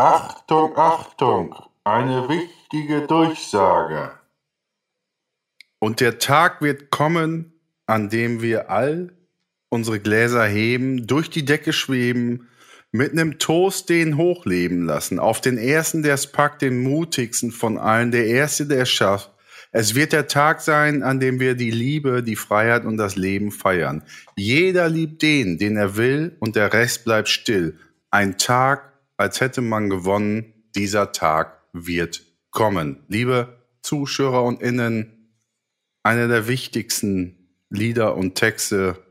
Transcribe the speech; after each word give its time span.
Achtung, 0.00 0.76
Achtung, 0.76 1.56
eine 1.82 2.28
wichtige 2.28 3.08
Durchsage. 3.08 4.12
Und 5.80 5.98
der 5.98 6.20
Tag 6.20 6.62
wird 6.62 6.90
kommen, 6.90 7.52
an 7.86 8.08
dem 8.08 8.40
wir 8.40 8.70
all 8.70 9.12
unsere 9.70 9.98
Gläser 9.98 10.44
heben, 10.44 11.08
durch 11.08 11.30
die 11.30 11.44
Decke 11.44 11.72
schweben, 11.72 12.46
mit 12.92 13.12
nem 13.12 13.40
Toast 13.40 13.88
den 13.88 14.16
hochleben 14.16 14.84
lassen, 14.86 15.18
auf 15.18 15.40
den 15.40 15.58
ersten, 15.58 16.04
der 16.04 16.14
es 16.14 16.30
packt, 16.30 16.62
den 16.62 16.80
mutigsten 16.80 17.50
von 17.50 17.76
allen, 17.76 18.12
der 18.12 18.28
erste, 18.28 18.66
der 18.66 18.82
es 18.82 18.90
schafft. 18.90 19.32
Es 19.72 19.96
wird 19.96 20.12
der 20.12 20.28
Tag 20.28 20.60
sein, 20.60 21.02
an 21.02 21.18
dem 21.18 21.40
wir 21.40 21.56
die 21.56 21.72
Liebe, 21.72 22.22
die 22.22 22.36
Freiheit 22.36 22.84
und 22.84 22.98
das 22.98 23.16
Leben 23.16 23.50
feiern. 23.50 24.04
Jeder 24.36 24.88
liebt 24.88 25.22
den, 25.22 25.58
den 25.58 25.76
er 25.76 25.96
will, 25.96 26.36
und 26.38 26.54
der 26.54 26.72
Rest 26.72 27.04
bleibt 27.04 27.28
still. 27.28 27.76
Ein 28.12 28.38
Tag, 28.38 28.87
als 29.18 29.42
hätte 29.42 29.60
man 29.60 29.90
gewonnen. 29.90 30.54
Dieser 30.74 31.12
Tag 31.12 31.62
wird 31.72 32.24
kommen. 32.50 33.04
Liebe 33.08 33.58
Zuschauer 33.82 34.44
und 34.44 34.62
Innen, 34.62 35.34
einer 36.02 36.28
der 36.28 36.48
wichtigsten 36.48 37.50
Lieder 37.68 38.16
und 38.16 38.34
Texte 38.34 39.04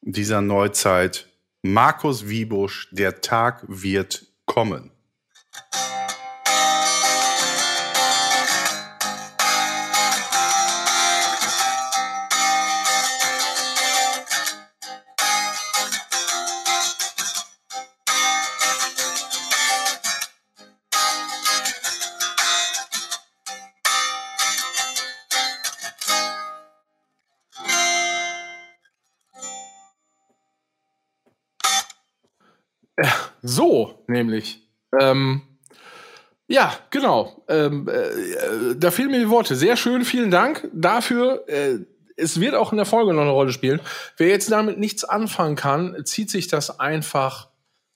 dieser 0.00 0.40
Neuzeit. 0.40 1.28
Markus 1.62 2.28
Wiebusch, 2.28 2.88
der 2.92 3.20
Tag 3.20 3.64
wird 3.68 4.26
kommen. 4.46 4.90
Nämlich. 34.06 34.62
Ähm, 35.00 35.42
ja, 36.46 36.74
genau. 36.90 37.44
Ähm, 37.48 37.88
äh, 37.88 38.74
da 38.76 38.90
fehlen 38.90 39.10
mir 39.10 39.20
die 39.20 39.30
Worte. 39.30 39.56
Sehr 39.56 39.76
schön, 39.76 40.04
vielen 40.04 40.30
Dank 40.30 40.68
dafür. 40.72 41.44
Äh, 41.48 41.78
es 42.16 42.38
wird 42.38 42.54
auch 42.54 42.72
in 42.72 42.76
der 42.76 42.86
Folge 42.86 43.12
noch 43.12 43.22
eine 43.22 43.30
Rolle 43.30 43.52
spielen. 43.52 43.80
Wer 44.16 44.28
jetzt 44.28 44.50
damit 44.50 44.78
nichts 44.78 45.04
anfangen 45.04 45.56
kann, 45.56 46.04
zieht 46.04 46.30
sich 46.30 46.48
das 46.48 46.78
einfach 46.78 47.48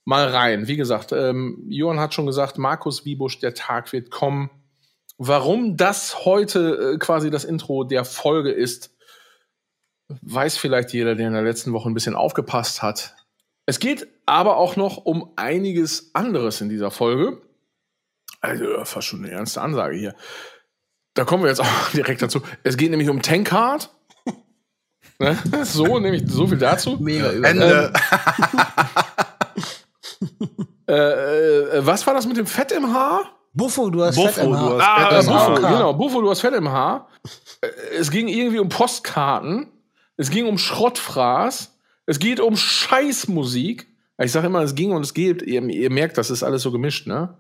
mal 0.05 0.29
rein. 0.29 0.67
Wie 0.67 0.77
gesagt, 0.77 1.13
ähm, 1.13 1.65
Johann 1.69 2.01
hat 2.01 2.15
schon 2.15 2.27
gesagt, 2.27 2.59
Markus 2.59 3.05
Wiebusch, 3.05 3.39
der 3.41 3.55
Tag 3.55 3.93
wird 3.93 4.11
kommen. 4.11 4.51
Warum 5.19 5.77
das 5.77 6.25
heute 6.25 6.95
äh, 6.95 6.99
quasi 6.99 7.31
das 7.31 7.45
Intro 7.45 7.85
der 7.85 8.05
Folge 8.05 8.51
ist, 8.51 8.97
weiß 10.23 10.57
vielleicht 10.57 10.93
jeder, 10.93 11.15
der 11.15 11.27
in 11.27 11.35
der 11.35 11.43
letzten 11.43 11.73
Woche 11.73 11.91
ein 11.91 11.95
bisschen 11.95 12.15
aufgepasst 12.15 12.83
hat. 12.83 13.15
Es 13.69 13.81
geht 13.81 14.09
aber 14.25 14.57
auch 14.57 14.77
noch 14.77 14.97
um 15.05 15.31
einiges 15.37 16.15
anderes 16.15 16.63
in 16.63 16.71
dieser 16.71 16.91
Folge. 16.91 17.43
Also 18.41 18.65
fast 18.87 19.09
schon 19.09 19.23
eine 19.23 19.31
ernste 19.31 19.61
Ansage 19.61 19.95
hier. 19.99 20.15
Da 21.13 21.25
kommen 21.27 21.43
wir 21.43 21.51
jetzt 21.51 21.61
auch 21.61 21.91
direkt 21.93 22.23
dazu. 22.23 22.41
Es 22.65 22.79
geht 22.79 22.91
nämlich 22.91 23.11
um 23.11 23.21
Tankard. 23.21 23.91
ne? 25.19 25.37
So, 25.65 25.99
nämlich 25.99 26.23
so 26.29 26.47
viel 26.47 26.57
dazu. 26.57 26.97
Mega 26.99 27.31
Ende. 27.31 27.93
Äh, 30.89 30.95
äh, 30.95 31.87
was 31.87 32.07
war 32.07 32.15
das 32.15 32.27
mit 32.27 32.39
dem 32.39 32.47
Fett 32.47 32.73
im 32.73 32.95
Haar? 32.95 33.27
Buffo, 33.53 33.91
du 33.91 34.03
hast 34.03 34.17
Buffo, 34.17 34.29
Fett 34.33 34.45
im 34.45 34.57
Haar. 34.57 34.71
du 34.71 34.81
hast 34.81 34.89
Ah, 34.89 35.09
Fett 35.11 35.21
im 35.21 35.27
Buffo, 35.27 35.63
Haar. 35.63 35.73
genau. 35.73 35.93
Buffo, 35.93 36.21
du 36.23 36.31
hast 36.31 36.41
Fett 36.41 36.55
im 36.55 36.71
Haar. 36.71 37.09
Äh, 37.61 37.67
Es 37.99 38.11
ging 38.11 38.27
irgendwie 38.29 38.59
um 38.59 38.71
Postkarten. 38.71 39.71
Es 40.17 40.31
ging 40.31 40.47
um 40.47 40.57
Schrottfraß. 40.57 41.78
Es 42.09 42.19
geht 42.19 42.41
um 42.41 42.57
Scheißmusik. 42.57 43.87
Ich 44.17 44.33
sage 44.33 44.47
immer, 44.47 44.63
es 44.63 44.75
ging 44.75 44.93
und 44.93 45.03
es 45.03 45.13
geht. 45.13 45.43
Ihr, 45.43 45.63
ihr 45.69 45.91
merkt, 45.91 46.17
das 46.17 46.31
ist 46.31 46.43
alles 46.43 46.63
so 46.63 46.73
gemischt, 46.73 47.07
ne? 47.07 47.39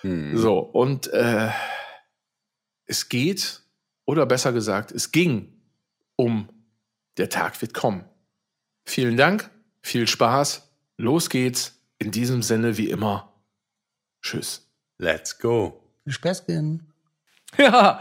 Hm. 0.00 0.36
So, 0.36 0.58
und 0.58 1.06
äh, 1.12 1.48
es 2.86 3.08
geht, 3.08 3.62
oder 4.06 4.26
besser 4.26 4.52
gesagt, 4.52 4.90
es 4.90 5.12
ging 5.12 5.62
um 6.16 6.48
Der 7.18 7.28
Tag 7.28 7.60
wird 7.62 7.72
kommen. 7.72 8.04
Vielen 8.84 9.16
Dank, 9.16 9.48
viel 9.80 10.08
Spaß. 10.08 10.68
Los 10.96 11.30
geht's. 11.30 11.80
In 12.00 12.10
diesem 12.10 12.42
Sinne, 12.42 12.78
wie 12.78 12.90
immer. 12.90 13.32
Tschüss. 14.22 14.68
Let's 14.98 15.38
go. 15.38 15.84
Viel 16.02 16.12
Späßchen. 16.12 16.86
Ja, 17.58 18.00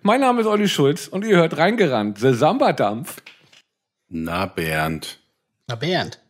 mein 0.00 0.20
Name 0.20 0.40
ist 0.42 0.46
Olli 0.46 0.68
Schulz 0.68 1.08
und 1.08 1.24
ihr 1.24 1.36
hört 1.36 1.56
reingerannt, 1.56 2.18
The 2.18 2.32
Samba-Dampf. 2.32 3.22
Na, 4.08 4.46
Bernd. 4.46 5.21
Na, 5.72 5.76
Bernd. 5.76 6.20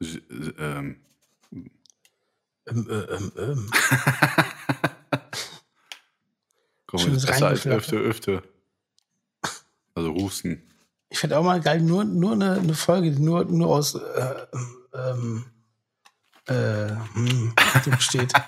S- 0.00 0.18
Ähm, 0.58 0.96
Ähm, 2.66 2.86
äh, 2.90 2.94
ähm, 3.14 3.32
ähm. 3.38 3.70
komm, 6.86 6.98
Schönes 7.00 7.26
besser 7.26 7.46
als 7.48 7.64
öfter, 7.66 7.96
öfter. 7.98 8.42
Also 9.94 10.12
Husten. 10.14 10.62
Ich 11.10 11.18
finde 11.18 11.38
auch 11.38 11.44
mal 11.44 11.60
geil, 11.60 11.80
nur, 11.80 12.04
nur 12.04 12.32
eine, 12.32 12.54
eine 12.54 12.74
Folge, 12.74 13.10
die 13.12 13.20
nur, 13.20 13.44
nur 13.44 13.68
aus 13.68 13.94
äh, 13.94 14.46
ähm, 14.94 15.44
äh, 16.46 16.88
hm, 17.14 17.54
so 17.84 17.90
besteht. 17.90 18.32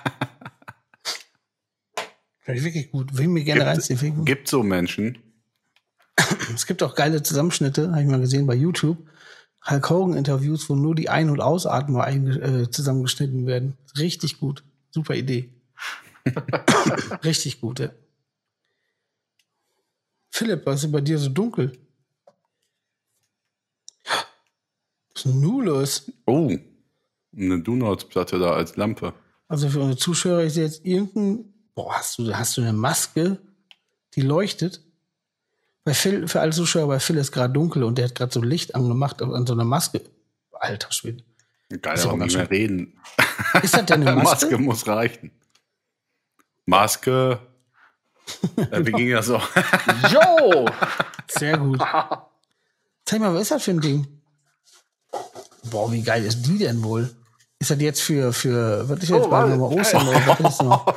Finde 2.39 2.59
ich 2.59 2.65
wirklich 2.65 2.91
gut. 2.91 3.13
Will 3.13 3.21
ich 3.23 3.27
mir 3.29 3.43
gerne 3.45 3.61
Gibt- 3.61 3.71
reinziehen. 3.89 4.25
Gibt 4.25 4.47
so 4.49 4.63
Menschen. 4.63 5.17
Es 6.53 6.65
gibt 6.65 6.83
auch 6.83 6.93
geile 6.95 7.23
Zusammenschnitte, 7.23 7.89
habe 7.91 8.01
ich 8.01 8.07
mal 8.07 8.19
gesehen 8.19 8.45
bei 8.45 8.53
YouTube. 8.55 8.97
Hulk 9.69 9.89
Hogan-Interviews, 9.89 10.69
wo 10.69 10.75
nur 10.75 10.95
die 10.95 11.09
Ein- 11.09 11.29
und 11.29 11.39
Ausatmer 11.39 12.07
äh, 12.07 12.69
zusammengeschnitten 12.69 13.45
werden. 13.45 13.77
Richtig 13.97 14.39
gut. 14.39 14.63
Super 14.91 15.15
Idee. 15.15 15.49
Richtig 17.23 17.61
gut, 17.61 17.79
ja. 17.79 17.89
Philipp, 20.31 20.65
was 20.65 20.83
ist 20.83 20.91
bei 20.91 21.01
dir 21.01 21.17
so 21.17 21.29
dunkel? 21.29 21.71
Was 24.03 24.25
ist 25.15 25.25
denn 25.25 25.39
nun 25.39 25.65
los? 25.65 26.11
Oh, 26.25 26.51
eine 27.35 27.61
Donutsplatte 27.61 28.39
da 28.39 28.53
als 28.53 28.75
Lampe. 28.75 29.13
Also 29.47 29.69
für 29.69 29.79
unsere 29.79 29.97
Zuschauer 29.97 30.41
ist 30.41 30.57
jetzt 30.57 30.85
irgendein. 30.85 31.53
Boah, 31.75 31.93
hast 31.97 32.17
du, 32.17 32.35
hast 32.35 32.57
du 32.57 32.61
eine 32.61 32.73
Maske, 32.73 33.39
die 34.15 34.21
leuchtet? 34.21 34.81
Bei 35.85 35.93
Phil, 35.93 36.27
für 36.27 36.39
alle 36.39 36.51
Zuschauer, 36.51 36.87
bei 36.87 36.99
Phil 36.99 37.17
ist 37.17 37.31
gerade 37.31 37.53
dunkel 37.53 37.83
und 37.83 37.97
der 37.97 38.05
hat 38.05 38.15
gerade 38.15 38.31
so 38.33 38.41
Licht 38.41 38.73
angemacht 38.75 39.21
an 39.21 39.45
so 39.45 39.53
einer 39.53 39.65
Maske. 39.65 40.01
Alter 40.53 40.91
Schwede. 40.91 41.23
Geil, 41.81 41.99
aber 42.01 42.17
ganz 42.17 42.23
nicht 42.33 42.37
mehr 42.37 42.49
reden. 42.49 42.99
Ist 43.61 43.73
das 43.73 43.85
denn 43.85 44.07
eine 44.07 44.15
Maske? 44.23 44.45
Maske 44.45 44.57
muss 44.59 44.87
reichen. 44.87 45.31
Maske. 46.65 47.39
äh, 48.71 48.85
wie 48.85 48.91
ging 48.93 49.11
das 49.11 49.25
so? 49.25 49.35
Jo! 50.09 50.65
Sehr 51.27 51.57
gut. 51.57 51.81
Zeig 53.05 53.19
mal, 53.19 53.33
was 53.33 53.41
ist 53.43 53.51
das 53.51 53.63
für 53.63 53.71
ein 53.71 53.81
Ding? 53.81 54.07
Boah, 55.69 55.91
wie 55.91 56.01
geil 56.01 56.23
ist 56.23 56.43
die 56.43 56.57
denn 56.59 56.81
wohl? 56.83 57.13
Ist 57.59 57.71
das 57.71 57.81
jetzt 57.81 58.01
für, 58.01 58.31
für, 58.31 58.87
was 58.87 58.99
ist 58.99 59.09
jetzt 59.09 59.25
Oh, 59.25 59.31
warte. 59.31 59.57
nochmal 59.57 59.79
Ostern? 59.79 60.07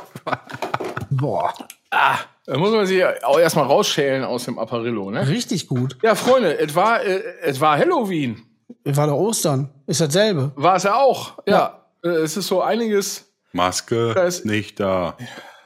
Boah, 1.09 1.53
Da 2.47 2.57
muss 2.57 2.71
man 2.71 2.85
sich 2.85 3.03
auch 3.23 3.37
erstmal 3.39 3.65
rausschälen 3.65 4.23
aus 4.23 4.45
dem 4.45 4.57
Apparillo, 4.57 5.11
ne? 5.11 5.27
richtig 5.27 5.67
gut. 5.67 5.97
Ja, 6.01 6.15
Freunde, 6.15 6.57
es 6.57 6.73
war, 6.75 7.03
äh, 7.03 7.21
es 7.43 7.59
war 7.59 7.77
Halloween. 7.77 8.41
War 8.85 9.07
doch 9.07 9.17
Ostern. 9.17 9.69
Ist 9.85 9.99
dasselbe. 10.01 10.53
War 10.55 10.77
es 10.77 10.83
ja 10.83 10.95
auch. 10.95 11.37
Ja. 11.45 11.83
Äh, 12.03 12.07
Es 12.09 12.37
ist 12.37 12.47
so 12.47 12.61
einiges. 12.61 13.25
Maske 13.51 14.13
Da 14.15 14.23
ist- 14.23 14.45
nicht 14.45 14.79
da. 14.79 15.17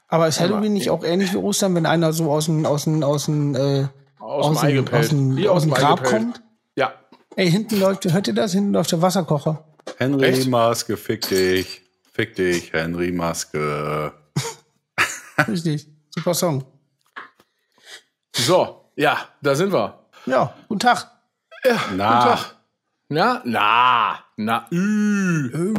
Aber 0.07 0.27
ist 0.27 0.39
Halloween 0.39 0.73
nicht 0.73 0.89
auch 0.89 1.03
ähnlich 1.03 1.31
wie 1.33 1.37
Ostern, 1.37 1.75
wenn 1.75 1.85
einer 1.85 2.13
so 2.13 2.31
aus 2.31 2.45
dem, 2.45 2.65
aus 2.65 2.85
dem, 2.85 3.03
aus 3.03 3.25
dem, 3.25 3.55
äh, 3.55 3.87
Aus 4.19 4.47
dem 4.47 4.57
Ei 4.57 4.71
gepellt. 4.73 5.03
aus 5.03 5.09
dem, 5.09 5.37
Wie 5.37 5.47
aus 5.49 5.61
dem 5.63 5.71
Grab 5.71 6.03
gepellt. 6.03 6.23
kommt? 6.23 6.41
Ja. 6.75 6.93
Ey, 7.35 7.49
hinten 7.49 7.79
läuft, 7.79 8.11
hört 8.11 8.27
ihr 8.27 8.33
das? 8.33 8.53
Hinten 8.53 8.73
läuft 8.73 8.91
der 8.91 9.01
Wasserkocher. 9.01 9.63
Henry 9.97 10.25
Echt? 10.25 10.47
Maske, 10.49 10.97
fick 10.97 11.27
dich. 11.29 11.81
Fick 12.11 12.35
dich, 12.35 12.73
Henry 12.73 13.11
Maske. 13.11 14.11
Richtig. 15.47 15.87
Super 16.13 16.33
Song. 16.33 16.63
So, 18.35 18.91
ja, 18.97 19.17
da 19.41 19.55
sind 19.55 19.71
wir. 19.71 20.07
Ja, 20.25 20.53
guten 20.67 20.79
Tag. 20.79 21.09
Na, 21.63 21.77
Guten 21.87 21.97
Tag. 21.97 22.55
Na, 23.09 23.41
na, 23.45 24.19
na, 24.37 24.67
ü. 24.71 25.73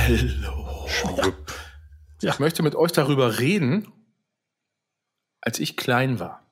Hallo. 0.00 0.86
Ich 2.22 2.38
möchte 2.38 2.62
mit 2.62 2.74
euch 2.74 2.92
darüber 2.92 3.38
reden, 3.38 3.92
als 5.40 5.58
ich 5.58 5.76
klein 5.76 6.18
war, 6.18 6.47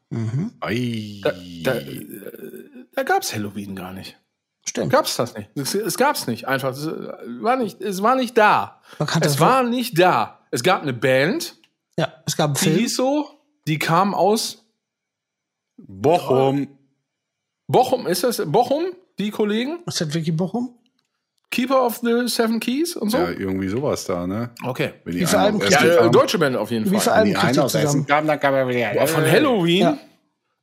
Ei. 0.60 1.20
da, 1.22 1.32
da, 1.64 1.74
äh, 1.78 2.86
da 2.92 3.02
gab 3.02 3.22
es 3.22 3.34
Halloween 3.34 3.74
gar 3.74 3.92
nicht. 3.92 4.18
Stimmt. 4.68 4.90
Gab's 4.90 5.16
das 5.16 5.34
nicht? 5.34 5.50
Es, 5.54 5.74
es 5.74 5.96
gab's 5.96 6.26
nicht. 6.26 6.46
Einfach, 6.48 6.70
es 6.70 6.86
war 6.86 7.56
nicht, 7.56 7.80
es 7.80 8.02
war 8.02 8.16
nicht 8.16 8.36
da. 8.36 8.80
Man 8.98 9.06
kann 9.08 9.22
es 9.22 9.32
das 9.32 9.40
war 9.40 9.62
nicht 9.62 9.98
da. 9.98 10.40
Es 10.50 10.62
gab 10.62 10.82
eine 10.82 10.92
Band, 10.92 11.56
Ja, 11.98 12.12
es 12.26 12.36
gab 12.36 12.46
einen 12.48 12.54
die 12.54 12.60
Film. 12.64 12.76
hieß 12.78 12.96
so, 12.96 13.30
die 13.66 13.78
kam 13.78 14.14
aus 14.14 14.64
Bochum. 15.76 16.68
Bochum, 17.68 18.06
ist 18.06 18.22
das 18.24 18.42
Bochum, 18.46 18.86
die 19.18 19.30
Kollegen? 19.30 19.80
Ist 19.86 20.00
das 20.00 20.14
wirklich 20.14 20.36
Bochum? 20.36 20.75
Keeper 21.50 21.80
of 21.86 22.00
the 22.02 22.26
Seven 22.28 22.58
Keys 22.60 22.96
und 22.96 23.10
so? 23.10 23.18
Ja, 23.18 23.30
irgendwie 23.30 23.68
sowas 23.68 24.04
da, 24.04 24.26
ne? 24.26 24.50
Okay. 24.64 24.94
Wenn 25.04 25.16
die 25.16 25.26
Alben 25.26 25.60
Ja, 25.60 25.82
äh, 25.82 26.10
deutsche 26.10 26.38
Band 26.38 26.56
auf 26.56 26.70
jeden 26.70 26.84
Wie 26.86 26.90
viele 26.90 27.00
Fall. 27.00 27.14
Alben 27.14 27.30
Die 27.30 27.34
kriegt 27.36 27.56
ihr 27.56 27.66
zusammen? 27.68 28.06
kamen, 28.06 28.26
dann 28.26 28.40
kam 28.40 28.54
er 28.54 28.68
wieder. 28.68 28.92
Boah, 28.94 29.06
von 29.06 29.24
Halloween? 29.24 29.80
Ja. 29.82 29.98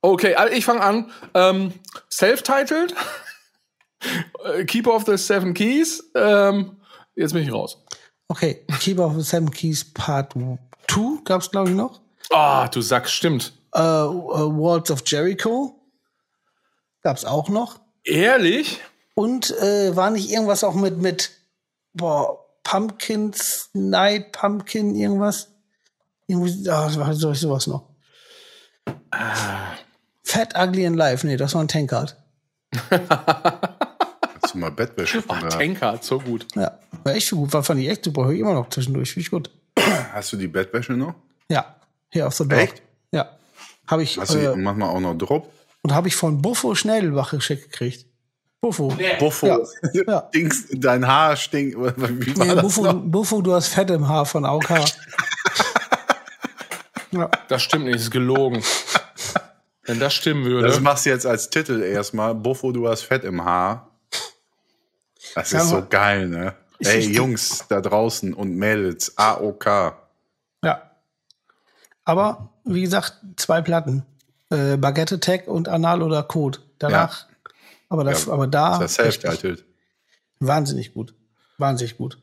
Okay, 0.02 0.36
also 0.36 0.54
ich 0.54 0.66
fange 0.66 0.82
an. 0.82 1.12
Ähm, 1.34 1.74
Self-titled. 2.12 2.94
Keeper 4.68 4.94
of 4.96 5.06
the 5.06 5.18
Seven 5.18 5.54
Keys. 5.54 6.04
Ähm, 6.16 6.78
jetzt 7.16 7.34
bin 7.34 7.44
ich 7.44 7.52
raus. 7.54 7.78
Okay, 8.28 8.66
Keeper 8.82 9.06
of 9.06 9.16
the 9.16 9.22
Seven 9.22 9.50
Keys 9.52 9.86
Part 9.94 10.34
2 10.34 10.58
gab 11.24 11.42
es, 11.42 11.50
glaube 11.52 11.70
ich, 11.70 11.76
noch. 11.76 12.02
Ah, 12.32 12.68
du 12.68 12.82
sagst, 12.82 13.14
stimmt. 13.14 13.54
Äh, 13.74 13.80
äh, 13.80 13.82
Walls 13.82 14.92
of 14.92 15.04
Jericho 15.06 15.80
gab 17.02 17.18
es 17.18 17.26
auch 17.26 17.48
noch. 17.50 17.80
Ehrlich? 18.04 18.80
Und 19.16 19.52
äh, 19.60 19.96
war 19.96 20.10
nicht 20.10 20.32
irgendwas 20.32 20.64
auch 20.64 20.74
mit, 20.74 20.98
mit 20.98 21.32
boah, 21.94 22.40
Pumpkins 22.64 23.70
Night, 23.74 24.32
Pumpkin, 24.32 24.96
irgendwas? 24.96 25.50
Irgendwie, 26.28 26.70
ah, 26.70 26.90
war 26.96 27.14
so- 27.14 27.34
sowas 27.34 27.68
noch. 27.68 27.90
Fat, 30.24 30.58
Ugly 30.58 30.88
and 30.88 30.96
Life, 30.96 31.26
nee, 31.28 31.38
das 31.38 31.54
war 31.54 31.62
ein 31.64 31.68
Tankard. 31.68 32.18
Hast 32.90 34.54
du 34.56 34.58
mal 34.58 34.72
Bettwäsche 34.72 35.22
von 35.22 35.40
der, 35.42 35.50
Tankard, 35.50 36.04
so 36.04 36.20
gut. 36.20 36.48
Ja, 36.56 36.80
war 37.04 37.14
echt 37.14 37.30
gut, 37.32 37.54
war, 37.54 37.64
fand 37.64 37.82
ich 37.82 37.90
echt 37.90 38.04
super, 38.06 38.26
höre 38.26 38.32
ich 38.34 38.40
immer 38.40 38.54
noch 38.54 38.70
zwischendurch, 38.70 39.12
finde 39.14 39.26
ich 39.26 39.32
gut. 39.32 39.52
Hast 40.14 40.34
du 40.34 40.38
die 40.38 40.48
Bettwäsche 40.48 40.94
noch? 40.94 41.14
Ja, 41.50 41.76
hier 42.10 42.28
auf 42.28 42.36
the 42.36 42.48
Dog. 42.48 42.58
Echt? 42.58 42.82
Ja. 43.12 43.38
Habe 43.88 44.04
ich, 44.04 44.18
Hast 44.18 44.34
du 44.34 44.40
äh, 44.40 44.56
manchmal 44.56 44.90
auch 44.90 45.00
noch 45.00 45.14
Drop? 45.16 45.52
und 45.84 45.94
habe 45.94 46.08
ich 46.08 46.16
von 46.16 46.42
Buffo 46.42 46.74
Schnellbach 46.76 47.32
geschickt 47.32 47.72
gekriegt. 47.72 48.06
Buffo. 48.64 48.96
Buffo. 49.20 49.46
Ja. 49.46 49.60
Ja. 50.08 50.22
Dings, 50.34 50.68
dein 50.72 51.06
Haar 51.06 51.36
stinkt. 51.36 51.76
Wie 51.78 52.38
war 52.38 52.46
Nee, 52.46 52.62
Buffo? 52.62 52.94
Buffo, 52.94 53.42
du 53.42 53.54
hast 53.54 53.68
Fett 53.68 53.90
im 53.92 54.08
Haar 54.08 54.26
von 54.26 54.46
AOK. 54.46 54.70
ja. 57.12 57.30
Das 57.50 57.62
stimmt 57.62 57.84
nicht, 57.86 57.96
ist 57.98 58.10
gelogen. 58.12 58.64
Wenn 59.84 60.00
das 60.00 60.14
stimmen 60.14 60.46
würde. 60.46 60.70
Das 60.70 60.80
machst 60.80 61.06
du 61.06 61.10
jetzt 61.10 61.26
als 61.26 61.50
Titel 61.50 61.82
erstmal. 61.84 62.34
Buffo, 62.36 62.72
du 62.72 62.88
hast 62.88 63.02
Fett 63.02 63.26
im 63.26 63.44
Haar. 63.44 63.90
Das 65.36 65.52
Ja, 65.52 65.60
ist 65.62 65.68
so 65.70 65.86
geil, 65.90 66.30
ne? 66.30 66.56
Ey, 66.80 67.02
Jungs 67.02 67.66
da 67.68 67.82
draußen 67.82 68.34
und 68.34 68.56
Mädels, 68.56 69.18
AOK. 69.18 69.66
ja. 70.64 70.90
Aber, 72.06 72.50
wie 72.64 72.82
gesagt, 72.82 73.16
zwei 73.36 73.62
Platten. 73.62 74.06
Äh, 74.50 74.78
Baguette 74.78 75.20
Tech 75.20 75.48
und 75.48 75.68
Anal 75.68 76.02
oder 76.02 76.24
Code. 76.24 76.60
Danach. 76.80 77.28
Aber, 77.94 78.04
das, 78.04 78.26
Ja, 78.26 78.34
aber 78.34 78.48
da. 78.48 78.80
Das 78.80 78.92
ist 78.92 78.96
self-titled. 78.96 79.64
Wahnsinnig 80.40 80.96
gut. 80.96 81.14
Wahnsinnig 81.60 81.96
gut. 81.96 82.18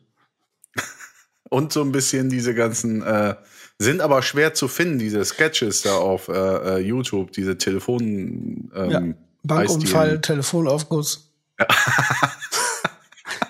Und 1.48 1.72
so 1.72 1.80
ein 1.82 1.92
bisschen 1.92 2.28
diese 2.28 2.54
ganzen, 2.54 3.02
äh, 3.02 3.36
sind 3.78 4.00
aber 4.00 4.22
schwer 4.22 4.52
zu 4.52 4.66
finden, 4.66 4.98
diese 4.98 5.24
Sketches 5.24 5.82
da 5.82 5.94
auf 5.96 6.26
äh, 6.26 6.32
äh, 6.32 6.78
YouTube, 6.78 7.30
diese 7.30 7.56
Telefon. 7.56 8.72
Ähm, 8.74 8.90
Ja. 8.90 9.02
Bankunfall. 9.44 10.20
Telefonaufguss. 10.20 11.30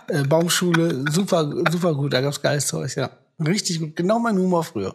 äh, 0.09 0.23
Baumschule, 0.25 1.07
super, 1.11 1.51
super 1.71 1.95
gut. 1.95 2.13
Da 2.13 2.21
gab's 2.21 2.43
geiles 2.43 2.67
Zeug, 2.67 2.95
ja. 2.97 3.11
Richtig 3.45 3.81
gut. 3.81 3.97
Genau 3.97 4.19
mein 4.19 4.37
Humor 4.37 4.63
früher. 4.63 4.95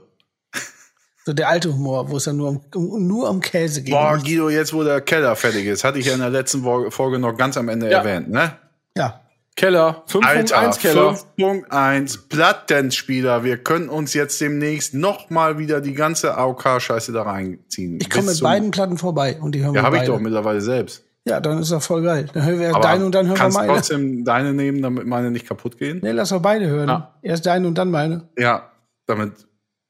So 1.25 1.33
der 1.33 1.49
alte 1.49 1.73
Humor, 1.73 2.09
wo 2.09 2.17
es 2.17 2.25
dann 2.25 2.37
nur 2.37 2.49
um, 2.49 2.61
um, 2.75 3.07
nur 3.07 3.29
um 3.29 3.41
Käse 3.41 3.81
ging. 3.81 3.93
Boah, 3.95 4.17
Guido, 4.17 4.49
jetzt 4.49 4.73
wo 4.73 4.83
der 4.83 5.01
Keller 5.01 5.35
fertig 5.35 5.65
ist, 5.65 5.83
hatte 5.83 5.97
ich 5.97 6.05
ja 6.05 6.13
in 6.13 6.19
der 6.19 6.29
letzten 6.29 6.61
Folge 6.91 7.17
noch 7.17 7.35
ganz 7.35 7.57
am 7.57 7.67
Ende 7.67 7.89
Ja. 7.89 7.99
erwähnt, 7.99 8.29
ne? 8.29 8.51
Ja. 8.95 9.21
Keller, 9.55 10.03
5.1 10.09 10.53
Alter, 10.53 10.79
Keller. 10.79 11.17
5.1 11.39 12.27
Plattenspieler. 12.29 13.43
Wir 13.43 13.57
können 13.57 13.87
uns 13.89 14.13
jetzt 14.13 14.39
demnächst 14.41 14.93
noch 14.93 15.29
mal 15.29 15.57
wieder 15.57 15.79
die 15.81 15.93
ganze 15.93 16.37
AOK-Scheiße 16.37 17.13
da 17.13 17.23
reinziehen. 17.23 17.97
Ich 18.01 18.09
komme 18.09 18.27
mit 18.27 18.41
beiden 18.41 18.71
Platten 18.71 18.97
vorbei 18.97 19.37
und 19.41 19.53
die 19.55 19.63
hören 19.63 19.73
Ja, 19.73 19.81
wir 19.81 19.85
habe 19.85 19.97
ich 19.97 20.03
doch 20.03 20.19
mittlerweile 20.19 20.59
selbst. 20.61 21.03
Ja, 21.27 21.39
dann 21.39 21.57
ist 21.59 21.71
doch 21.71 21.81
voll 21.81 22.03
geil. 22.03 22.27
Dann 22.33 22.45
hören 22.45 22.59
wir 22.59 22.65
erst 22.65 22.75
Aber 22.75 22.83
deine 22.87 23.05
und 23.05 23.15
dann 23.15 23.25
hören 23.27 23.35
wir 23.35 23.39
kannst 23.41 23.57
meine. 23.57 23.73
trotzdem 23.73 24.25
deine 24.25 24.53
nehmen, 24.53 24.81
damit 24.83 25.07
meine 25.07 25.31
nicht 25.31 25.47
kaputt 25.47 25.79
gehen? 25.79 26.01
Nee, 26.03 26.11
lass 26.11 26.29
doch 26.29 26.41
beide 26.41 26.67
hören. 26.67 26.89
Ja. 26.89 27.15
Erst 27.23 27.45
deine 27.47 27.65
und 27.67 27.77
dann 27.77 27.89
meine. 27.89 28.27
Ja, 28.37 28.69
damit. 29.07 29.31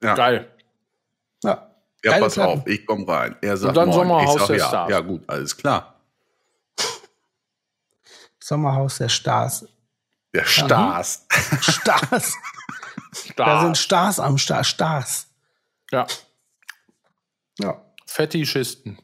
Ja, 0.02 0.14
Geil. 0.16 0.48
Ja. 2.06 2.12
Geile 2.12 2.26
pass 2.26 2.36
Platten. 2.36 2.60
auf, 2.60 2.68
ich 2.68 2.86
komme 2.86 3.08
rein. 3.08 3.36
Er 3.42 3.58
sagt 3.58 3.70
Und 3.70 3.76
dann 3.76 3.90
moin. 3.90 3.98
Sommerhaus 3.98 4.36
ich 4.36 4.40
sag 4.40 4.48
der 4.48 4.58
ja. 4.58 4.68
Stars. 4.68 4.92
Ja, 4.92 5.00
gut, 5.00 5.24
alles 5.28 5.58
klar. 5.58 5.96
Sommerhaus 8.40 8.98
der 9.00 9.10
Stars. 9.10 9.66
Der 10.32 10.46
Stars. 10.46 11.26
Stars. 11.62 12.34
da 13.36 13.46
Da 13.46 13.62
sind 13.62 13.78
Stars 13.78 14.20
am 14.20 14.38
Start. 14.38 14.68
Stars. 14.68 15.28
ja. 15.92 16.06
Ja. 17.58 17.82
Fetischisten. 18.06 19.00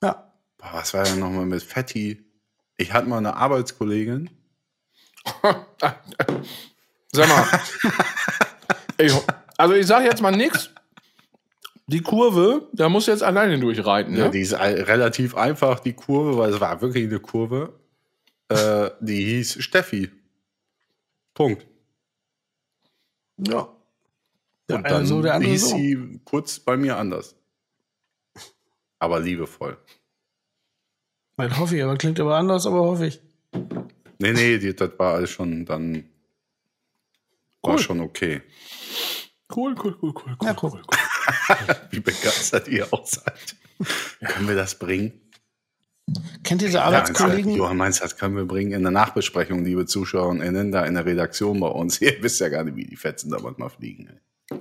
Ja. 0.00 0.32
Boah, 0.56 0.70
was 0.72 0.94
war 0.94 1.04
denn 1.04 1.18
nochmal 1.18 1.44
mit 1.44 1.62
Fetti? 1.62 2.24
Ich 2.78 2.92
hatte 2.92 3.08
mal 3.08 3.18
eine 3.18 3.36
Arbeitskollegin. 3.36 4.30
Sag 7.12 7.28
mal. 7.28 7.60
ich, 8.98 9.12
also 9.58 9.74
ich 9.74 9.86
sage 9.86 10.06
jetzt 10.06 10.22
mal 10.22 10.34
nix. 10.34 10.70
Die 11.86 12.00
Kurve, 12.00 12.68
da 12.72 12.88
musst 12.88 13.08
du 13.08 13.12
jetzt 13.12 13.22
alleine 13.22 13.58
durchreiten. 13.58 14.16
Ja, 14.16 14.24
Ne? 14.26 14.30
die 14.30 14.40
ist 14.40 14.54
relativ 14.54 15.34
einfach, 15.36 15.80
die 15.80 15.92
Kurve, 15.92 16.38
weil 16.38 16.52
es 16.52 16.60
war 16.60 16.80
wirklich 16.80 17.04
eine 17.04 17.20
Kurve. 17.20 17.78
Äh, 18.48 18.90
die 19.00 19.24
hieß 19.24 19.62
Steffi. 19.62 20.10
Punkt. 21.34 21.66
Ja. 23.38 23.68
Der 24.68 24.76
Und 24.76 24.90
dann 24.90 25.04
so, 25.06 25.20
der 25.20 25.34
andere 25.34 25.50
hieß 25.50 25.70
so. 25.70 25.76
sie 25.76 26.20
kurz 26.24 26.58
bei 26.58 26.76
mir 26.76 26.96
anders. 26.96 27.36
Aber 28.98 29.20
liebevoll. 29.20 29.76
Das 31.36 31.58
hoffe 31.58 31.76
ich, 31.76 31.82
aber 31.82 31.96
klingt 31.96 32.18
aber 32.20 32.36
anders, 32.36 32.64
aber 32.66 32.80
hoffe 32.82 33.06
ich. 33.06 33.20
Nee, 34.18 34.32
nee, 34.32 34.56
die, 34.58 34.74
das 34.74 34.90
war 34.98 35.14
alles 35.16 35.30
schon 35.30 35.66
dann. 35.66 36.08
War 37.62 37.72
Cool. 37.74 37.78
schon 37.78 38.00
okay. 38.00 38.40
Cool, 39.54 39.74
cool, 39.82 39.96
cool, 40.00 40.14
cool, 40.14 40.36
cool, 40.40 40.46
Ja, 40.46 40.56
cool, 40.62 40.70
cool. 40.72 40.82
cool. 40.90 40.98
Wie 41.90 42.00
begeistert 42.00 42.68
ihr 42.68 42.92
auch 42.92 43.06
seid. 43.06 43.56
Können 44.24 44.48
wir 44.48 44.56
das 44.56 44.78
bringen? 44.78 45.20
Kennt 46.42 46.60
ihr 46.62 46.70
so 46.70 46.76
Ja, 46.78 46.84
Arbeitskollegen? 46.84 47.54
Johann 47.54 47.76
Mainz, 47.78 48.00
das 48.00 48.16
können 48.16 48.36
wir 48.36 48.44
bringen 48.44 48.72
in 48.72 48.82
der 48.82 48.92
Nachbesprechung, 48.92 49.64
liebe 49.64 49.86
ZuschauerInnen, 49.86 50.70
da 50.70 50.84
in 50.84 50.94
der 50.94 51.06
Redaktion 51.06 51.58
bei 51.60 51.68
uns. 51.68 52.00
Ihr 52.02 52.22
wisst 52.22 52.40
ja 52.40 52.48
gar 52.48 52.64
nicht, 52.64 52.76
wie 52.76 52.84
die 52.84 52.96
Fetzen 52.96 53.30
da 53.30 53.38
manchmal 53.40 53.70
fliegen. 53.70 54.20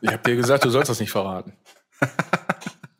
Ich 0.00 0.10
hab 0.10 0.24
dir 0.24 0.36
gesagt, 0.36 0.64
du 0.64 0.70
sollst 0.70 0.90
das 0.90 1.00
nicht 1.00 1.10
verraten. 1.10 1.52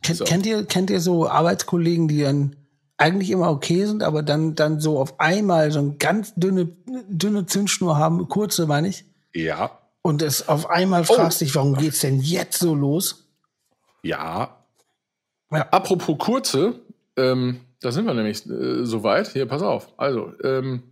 Kennt, 0.03 0.19
So. 0.19 0.25
kennt, 0.25 0.47
ihr, 0.47 0.65
kennt 0.65 0.91
ihr 0.91 1.01
so 1.01 1.29
Arbeitskollegen, 1.29 2.09
die 2.09 2.23
dann 2.23 2.57
eigentlich 2.97 3.31
immer 3.31 3.51
okay 3.51 3.85
sind, 3.85 4.03
aber 4.03 4.23
dann, 4.23 4.55
dann 4.55 4.81
so 4.81 4.99
auf 4.99 5.21
einmal 5.21 5.71
so 5.71 5.79
eine 5.81 5.95
ganz 5.95 6.35
dünne, 6.35 6.77
dünne 7.09 7.47
Zündschnur 7.47 7.97
haben, 7.97 8.29
kurze 8.29 8.67
meine 8.67 8.89
ich, 8.89 9.05
Ja, 9.35 9.79
und 10.03 10.23
es 10.23 10.49
auf 10.49 10.71
einmal 10.71 11.05
fragst 11.05 11.41
dich, 11.41 11.55
warum 11.55 11.75
geht's 11.75 12.01
denn 12.01 12.21
jetzt 12.21 12.59
so 12.59 12.75
los? 12.75 13.25
ja. 15.51 15.65
Apropos 15.71 16.17
kurze, 16.19 16.81
ähm, 17.17 17.61
da 17.81 17.93
sind 17.93 18.07
wir 18.07 18.15
nämlich 18.15 18.47
äh, 18.47 18.85
soweit. 18.85 19.29
Hier, 19.29 19.47
pass 19.47 19.63
auf. 19.63 19.89
Also, 19.97 20.33
ähm. 20.43 20.83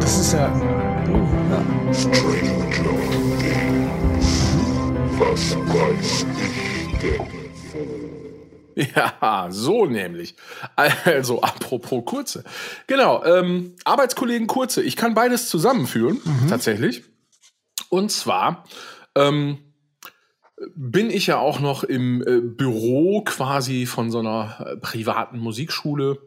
Das 0.00 0.18
ist 0.18 0.32
ja. 0.32 0.52
Oh, 1.08 1.26
ja. 7.02 7.37
Ja, 8.94 9.48
so 9.50 9.86
nämlich. 9.86 10.36
Also, 11.04 11.42
apropos 11.42 12.04
Kurze. 12.04 12.44
Genau, 12.86 13.24
ähm, 13.24 13.74
Arbeitskollegen 13.84 14.46
Kurze. 14.46 14.82
Ich 14.82 14.94
kann 14.94 15.14
beides 15.14 15.48
zusammenführen, 15.48 16.20
tatsächlich. 16.48 17.02
Und 17.90 18.12
zwar 18.12 18.64
ähm, 19.16 19.58
bin 20.76 21.10
ich 21.10 21.26
ja 21.26 21.38
auch 21.38 21.60
noch 21.60 21.82
im 21.82 22.22
äh, 22.22 22.40
Büro 22.40 23.22
quasi 23.22 23.86
von 23.86 24.10
so 24.10 24.20
einer 24.20 24.64
äh, 24.64 24.76
privaten 24.76 25.38
Musikschule. 25.38 26.18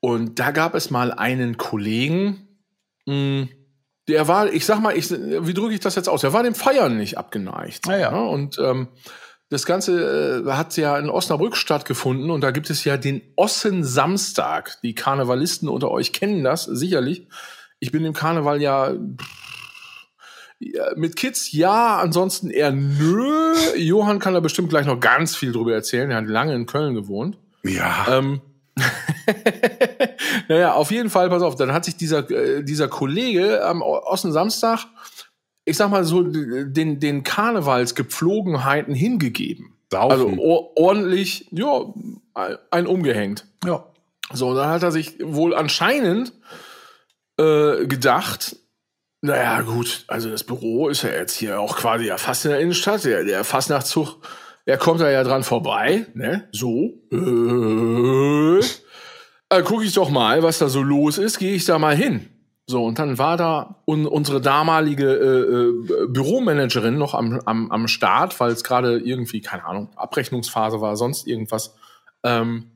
Und 0.00 0.38
da 0.38 0.50
gab 0.50 0.74
es 0.74 0.90
mal 0.90 1.12
einen 1.12 1.56
Kollegen, 1.56 2.48
mh, 3.06 3.48
der 4.08 4.28
war, 4.28 4.52
ich 4.52 4.66
sag 4.66 4.80
mal, 4.80 4.96
ich, 4.96 5.10
wie 5.10 5.54
drücke 5.54 5.72
ich 5.72 5.80
das 5.80 5.94
jetzt 5.94 6.10
aus? 6.10 6.20
Der 6.20 6.34
war 6.34 6.42
dem 6.42 6.54
Feiern 6.54 6.98
nicht 6.98 7.16
abgeneigt. 7.16 7.88
Ah 7.88 7.96
ja. 7.96 8.10
Ne? 8.10 8.22
Und 8.22 8.58
ähm, 8.58 8.88
das 9.54 9.66
Ganze 9.66 10.42
äh, 10.46 10.50
hat 10.52 10.76
ja 10.76 10.98
in 10.98 11.08
Osnabrück 11.08 11.56
stattgefunden 11.56 12.30
und 12.30 12.42
da 12.42 12.50
gibt 12.50 12.68
es 12.70 12.84
ja 12.84 12.96
den 12.96 13.22
Ossen-Samstag. 13.36 14.78
Die 14.82 14.94
Karnevalisten 14.94 15.68
unter 15.68 15.90
euch 15.90 16.12
kennen 16.12 16.44
das 16.44 16.64
sicherlich. 16.64 17.28
Ich 17.78 17.92
bin 17.92 18.04
im 18.04 18.12
Karneval 18.12 18.60
ja, 18.60 18.92
mit 20.96 21.16
Kids 21.16 21.52
ja, 21.52 21.98
ansonsten 21.98 22.50
eher 22.50 22.72
nö. 22.72 23.54
Johann 23.76 24.18
kann 24.18 24.34
da 24.34 24.40
bestimmt 24.40 24.70
gleich 24.70 24.86
noch 24.86 25.00
ganz 25.00 25.36
viel 25.36 25.52
drüber 25.52 25.72
erzählen. 25.72 26.10
Er 26.10 26.18
hat 26.18 26.28
lange 26.28 26.54
in 26.54 26.66
Köln 26.66 26.94
gewohnt. 26.94 27.38
Ja. 27.62 28.06
Ähm, 28.08 28.40
naja, 30.48 30.74
auf 30.74 30.90
jeden 30.90 31.10
Fall, 31.10 31.28
pass 31.28 31.42
auf, 31.42 31.54
dann 31.54 31.72
hat 31.72 31.84
sich 31.84 31.96
dieser, 31.96 32.28
äh, 32.30 32.64
dieser 32.64 32.88
Kollege 32.88 33.64
am 33.64 33.82
Osten 33.82 34.32
Samstag, 34.32 34.86
ich 35.64 35.76
sag 35.76 35.90
mal 35.90 36.04
so, 36.04 36.22
den, 36.22 37.00
den 37.00 37.22
Karnevalsgepflogenheiten 37.22 38.94
hingegeben. 38.94 39.74
Saufen. 39.90 40.10
Also 40.10 40.28
or 40.38 40.76
ordentlich, 40.76 41.48
ja, 41.52 41.92
ein 42.70 42.86
umgehängt. 42.86 43.46
Ja. 43.64 43.86
So, 44.32 44.54
dann 44.54 44.68
hat 44.68 44.82
er 44.82 44.90
sich 44.90 45.18
wohl 45.22 45.54
anscheinend 45.54 46.32
äh, 47.38 47.86
gedacht, 47.86 48.56
naja, 49.20 49.62
gut, 49.62 50.04
also 50.06 50.28
das 50.30 50.44
Büro 50.44 50.88
ist 50.88 51.02
ja 51.02 51.10
jetzt 51.10 51.34
hier 51.34 51.58
auch 51.58 51.76
quasi 51.76 52.06
ja 52.06 52.18
fast 52.18 52.44
in 52.44 52.50
der 52.50 52.60
Innenstadt. 52.60 53.04
Der, 53.04 53.24
der 53.24 53.42
Fastnachtzug, 53.44 54.18
der 54.66 54.76
kommt 54.76 55.00
da 55.00 55.10
ja 55.10 55.24
dran 55.24 55.44
vorbei, 55.44 56.06
ne? 56.12 56.48
So. 56.52 56.92
Äh, 57.10 58.58
äh, 59.48 59.62
guck 59.62 59.82
ich 59.82 59.94
doch 59.94 60.10
mal, 60.10 60.42
was 60.42 60.58
da 60.58 60.68
so 60.68 60.82
los 60.82 61.16
ist, 61.16 61.38
gehe 61.38 61.54
ich 61.54 61.64
da 61.64 61.78
mal 61.78 61.96
hin. 61.96 62.28
So, 62.66 62.84
und 62.84 62.98
dann 62.98 63.18
war 63.18 63.36
da 63.36 63.82
un 63.86 64.06
unsere 64.06 64.40
damalige 64.40 65.06
äh, 65.06 66.02
äh, 66.02 66.06
Büromanagerin 66.08 66.96
noch 66.96 67.14
am, 67.14 67.40
am, 67.44 67.70
am 67.70 67.88
Start, 67.88 68.40
weil 68.40 68.52
es 68.52 68.64
gerade 68.64 68.98
irgendwie, 68.98 69.42
keine 69.42 69.66
Ahnung, 69.66 69.90
Abrechnungsphase 69.96 70.80
war, 70.80 70.96
sonst 70.96 71.26
irgendwas. 71.26 71.74
Ähm, 72.22 72.70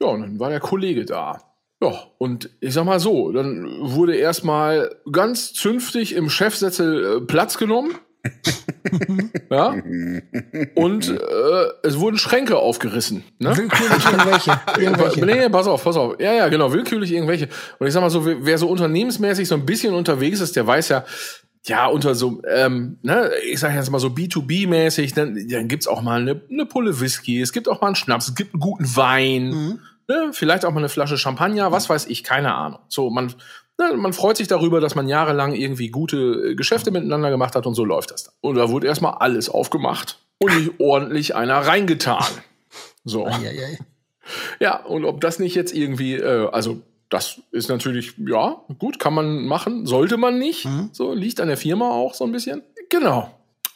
ja, 0.00 0.08
und 0.08 0.22
dann 0.22 0.40
war 0.40 0.48
der 0.48 0.60
Kollege 0.60 1.04
da. 1.04 1.42
Ja, 1.82 1.92
und 2.16 2.48
ich 2.60 2.72
sag 2.72 2.84
mal 2.86 3.00
so, 3.00 3.32
dann 3.32 3.66
wurde 3.80 4.16
erstmal 4.16 4.96
ganz 5.12 5.52
zünftig 5.52 6.14
im 6.14 6.30
Chefsessel 6.30 7.18
äh, 7.18 7.20
Platz 7.20 7.58
genommen. 7.58 7.94
ja. 9.50 9.74
Und 10.74 11.08
äh, 11.08 11.64
es 11.82 11.98
wurden 11.98 12.18
Schränke 12.18 12.58
aufgerissen. 12.58 13.24
Ne? 13.38 13.56
Willkürlich 13.56 14.04
irgendwelche. 14.04 14.60
irgendwelche. 14.78 15.26
Nee, 15.26 15.48
pass 15.48 15.66
auf, 15.66 15.84
pass 15.84 15.96
auf. 15.96 16.20
Ja, 16.20 16.32
ja, 16.32 16.48
genau, 16.48 16.72
willkürlich 16.72 17.12
irgendwelche. 17.12 17.48
Und 17.78 17.86
ich 17.86 17.92
sag 17.92 18.00
mal 18.00 18.10
so, 18.10 18.24
wer 18.24 18.58
so 18.58 18.68
unternehmensmäßig 18.68 19.48
so 19.48 19.54
ein 19.54 19.66
bisschen 19.66 19.94
unterwegs 19.94 20.40
ist, 20.40 20.56
der 20.56 20.66
weiß 20.66 20.88
ja, 20.90 21.04
ja, 21.66 21.86
unter 21.86 22.14
so, 22.14 22.42
ähm, 22.46 22.98
ne, 23.02 23.30
ich 23.50 23.58
sag 23.60 23.74
jetzt 23.74 23.90
mal 23.90 23.98
so 23.98 24.08
B2B-mäßig, 24.08 25.14
dann, 25.14 25.48
dann 25.48 25.68
gibt's 25.68 25.88
auch 25.88 26.02
mal 26.02 26.20
eine, 26.20 26.42
eine 26.50 26.66
Pulle 26.66 27.00
Whisky, 27.00 27.40
es 27.40 27.52
gibt 27.52 27.68
auch 27.68 27.80
mal 27.80 27.88
einen 27.88 27.96
Schnaps, 27.96 28.28
es 28.28 28.34
gibt 28.34 28.52
einen 28.52 28.60
guten 28.60 28.96
Wein, 28.96 29.80
ne, 30.06 30.30
vielleicht 30.32 30.66
auch 30.66 30.72
mal 30.72 30.80
eine 30.80 30.90
Flasche 30.90 31.16
Champagner, 31.16 31.72
was 31.72 31.88
weiß 31.88 32.06
ich, 32.06 32.22
keine 32.22 32.54
Ahnung. 32.54 32.80
So, 32.88 33.08
man, 33.08 33.32
ne, 33.78 33.94
man 33.96 34.12
freut 34.12 34.36
sich 34.36 34.48
darüber, 34.48 34.80
dass 34.80 34.94
man 34.94 35.08
jahrelang 35.08 35.54
irgendwie 35.54 35.88
gute 35.88 36.16
äh, 36.16 36.54
Geschäfte 36.54 36.90
miteinander 36.90 37.30
gemacht 37.30 37.54
hat 37.54 37.66
und 37.66 37.74
so 37.74 37.84
läuft 37.84 38.10
das 38.10 38.24
dann. 38.24 38.34
Und 38.40 38.56
da 38.56 38.70
wurde 38.70 38.86
erstmal 38.86 39.14
alles 39.14 39.48
aufgemacht 39.48 40.18
und 40.38 40.56
nicht 40.56 40.72
ordentlich 40.78 41.34
einer 41.34 41.58
reingetan. 41.58 42.24
So. 43.04 43.28
Ja, 44.60 44.84
und 44.84 45.04
ob 45.04 45.20
das 45.20 45.38
nicht 45.38 45.54
jetzt 45.54 45.74
irgendwie, 45.74 46.14
äh, 46.14 46.48
also 46.50 46.80
das 47.10 47.40
ist 47.52 47.68
natürlich, 47.68 48.14
ja, 48.18 48.56
gut, 48.78 48.98
kann 48.98 49.14
man 49.14 49.44
machen, 49.44 49.86
sollte 49.86 50.16
man 50.16 50.38
nicht. 50.38 50.66
So, 50.92 51.12
liegt 51.12 51.40
an 51.40 51.48
der 51.48 51.56
Firma 51.56 51.90
auch 51.90 52.14
so 52.14 52.24
ein 52.24 52.32
bisschen. 52.32 52.62
Genau. 52.88 53.30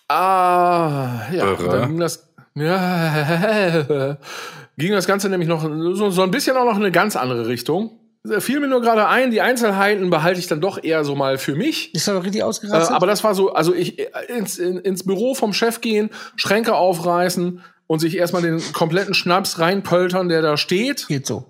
Ah, 0.09 1.31
ja, 1.33 1.55
dann 1.55 1.88
ging 1.88 2.00
das, 2.00 2.28
ja, 2.55 4.17
ging 4.78 4.93
das 4.93 5.07
Ganze 5.07 5.28
nämlich 5.28 5.49
noch 5.49 5.62
so, 5.62 6.11
so 6.11 6.23
ein 6.23 6.31
bisschen 6.31 6.57
auch 6.57 6.64
noch 6.64 6.76
in 6.76 6.83
eine 6.83 6.90
ganz 6.90 7.14
andere 7.14 7.47
Richtung. 7.47 7.90
Da 8.29 8.41
Fiel 8.41 8.61
mir 8.61 8.69
nur 8.69 8.81
gerade 8.81 9.07
ein, 9.09 9.31
die 9.31 9.41
Einzelheiten 9.41 10.11
behalte 10.11 10.41
ich 10.41 10.47
dann 10.47 10.61
doch 10.61 10.83
eher 10.83 11.05
so 11.05 11.15
mal 11.15 11.39
für 11.39 11.55
mich. 11.55 11.95
Ist 11.95 12.09
er 12.09 12.23
richtig 12.23 12.41
Äh, 12.41 12.45
ausgerastet? 12.45 12.95
aber 12.95 13.07
das 13.07 13.25
war 13.25 13.35
so, 13.35 13.53
also 13.53 13.75
ich 13.75 13.99
äh, 13.99 14.07
ins, 14.29 14.59
in, 14.59 14.79
ins 14.79 15.05
Büro 15.05 15.35
vom 15.35 15.53
Chef 15.53 15.81
gehen, 15.81 16.11
Schränke 16.37 16.75
aufreißen 16.75 17.63
und 17.87 17.99
sich 18.01 18.17
erstmal 18.17 18.43
den 18.43 18.61
kompletten 18.73 19.15
Schnaps 19.15 19.59
reinpöltern, 19.59 20.29
der 20.29 20.43
da 20.43 20.57
steht, 20.57 21.07
Geht 21.09 21.27
so. 21.27 21.45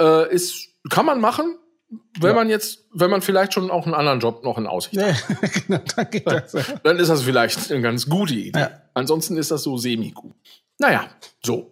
äh, 0.00 0.32
ist, 0.34 0.68
kann 0.90 1.04
man 1.06 1.20
machen, 1.20 1.56
wenn 2.18 2.30
Ja. 2.30 2.34
man 2.34 2.48
jetzt, 2.48 2.84
wenn 2.94 3.10
man 3.10 3.20
vielleicht 3.20 3.52
schon 3.52 3.70
auch 3.70 3.84
einen 3.84 3.94
anderen 3.94 4.20
Job 4.20 4.42
noch 4.44 4.56
in 4.58 4.66
Aussicht 4.66 4.96
hat. 5.00 5.14
Genau, 5.66 5.80
dann 5.96 6.10
geht 6.10 6.26
das. 6.26 6.52
Dann 6.82 6.98
ist 6.98 7.08
das 7.08 7.22
vielleicht 7.22 7.70
eine 7.70 7.82
ganz 7.82 8.08
gute 8.08 8.34
Idee. 8.34 8.58
Ja. 8.58 8.70
Ansonsten 8.94 9.36
ist 9.36 9.50
das 9.50 9.62
so 9.62 9.76
semi-gut. 9.76 10.32
Naja, 10.78 11.04
so. 11.44 11.70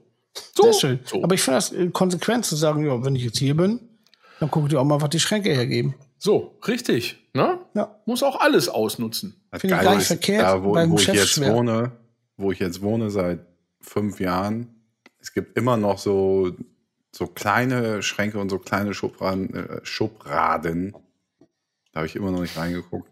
So, 0.55 0.65
Sehr 0.65 0.73
schön. 0.75 0.99
so. 1.05 1.23
Aber 1.25 1.35
ich 1.35 1.41
finde 1.43 1.57
das 1.57 1.73
äh, 1.73 1.89
konsequent 1.89 2.45
zu 2.45 2.55
sagen, 2.57 2.87
ja, 2.87 3.03
wenn 3.05 3.17
ich 3.17 3.25
jetzt 3.25 3.39
hier 3.39 3.57
bin, 3.57 3.81
dann 4.41 4.51
guck 4.51 4.69
dir 4.69 4.81
auch 4.81 4.85
mal, 4.85 5.01
was 5.01 5.11
die 5.11 5.21
Schränke 5.21 5.51
hergeben. 5.51 5.95
so, 6.19 6.59
richtig. 6.67 7.29
Ne? 7.35 7.59
Ja. 7.75 7.95
Muss 8.07 8.23
auch 8.23 8.41
alles 8.41 8.69
ausnutzen. 8.69 9.41
Das 9.51 9.61
Finde 9.61 9.77
ich 9.77 9.83
gar 9.83 9.97
nicht 9.97 10.07
verkehrt, 10.07 10.43
Da, 10.43 10.65
wo, 10.65 10.73
beim 10.73 10.91
wo 10.91 10.99
ich 10.99 11.07
jetzt 11.07 11.41
wohne, 11.41 11.93
wo 12.37 12.51
ich 12.51 12.59
jetzt 12.59 12.83
wohne 12.83 13.11
seit 13.11 13.47
fünf 13.81 14.19
Jahren, 14.19 14.75
es 15.21 15.33
gibt 15.33 15.57
immer 15.57 15.77
noch 15.77 15.99
so, 15.99 16.53
so 17.13 17.27
kleine 17.27 18.03
Schränke 18.03 18.39
und 18.39 18.49
so 18.49 18.59
kleine 18.59 18.95
Schubladen, 18.95 19.55
äh, 19.55 19.81
Schubladen. 19.85 20.95
Da 21.93 21.99
habe 21.99 22.07
ich 22.07 22.17
immer 22.17 22.31
noch 22.31 22.41
nicht 22.41 22.57
reingeguckt, 22.57 23.11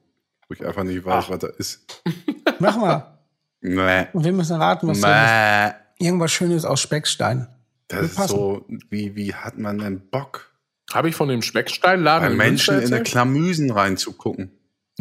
wo 0.49 0.55
ich 0.55 0.65
einfach 0.65 0.85
nicht 0.85 1.05
weiß, 1.05 1.25
Ach. 1.27 1.31
was 1.31 1.39
da 1.41 1.49
ist. 1.49 2.03
Mach 2.59 2.77
mal. 2.79 3.19
Nee. 3.61 4.07
Und 4.13 4.25
wir 4.25 4.33
müssen 4.33 4.61
raten, 4.61 4.89
was 4.89 5.01
da 5.01 5.69
ist. 5.69 5.75
Irgendwas 5.99 6.33
Schönes 6.33 6.65
aus 6.65 6.81
Speckstein. 6.81 7.49
Das 7.89 8.03
ist 8.03 8.29
so, 8.29 8.65
wie, 8.89 9.15
wie 9.17 9.35
hat 9.35 9.59
man 9.59 9.79
denn 9.79 10.09
Bock, 10.11 10.53
Habe 10.93 11.09
ich 11.11 11.15
von 11.15 11.29
dem 11.29 11.43
Specksteinladen 11.43 12.31
bei 12.31 12.35
Menschen 12.35 12.75
in 12.75 12.77
eine 12.77 12.85
erzählt? 12.85 13.07
Klamüsen 13.07 13.71
reinzugucken? 13.71 14.51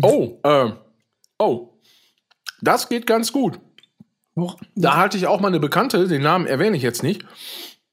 Oh, 0.01 0.39
äh, 0.43 0.71
oh. 1.39 1.69
Das 2.61 2.89
geht 2.89 3.07
ganz 3.07 3.31
gut. 3.31 3.59
Da 4.75 4.97
hatte 4.97 5.17
ich 5.17 5.27
auch 5.27 5.39
mal 5.39 5.47
eine 5.47 5.59
Bekannte, 5.59 6.07
den 6.07 6.21
Namen 6.21 6.45
erwähne 6.45 6.77
ich 6.77 6.83
jetzt 6.83 7.03
nicht. 7.03 7.25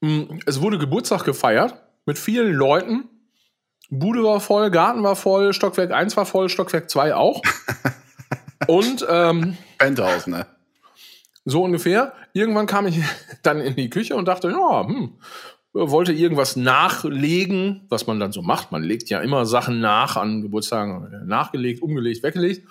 Mm, 0.01 0.39
Es 0.45 0.61
wurde 0.61 0.77
Geburtstag 0.77 1.23
gefeiert 1.23 1.81
mit 2.05 2.19
vielen 2.19 2.53
Leuten. 2.53 3.05
Bude 3.89 4.23
war 4.23 4.39
voll, 4.39 4.69
Garten 4.71 5.03
war 5.03 5.15
voll, 5.15 5.53
Stockwerk 5.53 5.91
1 5.91 6.17
war 6.17 6.25
voll, 6.25 6.49
Stockwerk 6.49 6.89
2 6.89 7.15
auch. 7.15 7.41
Und 8.67 9.05
ähm, 9.09 9.57
Penthouse, 9.77 10.27
ne? 10.27 10.45
so 11.45 11.63
ungefähr. 11.63 12.13
Irgendwann 12.33 12.65
kam 12.65 12.87
ich 12.87 12.99
dann 13.43 13.61
in 13.61 13.75
die 13.75 13.89
Küche 13.89 14.15
und 14.15 14.25
dachte, 14.27 14.49
ja, 14.49 14.85
hm, 14.85 15.13
wollte 15.75 16.13
irgendwas 16.13 16.55
nachlegen, 16.55 17.85
was 17.89 18.07
man 18.07 18.19
dann 18.19 18.31
so 18.31 18.41
macht. 18.41 18.71
Man 18.71 18.81
legt 18.83 19.09
ja 19.09 19.19
immer 19.19 19.45
Sachen 19.45 19.81
nach 19.81 20.15
an 20.15 20.41
Geburtstagen, 20.41 21.27
nachgelegt, 21.27 21.81
umgelegt, 21.81 22.23
weggelegt. 22.23 22.67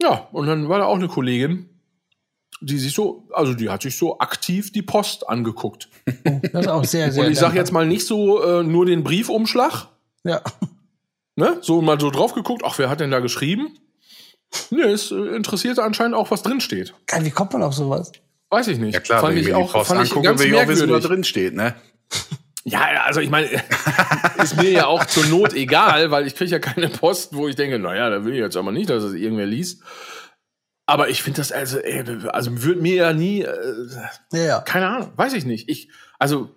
Ja, 0.00 0.28
und 0.32 0.46
dann 0.46 0.68
war 0.68 0.78
da 0.78 0.84
auch 0.84 0.96
eine 0.96 1.08
Kollegin, 1.08 1.70
die 2.60 2.78
sich 2.78 2.92
so, 2.94 3.26
also 3.32 3.54
die 3.54 3.70
hat 3.70 3.82
sich 3.82 3.96
so 3.96 4.18
aktiv 4.18 4.70
die 4.72 4.82
Post 4.82 5.28
angeguckt. 5.28 5.88
Das 6.52 6.66
ist 6.66 6.68
auch 6.68 6.84
sehr, 6.84 7.10
sehr. 7.12 7.24
Und 7.24 7.32
ich 7.32 7.38
sage 7.38 7.56
jetzt 7.56 7.72
mal 7.72 7.86
nicht 7.86 8.06
so 8.06 8.42
äh, 8.42 8.62
nur 8.62 8.84
den 8.84 9.02
Briefumschlag, 9.02 9.88
Ja. 10.24 10.42
ne? 11.36 11.56
So 11.62 11.80
mal 11.80 11.98
so 11.98 12.10
drauf 12.10 12.34
geguckt, 12.34 12.62
ach, 12.64 12.78
wer 12.78 12.90
hat 12.90 13.00
denn 13.00 13.10
da 13.10 13.20
geschrieben? 13.20 13.78
Nee, 14.70 14.82
es 14.82 15.10
äh, 15.10 15.14
interessierte 15.34 15.82
anscheinend 15.82 16.14
auch, 16.14 16.30
was 16.30 16.42
drin 16.42 16.60
steht. 16.60 16.94
Geil, 17.06 17.24
wie 17.24 17.30
kommt 17.30 17.52
man 17.54 17.62
auf 17.62 17.74
sowas? 17.74 18.12
Weiß 18.50 18.68
ich 18.68 18.78
nicht. 18.78 18.94
Ja 18.94 19.00
klar, 19.00 19.20
fand 19.20 19.32
wenn 19.34 19.40
ich 19.40 19.46
mir 19.48 19.54
die 19.54 19.62
auch, 19.62 19.72
Post 19.72 19.88
fand 19.88 20.04
ich 20.04 20.10
angucke, 20.12 20.38
will 20.38 20.46
ich 20.46 20.54
auch 20.54 20.68
wissen, 20.68 20.90
was 20.90 21.04
drin 21.04 21.24
steht, 21.24 21.54
ne? 21.54 21.74
Ja, 22.68 22.80
also 23.04 23.20
ich 23.20 23.30
meine, 23.30 23.48
ist 24.42 24.56
mir 24.56 24.70
ja 24.70 24.86
auch 24.86 25.04
zur 25.04 25.24
Not 25.26 25.54
egal, 25.54 26.10
weil 26.10 26.26
ich 26.26 26.34
kriege 26.34 26.50
ja 26.50 26.58
keine 26.58 26.88
Post, 26.88 27.36
wo 27.36 27.46
ich 27.46 27.54
denke, 27.54 27.78
naja, 27.78 28.10
da 28.10 28.24
will 28.24 28.32
ich 28.34 28.40
jetzt 28.40 28.56
aber 28.56 28.72
nicht, 28.72 28.90
dass 28.90 29.04
es 29.04 29.14
irgendwer 29.14 29.46
liest. 29.46 29.84
Aber 30.84 31.08
ich 31.08 31.22
finde 31.22 31.36
das, 31.38 31.52
also, 31.52 31.78
ey, 31.78 32.02
also 32.32 32.64
würde 32.64 32.80
mir 32.80 32.94
ja 32.96 33.12
nie, 33.12 33.42
äh, 33.42 33.54
Ja, 34.32 34.40
ja. 34.40 34.60
keine 34.62 34.88
Ahnung, 34.88 35.12
weiß 35.14 35.34
ich 35.34 35.44
nicht. 35.44 35.68
Ich, 35.68 35.90
also, 36.18 36.50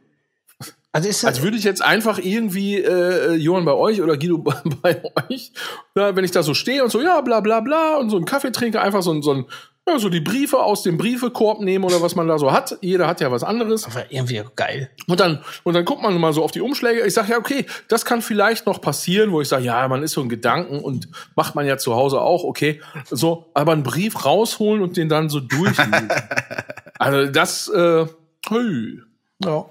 Also 0.91 1.07
ist 1.09 1.21
das, 1.23 1.27
als 1.27 1.41
würde 1.43 1.57
ich 1.57 1.63
jetzt 1.63 1.83
einfach 1.83 2.17
irgendwie, 2.17 2.77
äh, 2.77 3.33
Johann 3.35 3.65
bei 3.65 3.73
euch 3.73 4.01
oder 4.01 4.17
Guido 4.17 4.37
bei, 4.39 4.53
bei 4.81 5.01
euch, 5.29 5.51
na, 5.93 6.15
wenn 6.15 6.25
ich 6.25 6.31
da 6.31 6.41
so 6.41 6.55
stehe 6.55 6.83
und 6.83 6.89
so, 6.89 7.03
ja, 7.03 7.21
bla 7.21 7.39
bla 7.41 7.59
bla, 7.59 7.97
und 7.97 8.09
so 8.09 8.15
einen 8.15 8.25
Kaffee 8.25 8.51
trinke, 8.51 8.81
einfach 8.81 9.03
so, 9.03 9.11
ein- 9.13 9.21
so 9.21 9.31
ein, 9.33 9.45
ja, 9.89 9.99
so 9.99 10.09
die 10.09 10.19
Briefe 10.19 10.59
aus 10.59 10.83
dem 10.83 10.97
Briefekorb 10.97 11.61
nehmen 11.61 11.83
oder 11.83 12.01
was 12.01 12.15
man 12.15 12.27
da 12.27 12.37
so 12.37 12.51
hat. 12.51 12.77
Jeder 12.81 13.07
hat 13.07 13.21
ja 13.21 13.31
was 13.31 13.43
anderes. 13.43 13.85
aber 13.85 14.11
irgendwie 14.11 14.41
geil. 14.55 14.89
Und 15.07 15.19
dann, 15.19 15.43
und 15.63 15.73
dann 15.73 15.85
guckt 15.85 16.01
man 16.01 16.17
mal 16.19 16.33
so 16.33 16.43
auf 16.43 16.51
die 16.51 16.61
Umschläge. 16.61 17.05
Ich 17.05 17.13
sage, 17.13 17.31
ja, 17.31 17.37
okay, 17.37 17.65
das 17.87 18.05
kann 18.05 18.21
vielleicht 18.21 18.65
noch 18.65 18.81
passieren, 18.81 19.31
wo 19.31 19.41
ich 19.41 19.47
sage, 19.47 19.65
ja, 19.65 19.87
man 19.87 20.03
ist 20.03 20.13
so 20.13 20.21
ein 20.21 20.29
Gedanken 20.29 20.79
und 20.79 21.07
macht 21.35 21.55
man 21.55 21.65
ja 21.65 21.77
zu 21.77 21.95
Hause 21.95 22.21
auch, 22.21 22.43
okay. 22.43 22.81
So, 23.09 23.49
aber 23.53 23.73
einen 23.73 23.83
Brief 23.83 24.25
rausholen 24.25 24.81
und 24.81 24.97
den 24.97 25.09
dann 25.09 25.29
so 25.29 25.39
durchlesen. 25.39 26.09
also 26.99 27.31
das, 27.31 27.67
äh, 27.69 28.05
hey. 28.49 28.99
Ja. 29.43 29.65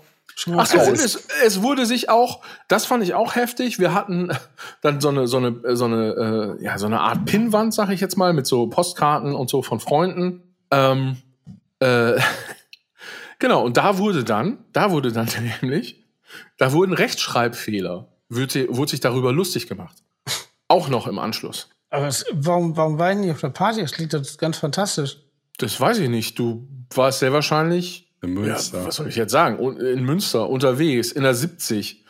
Ach 0.46 0.66
so, 0.66 0.78
und 0.78 0.94
es, 0.94 1.26
es 1.44 1.62
wurde 1.62 1.84
sich 1.84 2.10
auch, 2.10 2.42
das 2.68 2.86
fand 2.86 3.02
ich 3.02 3.14
auch 3.14 3.34
heftig. 3.34 3.78
Wir 3.78 3.92
hatten 3.92 4.30
dann 4.82 5.00
so 5.00 5.08
eine, 5.08 5.26
so 5.26 5.38
eine, 5.38 5.76
so 5.76 5.84
eine, 5.86 6.56
äh, 6.60 6.64
ja, 6.64 6.78
so 6.78 6.86
eine 6.86 7.00
Art 7.00 7.24
Pinnwand, 7.24 7.74
sag 7.74 7.90
ich 7.90 8.00
jetzt 8.00 8.16
mal, 8.16 8.32
mit 8.32 8.46
so 8.46 8.68
Postkarten 8.68 9.34
und 9.34 9.50
so 9.50 9.62
von 9.62 9.80
Freunden. 9.80 10.42
Ähm, 10.70 11.16
äh, 11.80 12.20
genau, 13.38 13.64
und 13.64 13.76
da 13.76 13.98
wurde 13.98 14.22
dann, 14.22 14.58
da 14.72 14.90
wurde 14.92 15.10
dann 15.12 15.28
nämlich, 15.60 16.04
da 16.56 16.72
wurden 16.72 16.92
Rechtschreibfehler, 16.92 18.08
wurde, 18.28 18.66
wurde 18.68 18.90
sich 18.90 19.00
darüber 19.00 19.32
lustig 19.32 19.66
gemacht. 19.66 19.96
Auch 20.68 20.88
noch 20.88 21.06
im 21.06 21.18
Anschluss. 21.18 21.70
Aber 21.90 22.06
es, 22.06 22.26
warum, 22.32 22.76
warum 22.76 22.98
war 22.98 23.12
ich 23.12 23.18
nicht 23.18 23.30
auf 23.30 23.40
der 23.40 23.48
Party? 23.48 23.80
Das 23.80 23.92
klingt 23.92 24.12
das 24.12 24.38
ganz 24.38 24.58
fantastisch. 24.58 25.16
Das 25.56 25.80
weiß 25.80 25.98
ich 25.98 26.10
nicht. 26.10 26.38
Du 26.38 26.68
warst 26.94 27.20
sehr 27.20 27.32
wahrscheinlich, 27.32 28.07
In 28.22 28.34
ja, 28.34 28.40
Münster. 28.40 28.84
was 28.86 28.96
soll 28.96 29.08
ich 29.08 29.16
jetzt 29.16 29.32
sagen, 29.32 29.58
Un- 29.60 29.76
in 29.78 30.04
Münster 30.04 30.48
unterwegs, 30.48 31.12
in 31.12 31.22
der 31.22 31.34
70. 31.34 32.04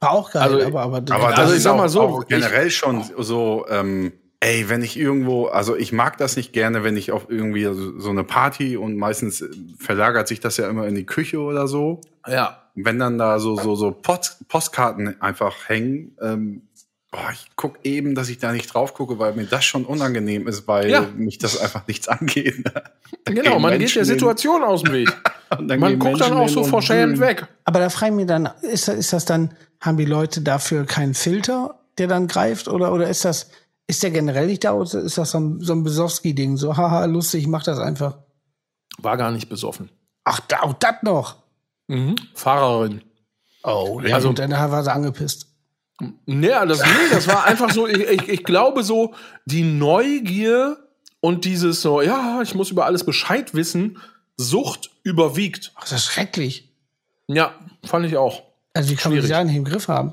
War 0.00 0.10
auch 0.12 0.30
geil, 0.30 0.42
Also, 0.42 0.60
aber, 0.66 0.80
aber, 0.82 0.96
Aber 0.98 1.26
Also 1.28 1.36
das 1.42 1.50
ich 1.52 1.56
ist 1.58 1.62
sag 1.62 1.72
auch, 1.72 1.76
mal 1.78 1.88
so, 1.88 2.00
auch 2.02 2.26
generell 2.26 2.70
schon 2.70 3.02
so, 3.18 3.64
ähm, 3.70 4.12
ey, 4.40 4.68
wenn 4.68 4.82
ich 4.82 4.98
irgendwo, 4.98 5.46
also 5.46 5.74
ich 5.76 5.92
mag 5.92 6.18
das 6.18 6.36
nicht 6.36 6.52
gerne, 6.52 6.84
wenn 6.84 6.96
ich 6.98 7.12
auf 7.12 7.26
irgendwie 7.30 7.64
so 7.64 7.98
so 7.98 8.10
eine 8.10 8.24
Party 8.24 8.76
und 8.76 8.96
meistens 8.98 9.40
äh, 9.40 9.48
verlagert 9.78 10.28
sich 10.28 10.40
das 10.40 10.58
ja 10.58 10.68
immer 10.68 10.86
in 10.86 10.94
die 10.94 11.06
Küche 11.06 11.38
oder 11.40 11.66
so. 11.66 12.02
Ja. 12.28 12.60
Wenn 12.74 12.98
dann 12.98 13.16
da 13.18 13.38
so, 13.38 13.56
so, 13.56 13.74
so 13.76 13.92
Post, 13.92 14.46
Postkarten 14.48 15.18
einfach 15.22 15.68
hängen, 15.68 16.16
ähm, 16.20 16.62
boah, 17.14 17.30
ich 17.32 17.46
guck 17.54 17.78
eben, 17.84 18.14
dass 18.16 18.28
ich 18.28 18.38
da 18.38 18.50
nicht 18.52 18.72
drauf 18.74 18.92
gucke, 18.94 19.18
weil 19.20 19.34
mir 19.34 19.44
das 19.46 19.64
schon 19.64 19.84
unangenehm 19.84 20.48
ist, 20.48 20.66
weil 20.66 20.90
Ja. 20.90 21.02
mich 21.02 21.38
das 21.38 21.56
einfach 21.58 21.86
nichts 21.86 22.08
angeht. 22.08 22.64
Genau, 23.24 23.58
man 23.60 23.72
geht 23.72 23.80
Menschen 23.80 23.98
der 24.02 24.06
hin. 24.06 24.18
Situation 24.18 24.62
aus 24.64 24.82
dem 24.82 24.92
Weg. 24.92 25.10
Und 25.58 25.68
dann 25.68 25.78
Man 25.78 25.98
guckt 25.98 26.20
dann 26.20 26.32
auch 26.32 26.46
hin 26.46 26.48
so 26.54 26.64
verschämt 26.64 27.20
weg. 27.20 27.46
Aber 27.64 27.78
da 27.78 27.88
frage 27.88 28.12
ich 28.12 28.16
mich 28.16 28.26
dann, 28.26 28.50
ist, 28.62 28.88
das- 28.88 28.96
ist 28.96 29.12
das 29.12 29.24
dann, 29.24 29.54
haben 29.80 29.96
die 29.96 30.04
Leute 30.06 30.40
dafür 30.40 30.84
keinen 30.86 31.14
Filter, 31.14 31.78
der 31.98 32.08
dann 32.08 32.26
greift? 32.26 32.66
Oder, 32.66 32.92
oder 32.92 33.08
ist 33.08 33.24
das, 33.24 33.50
ist 33.86 34.02
der 34.02 34.10
generell 34.10 34.46
nicht 34.48 34.64
da 34.64 34.72
oder 34.72 34.98
ist 35.00 35.16
das 35.18 35.30
so 35.30 35.38
ein, 35.38 35.60
so 35.60 35.72
ein 35.74 35.84
Besowski-Ding? 35.84 36.56
So, 36.56 36.76
haha, 36.76 37.04
lustig, 37.04 37.42
ich 37.42 37.46
mach 37.48 37.62
das 37.62 37.78
einfach. 37.78 38.18
War 38.98 39.16
gar 39.16 39.30
nicht 39.30 39.48
besoffen. 39.48 39.90
Ach, 40.24 40.40
da, 40.40 40.60
auch 40.62 40.72
das 40.74 40.96
noch. 41.02 41.36
Mhm. 41.86 42.16
Fahrerin. 42.34 43.02
Oh, 43.62 44.00
ja, 44.04 44.16
also, 44.16 44.30
und 44.30 44.38
dann 44.38 44.50
war 44.50 44.82
sie 44.82 44.92
angepisst. 44.92 45.53
Nee, 46.26 46.48
das, 46.48 46.80
nee, 46.80 47.10
das 47.10 47.28
war 47.28 47.44
einfach 47.44 47.70
so, 47.70 47.86
ich, 47.86 47.98
ich, 47.98 48.28
ich 48.28 48.44
glaube 48.44 48.82
so, 48.82 49.14
die 49.44 49.62
Neugier 49.62 50.76
und 51.20 51.44
dieses 51.44 51.82
so, 51.82 52.02
ja, 52.02 52.42
ich 52.42 52.54
muss 52.54 52.70
über 52.70 52.84
alles 52.84 53.04
Bescheid 53.04 53.54
wissen, 53.54 53.98
Sucht 54.36 54.90
überwiegt. 55.04 55.72
Ach, 55.76 55.82
das 55.82 55.92
ist 55.92 56.06
schrecklich. 56.06 56.72
Ja, 57.28 57.54
fand 57.84 58.06
ich 58.06 58.16
auch. 58.16 58.42
Also, 58.72 58.90
wie 58.90 58.96
kann 58.96 59.12
man 59.12 59.18
Schwierig. 59.18 59.28
sich 59.28 59.36
eigentlich 59.36 59.56
im 59.56 59.64
Griff 59.64 59.86
haben? 59.86 60.12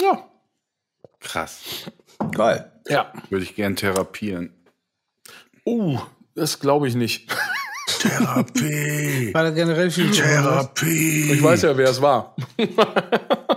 Ja. 0.00 0.26
Krass. 1.20 1.60
Geil. 2.32 2.72
Ja. 2.88 3.12
Würde 3.28 3.44
ich 3.44 3.54
gern 3.54 3.76
therapieren. 3.76 4.54
Uh, 5.66 6.00
das 6.34 6.58
glaube 6.58 6.88
ich 6.88 6.94
nicht. 6.94 7.30
Therapie. 7.98 9.34
War 9.34 9.44
da 9.44 9.50
generell 9.50 9.90
viel 9.90 10.10
Therapie. 10.10 11.32
Ich 11.32 11.42
weiß 11.42 11.62
ja, 11.62 11.76
wer 11.76 11.90
es 11.90 12.00
war. 12.00 12.34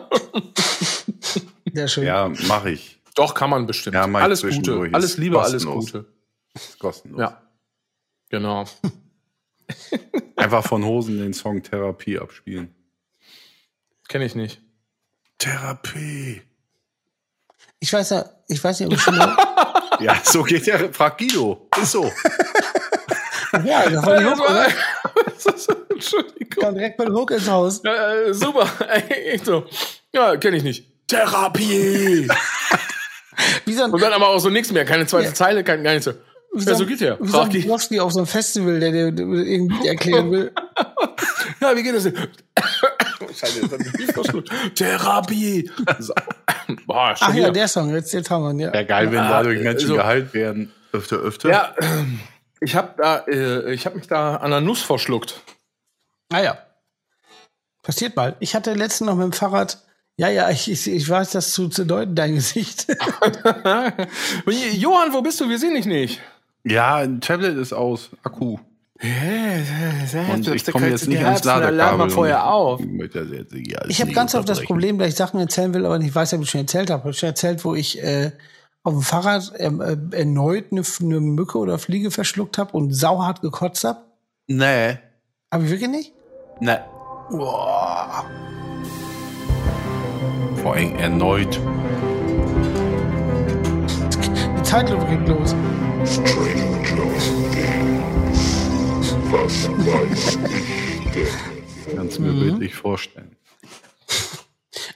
Sehr 1.73 1.87
schön. 1.87 2.05
Ja, 2.05 2.31
mache 2.47 2.69
ich. 2.71 2.99
Doch, 3.15 3.33
kann 3.33 3.49
man 3.49 3.65
bestimmt. 3.65 3.95
Ja, 3.95 4.03
alles 4.05 4.41
Gute. 4.43 4.89
Alles 4.91 5.17
Liebe, 5.17 5.41
alles 5.41 5.65
kostenlos. 5.65 5.91
Gute. 5.91 6.05
Ist 6.53 6.79
kostenlos. 6.79 7.19
Ja. 7.19 7.41
Genau. 8.29 8.65
Einfach 10.35 10.65
von 10.65 10.83
Hosen 10.85 11.17
den 11.17 11.33
Song 11.33 11.61
Therapie 11.61 12.19
abspielen. 12.19 12.73
Kenne 14.07 14.25
ich 14.25 14.35
nicht. 14.35 14.61
Therapie. 15.37 16.41
Ich 17.79 17.91
weiß 17.91 18.11
ja, 18.11 18.29
ich 18.47 18.63
weiß 18.63 18.79
nicht, 18.79 18.87
ob 18.87 18.93
ich 18.93 19.01
schon 19.01 19.17
mal, 19.17 19.35
Ja, 19.99 20.19
so 20.23 20.43
geht 20.43 20.67
der. 20.67 20.93
Frag 20.93 21.17
Guido. 21.17 21.69
Ist 21.81 21.91
so. 21.91 22.03
ja, 23.63 23.89
das 23.89 24.05
war 24.05 24.19
die 24.19 24.25
Hook, 24.25 24.39
oder? 24.39 24.67
Entschuldigung. 25.89 26.49
Kam 26.49 26.75
direkt 26.75 26.99
dem 26.99 27.13
Hook 27.13 27.31
ins 27.31 27.49
Haus. 27.49 27.81
Ja, 27.83 28.13
äh, 28.13 28.33
super. 28.33 28.67
Echt 29.09 29.45
so. 29.45 29.65
Ja, 30.11 30.37
kenne 30.37 30.57
ich 30.57 30.63
nicht. 30.63 30.92
Therapie. 31.13 32.27
Wie 33.65 33.73
so 33.73 33.83
ein, 33.83 33.91
Und 33.91 34.01
dann 34.01 34.13
aber 34.13 34.29
auch 34.29 34.39
so 34.39 34.49
nichts 34.49 34.71
mehr. 34.71 34.85
Keine 34.85 35.05
zweite 35.07 35.27
Ja. 35.27 35.33
Zeile, 35.33 35.63
kein, 35.63 35.83
gar 35.83 35.91
nichts. 35.91 36.05
so. 36.05 36.13
wie 36.53 36.63
Ja, 36.63 36.75
so 36.75 36.85
geht 36.85 37.01
der. 37.01 37.19
Wie 37.19 37.27
so 37.27 37.39
ein 37.41 37.99
auf 37.99 38.11
so 38.11 38.19
einem 38.19 38.27
Festival, 38.27 38.79
der 38.79 38.91
dir 38.91 39.07
irgendwie 39.07 39.87
erklären 39.87 40.31
will. 40.31 40.51
Ja, 41.59 41.75
wie 41.77 41.83
geht 41.83 41.95
das 41.95 42.03
denn? 42.03 42.15
Scheiße, 43.37 43.61
jetzt 43.99 44.17
ich. 44.17 44.73
Therapie. 44.75 45.71
Boah, 46.85 47.15
schon 47.15 47.27
Ach 47.29 47.33
ja, 47.33 47.51
der 47.51 47.67
Song, 47.69 47.93
jetzt, 47.93 48.13
jetzt 48.13 48.29
haben 48.29 48.43
wir 48.43 48.51
ihn, 48.51 48.59
ja. 48.59 48.73
Ja, 48.73 48.83
geil, 48.83 49.11
wenn 49.11 49.19
Ah, 49.19 49.29
dadurch 49.29 49.61
Menschen 49.61 49.87
so. 49.89 49.95
geheilt 49.95 50.33
werden. 50.33 50.73
Öfter, 50.91 51.17
öfter. 51.17 51.49
Ja, 51.49 51.75
ich 52.59 52.75
habe 52.75 52.93
da, 52.97 53.19
äh, 53.27 53.73
ich 53.73 53.85
habe 53.85 53.95
mich 53.97 54.07
da 54.07 54.37
an 54.37 54.51
der 54.51 54.59
Nuss 54.61 54.81
verschluckt. 54.81 55.41
Naja. 56.31 56.57
Passiert 57.81 58.15
mal. 58.15 58.35
Ich 58.39 58.55
hatte 58.55 58.73
letztens 58.73 59.07
noch 59.07 59.15
mit 59.15 59.23
dem 59.25 59.33
Fahrrad, 59.33 59.77
ja, 60.17 60.29
ja, 60.29 60.49
ich, 60.49 60.69
ich, 60.69 60.87
ich 60.87 61.09
weiß 61.09 61.31
das 61.31 61.53
zu, 61.53 61.69
zu 61.69 61.85
deuten, 61.85 62.15
dein 62.15 62.35
Gesicht. 62.35 62.87
Johann, 64.73 65.13
wo 65.13 65.21
bist 65.21 65.41
du? 65.41 65.49
Wir 65.49 65.57
sehen 65.57 65.73
dich 65.73 65.85
nicht. 65.85 66.21
Ja, 66.63 66.97
ein 66.97 67.19
Tablet 67.19 67.57
ist 67.57 67.73
aus. 67.73 68.11
Akku. 68.23 68.57
Und 69.01 70.47
ich 70.47 70.65
komme 70.65 70.87
jetzt 70.87 71.07
nicht 71.07 71.23
ans 71.23 71.43
Ladekabel. 71.43 72.09
Vorher 72.09 72.43
und 72.43 72.49
auf. 72.49 72.81
Ich, 72.81 73.75
Ich 73.89 74.01
habe 74.01 74.13
ganz 74.13 74.33
oft 74.33 74.47
das. 74.47 74.61
Problem, 74.61 74.97
dass 74.97 75.09
ich 75.09 75.15
Sachen 75.15 75.39
erzählen 75.39 75.73
will, 75.73 75.85
aber 75.85 75.99
nicht 75.99 76.15
weiß, 76.15 76.33
ob 76.35 76.43
ich 76.43 76.49
schon 76.49 76.61
erzählt 76.61 76.89
habe. 76.89 77.01
Ich 77.01 77.05
habe 77.05 77.13
schon 77.13 77.29
erzählt, 77.29 77.65
wo 77.65 77.75
ich 77.75 78.01
äh, 78.01 78.31
auf 78.83 78.93
dem 78.93 79.01
Fahrrad 79.01 79.51
ähm, 79.57 79.81
äh, 79.81 79.97
erneut 80.15 80.71
eine, 80.71 80.83
eine 81.01 81.19
Mücke 81.19 81.57
oder 81.57 81.79
Fliege 81.79 82.11
verschluckt 82.11 82.57
habe 82.57 82.71
und 82.77 82.93
sauhart 82.93 83.41
gekotzt 83.41 83.83
habe. 83.83 83.99
Nee. 84.47 84.99
Aber 85.49 85.69
wirklich 85.69 85.89
nicht? 85.89 86.13
Nee. 86.61 86.77
Boah. 87.29 88.25
Vor 90.63 90.73
allem 90.75 90.95
erneut. 90.95 91.59
Die 94.57 94.63
Zeitlupe 94.63 95.05
geht 95.05 95.27
los. 95.27 95.53
Kannst 101.95 102.17
du 102.17 102.21
mir 102.21 102.33
bildlich 102.33 102.75
vorstellen. 102.75 103.35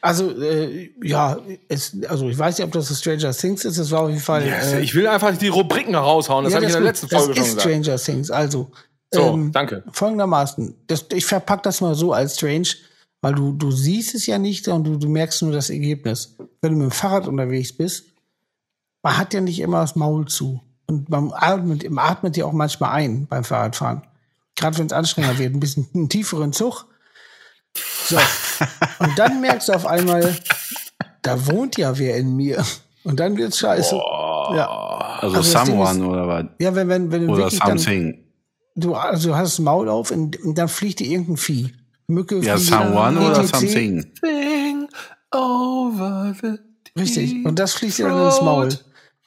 Also, 0.01 0.29
äh, 0.41 0.91
ja, 1.03 1.37
es, 1.67 1.97
also 2.07 2.29
ich 2.29 2.37
weiß 2.37 2.57
nicht, 2.57 2.65
ob 2.65 2.71
das 2.71 2.97
Stranger 2.97 3.31
Things 3.33 3.65
ist. 3.65 3.77
Es 3.77 3.91
war 3.91 4.01
auf 4.01 4.09
jeden 4.09 4.21
Fall. 4.21 4.43
äh, 4.43 4.79
Ich 4.81 4.93
will 4.95 5.07
einfach 5.07 5.35
die 5.35 5.47
Rubriken 5.47 5.95
raushauen. 5.95 6.43
Das 6.43 6.53
ja, 6.53 6.57
habe 6.57 6.65
ich 6.67 6.75
in 6.75 6.83
der 6.83 6.91
ist 6.91 7.01
letzten. 7.01 7.15
Folge 7.15 7.27
das 7.33 7.35
schon 7.37 7.45
ist 7.45 7.55
gesagt. 7.65 7.83
Stranger 7.85 7.97
Things. 7.97 8.31
Also, 8.31 8.71
So, 9.13 9.21
ähm, 9.33 9.51
danke. 9.51 9.83
folgendermaßen. 9.91 10.75
Das, 10.87 11.05
ich 11.13 11.25
verpack 11.25 11.63
das 11.63 11.81
mal 11.81 11.95
so 11.95 12.13
als 12.13 12.35
Strange, 12.35 12.67
weil 13.21 13.33
du, 13.33 13.53
du 13.53 13.71
siehst 13.71 14.15
es 14.15 14.25
ja 14.25 14.37
nicht 14.37 14.67
und 14.67 14.83
du, 14.85 14.97
du 14.97 15.09
merkst 15.09 15.41
nur 15.41 15.51
das 15.51 15.69
Ergebnis. 15.69 16.35
Wenn 16.61 16.73
du 16.73 16.77
mit 16.77 16.89
dem 16.89 16.91
Fahrrad 16.91 17.27
unterwegs 17.27 17.73
bist, 17.75 18.05
man 19.03 19.17
hat 19.17 19.33
ja 19.33 19.41
nicht 19.41 19.59
immer 19.59 19.81
das 19.81 19.95
Maul 19.95 20.27
zu. 20.27 20.61
Und 20.87 21.09
man 21.09 21.31
atmet, 21.33 21.89
man 21.89 22.05
atmet 22.09 22.37
ja 22.37 22.45
auch 22.45 22.53
manchmal 22.53 22.91
ein 22.91 23.27
beim 23.27 23.43
Fahrradfahren. 23.43 24.03
Gerade 24.55 24.77
wenn 24.77 24.87
es 24.87 24.93
anstrengender 24.93 25.37
wird, 25.37 25.53
ein 25.53 25.59
bisschen 25.59 25.87
einen 25.93 26.09
tieferen 26.09 26.53
Zug. 26.53 26.85
So. 28.05 28.17
Und 28.99 29.17
dann 29.19 29.41
merkst 29.41 29.69
du 29.69 29.73
auf 29.73 29.85
einmal, 29.85 30.35
da 31.21 31.45
wohnt 31.47 31.77
ja 31.77 31.97
wer 31.99 32.17
in 32.17 32.35
mir. 32.35 32.63
Und 33.03 33.19
dann 33.19 33.37
wird's 33.37 33.59
scheiße. 33.59 33.95
Ja. 33.95 34.67
Also, 35.21 35.37
Also 35.37 35.51
someone 35.65 35.99
ist- 35.99 36.05
oder 36.05 36.27
was? 36.27 36.45
Ja, 36.59 36.73
wenn, 36.75 36.87
wenn, 36.89 37.11
wenn 37.11 37.27
du 37.27 37.33
Oder 37.33 37.43
wirklich 37.43 37.59
dann, 37.59 37.77
something. 37.77 38.23
du, 38.75 38.95
also 38.95 39.29
du 39.29 39.35
hast 39.35 39.53
das 39.53 39.59
Maul 39.59 39.89
auf 39.89 40.11
und, 40.11 40.39
und 40.41 40.57
dann 40.57 40.67
fliegt 40.69 40.99
dir 40.99 41.07
irgendein 41.07 41.37
Vieh. 41.37 41.73
Mücke, 42.07 42.37
Ja, 42.39 42.57
someone 42.57 43.19
oder 43.19 43.43
something. 43.43 44.13
Thing 44.21 44.87
over 45.31 46.33
the 46.41 46.57
Richtig. 46.99 47.45
Und 47.45 47.59
das 47.59 47.73
fliegt 47.73 47.97
dir 47.97 48.07
dann 48.07 48.25
ins 48.25 48.41
Maul. 48.41 48.69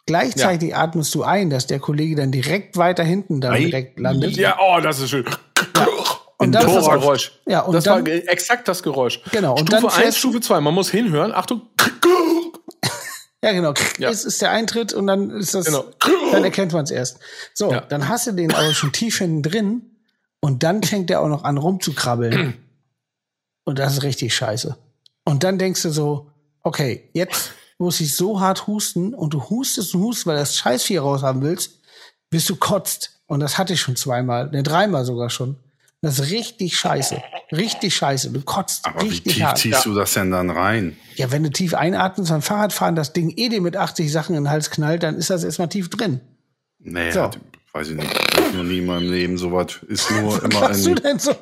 Gleichzeitig 0.06 0.74
atmest 0.74 1.14
du 1.14 1.22
ein, 1.22 1.50
dass 1.50 1.66
der 1.68 1.78
Kollege 1.78 2.16
dann 2.16 2.32
direkt 2.32 2.76
weiter 2.76 3.04
hinten 3.04 3.40
dann 3.40 3.54
direkt 3.54 4.00
landet. 4.00 4.36
Ja, 4.36 4.58
oh, 4.60 4.80
das 4.80 4.98
ist 4.98 5.10
schön. 5.10 5.24
und 6.38 6.52
Das 6.52 6.64
dann, 6.64 6.76
ist 6.78 6.86
das. 6.86 6.88
Geräusch. 7.00 7.40
Ja, 7.46 7.60
und 7.60 7.74
das 7.74 7.84
dann- 7.84 8.04
war 8.04 8.12
exakt 8.12 8.66
das 8.66 8.82
Geräusch. 8.82 9.20
Genau, 9.30 9.52
und 9.52 9.68
Stufe 9.68 9.82
dann 9.82 9.84
1, 9.84 9.94
fährst- 9.94 10.18
Stufe 10.18 10.40
2. 10.40 10.60
Man 10.60 10.74
muss 10.74 10.90
hinhören. 10.90 11.32
Achtung. 11.32 11.62
ja 13.44 13.52
genau, 13.52 13.72
Ja. 13.98 14.08
ist, 14.10 14.24
ist 14.24 14.42
der 14.42 14.50
Eintritt 14.50 14.92
und 14.92 15.06
dann 15.06 15.30
ist 15.30 15.54
das, 15.54 15.66
Genau. 15.66 15.84
dann 16.32 16.42
erkennt 16.42 16.72
man 16.72 16.84
es 16.84 16.90
erst. 16.90 17.18
So, 17.54 17.70
Ja. 17.70 17.82
dann 17.82 18.08
hast 18.08 18.26
du 18.26 18.32
den 18.32 18.52
aber 18.52 18.72
schon 18.74 18.90
tief 18.90 19.18
hinten 19.18 19.42
drin 19.42 19.82
und 20.40 20.62
dann 20.64 20.82
fängt 20.82 21.10
er 21.10 21.20
auch 21.20 21.28
noch 21.28 21.44
an 21.44 21.56
rumzukrabbeln. 21.58 22.54
Und 23.64 23.78
das 23.78 23.94
ist 23.94 24.02
richtig 24.02 24.34
scheiße. 24.34 24.76
Und 25.24 25.44
dann 25.44 25.58
denkst 25.58 25.82
du 25.82 25.90
so, 25.90 26.30
okay, 26.62 27.08
jetzt 27.12 27.52
muss 27.78 28.00
ich 28.00 28.14
so 28.14 28.40
hart 28.40 28.66
husten 28.66 29.14
und 29.14 29.32
du 29.34 29.48
hustest 29.48 29.94
und 29.94 30.02
hustest, 30.02 30.26
weil 30.26 30.34
du 30.36 30.40
das 30.42 30.56
Scheißvieh 30.56 30.98
raus 30.98 31.22
haben 31.22 31.42
willst, 31.42 31.80
bis 32.30 32.46
du 32.46 32.56
kotzt. 32.56 33.20
Und 33.26 33.40
das 33.40 33.58
hatte 33.58 33.72
ich 33.74 33.80
schon 33.80 33.96
zweimal, 33.96 34.50
ne, 34.50 34.62
dreimal 34.62 35.04
sogar 35.04 35.30
schon. 35.30 35.56
Das 36.02 36.18
ist 36.18 36.30
richtig 36.30 36.76
scheiße. 36.78 37.22
Richtig 37.52 37.94
scheiße. 37.94 38.30
Du 38.30 38.40
kotzt 38.40 38.86
Aber 38.86 39.02
wie 39.02 39.08
richtig 39.08 39.34
tief 39.34 39.42
hart. 39.44 39.58
ziehst 39.58 39.84
du 39.84 39.94
das 39.94 40.14
denn 40.14 40.30
dann 40.30 40.48
rein? 40.50 40.96
Ja, 41.16 41.30
wenn 41.30 41.42
du 41.42 41.50
tief 41.50 41.74
einatmest 41.74 42.30
beim 42.30 42.40
Fahrradfahren, 42.42 42.96
das 42.96 43.12
Ding 43.12 43.30
eh 43.36 43.50
dir 43.50 43.60
mit 43.60 43.76
80 43.76 44.10
Sachen 44.10 44.34
in 44.34 44.44
den 44.44 44.50
Hals 44.50 44.70
knallt, 44.70 45.02
dann 45.02 45.16
ist 45.16 45.28
das 45.30 45.44
erstmal 45.44 45.68
tief 45.68 45.90
drin. 45.90 46.20
Nee, 46.78 47.10
So. 47.12 47.22
hat, 47.24 47.38
weiß 47.72 47.88
ich 47.88 47.96
nicht. 47.96 48.08
Hab 48.36 48.48
ich 48.48 48.54
noch 48.54 48.62
nie 48.64 48.78
in 48.78 48.86
meinem 48.86 49.10
Leben 49.10 49.36
sowas. 49.36 49.78
Ist 49.88 50.10
nur 50.22 50.42
immer 50.42 50.60
Was 50.62 50.82
du 50.82 50.94
denn 50.94 51.18
so? 51.18 51.34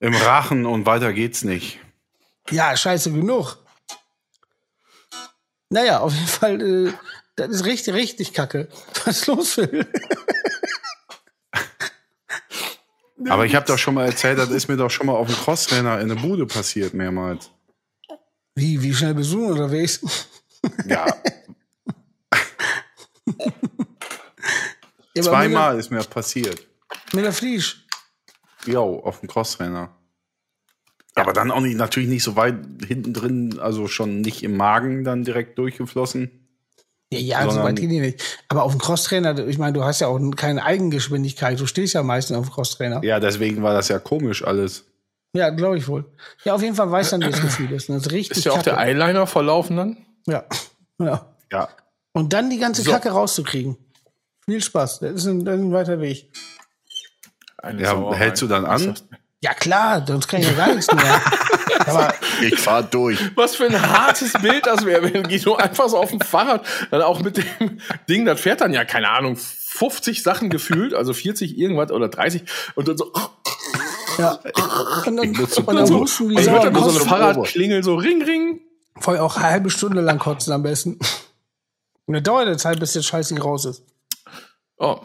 Im 0.00 0.14
Rachen 0.14 0.66
und 0.66 0.86
weiter 0.86 1.12
geht's 1.12 1.44
nicht. 1.44 1.78
Ja, 2.50 2.76
scheiße 2.76 3.12
genug. 3.12 3.58
Naja, 5.70 6.00
auf 6.00 6.14
jeden 6.14 6.26
Fall, 6.26 6.60
äh, 6.60 6.92
das 7.36 7.48
ist 7.50 7.64
richtig, 7.64 7.94
richtig 7.94 8.32
kacke. 8.32 8.68
Was 9.04 9.18
ist 9.18 9.26
los, 9.26 9.54
Phil? 9.54 9.86
Aber 13.28 13.44
ich 13.44 13.54
habe 13.54 13.66
doch 13.66 13.78
schon 13.78 13.94
mal 13.94 14.06
erzählt, 14.06 14.38
das 14.38 14.50
ist 14.50 14.68
mir 14.68 14.76
doch 14.76 14.90
schon 14.90 15.06
mal 15.06 15.14
auf 15.14 15.26
dem 15.26 15.36
Crossrenner 15.36 16.00
in 16.00 16.08
der 16.08 16.14
Bude 16.16 16.46
passiert, 16.46 16.94
mehrmals. 16.94 17.50
Wie, 18.54 18.80
wie 18.82 18.94
schnell 18.94 19.14
bist 19.14 19.32
du 19.32 19.46
unterwegs? 19.46 20.00
Ja, 20.86 21.06
zweimal 25.22 25.78
ist 25.78 25.90
mir 25.90 26.02
passiert. 26.04 26.58
Mit 26.58 26.68
der, 26.90 27.16
mit 27.16 27.24
der 27.24 27.32
Fliesch. 27.32 27.87
Jo, 28.72 29.00
auf 29.00 29.20
dem 29.20 29.28
Crossrenner. 29.28 29.90
Aber 31.14 31.32
dann 31.32 31.50
auch 31.50 31.60
nicht, 31.60 31.76
natürlich 31.76 32.08
nicht 32.08 32.22
so 32.22 32.36
weit 32.36 32.56
hinten 32.86 33.12
drin, 33.12 33.58
also 33.58 33.88
schon 33.88 34.20
nicht 34.20 34.42
im 34.44 34.56
Magen 34.56 35.02
dann 35.04 35.24
direkt 35.24 35.58
durchgeflossen. 35.58 36.30
Ja, 37.12 37.18
ja, 37.18 37.50
so 37.50 37.62
weit 37.62 37.76
geht 37.76 37.90
die 37.90 38.00
nicht. 38.00 38.22
Aber 38.48 38.62
auf 38.62 38.72
dem 38.72 38.80
Crosstrainer, 38.80 39.38
ich 39.46 39.58
meine, 39.58 39.72
du 39.72 39.82
hast 39.82 40.00
ja 40.00 40.08
auch 40.08 40.20
keine 40.36 40.62
Eigengeschwindigkeit. 40.62 41.58
Du 41.58 41.66
stehst 41.66 41.94
ja 41.94 42.02
meistens 42.02 42.36
auf 42.36 42.46
dem 42.46 42.52
Crosstrainer. 42.52 43.02
Ja, 43.02 43.18
deswegen 43.18 43.62
war 43.62 43.72
das 43.72 43.88
ja 43.88 43.98
komisch 43.98 44.44
alles. 44.44 44.84
Ja, 45.32 45.48
glaube 45.50 45.78
ich 45.78 45.88
wohl. 45.88 46.04
Ja, 46.44 46.54
auf 46.54 46.62
jeden 46.62 46.74
Fall 46.74 46.90
weiß 46.90 47.10
dann, 47.10 47.22
wie 47.22 47.30
das 47.30 47.40
Gefühl 47.40 47.72
ist. 47.72 47.88
Das 47.88 48.02
ist 48.06 48.12
richtig 48.12 48.38
Ist 48.38 48.44
ja 48.44 48.52
auch 48.52 48.62
der 48.62 48.78
Eyeliner 48.78 49.26
verlaufen 49.26 49.76
dann? 49.76 49.96
ja. 50.26 50.44
ja. 51.00 51.34
Ja. 51.50 51.68
Und 52.12 52.32
dann 52.34 52.50
die 52.50 52.58
ganze 52.58 52.82
So. 52.82 52.90
Kacke 52.90 53.10
rauszukriegen. 53.10 53.76
Viel 54.44 54.62
Spaß. 54.62 55.00
Das 55.00 55.12
ist 55.12 55.26
ein, 55.26 55.44
das 55.44 55.56
ist 55.56 55.62
ein 55.62 55.72
weiter 55.72 56.00
Weg. 56.00 56.30
Eine 57.58 57.82
Ja, 57.82 57.90
Sauerei. 57.90 58.16
hältst 58.16 58.42
du 58.42 58.46
dann 58.46 58.64
an? 58.64 58.94
Ja, 59.40 59.54
klar, 59.54 60.04
sonst 60.06 60.26
kann 60.26 60.40
ich 60.40 60.46
ja 60.48 60.52
gar 60.54 60.74
nichts 60.74 60.92
mehr. 60.92 61.20
Aber 61.86 62.12
Ich 62.42 62.58
fahr 62.58 62.82
durch. 62.82 63.18
Was 63.36 63.54
für 63.56 63.66
ein 63.66 63.80
hartes 63.80 64.32
Bild 64.32 64.66
das 64.66 64.84
wäre, 64.84 65.12
wenn 65.12 65.22
Guido 65.24 65.54
einfach 65.56 65.88
so 65.88 65.98
auf 65.98 66.10
dem 66.10 66.20
Fahrrad, 66.20 66.64
dann 66.90 67.02
auch 67.02 67.20
mit 67.20 67.36
dem 67.36 67.80
Ding, 68.08 68.24
das 68.24 68.40
fährt 68.40 68.60
dann 68.60 68.72
ja, 68.72 68.84
keine 68.84 69.10
Ahnung, 69.10 69.36
50 69.36 70.22
Sachen 70.24 70.50
gefühlt, 70.50 70.92
also 70.94 71.12
40 71.12 71.56
irgendwas 71.56 71.92
oder 71.92 72.08
30 72.08 72.42
und 72.74 72.88
dann 72.88 72.96
so, 72.98 73.12
ja. 74.18 74.38
Und 75.06 75.16
dann, 75.16 75.30
muss 75.32 75.54
so- 75.54 75.62
und 75.62 75.76
dann 75.76 75.86
so- 75.86 76.00
husten 76.00 76.30
wie 76.30 76.36
wird 76.36 76.46
dann 76.64 76.74
so 76.74 76.90
eine. 76.90 76.98
Fahrradklingel 77.00 77.84
so 77.84 77.94
ring, 77.94 78.22
ring. 78.22 78.60
Vorher 78.98 79.22
auch 79.22 79.36
eine 79.36 79.46
halbe 79.46 79.70
Stunde 79.70 80.00
lang 80.00 80.18
kotzen 80.18 80.52
am 80.52 80.64
besten. 80.64 80.98
Und 82.06 82.14
dann 82.14 82.24
dauert 82.24 82.48
der 82.48 82.58
Zeit, 82.58 82.80
bis 82.80 82.94
der 82.94 83.02
Scheiß 83.02 83.30
nicht 83.30 83.44
raus 83.44 83.64
ist. 83.66 83.84
Oh. 84.78 84.98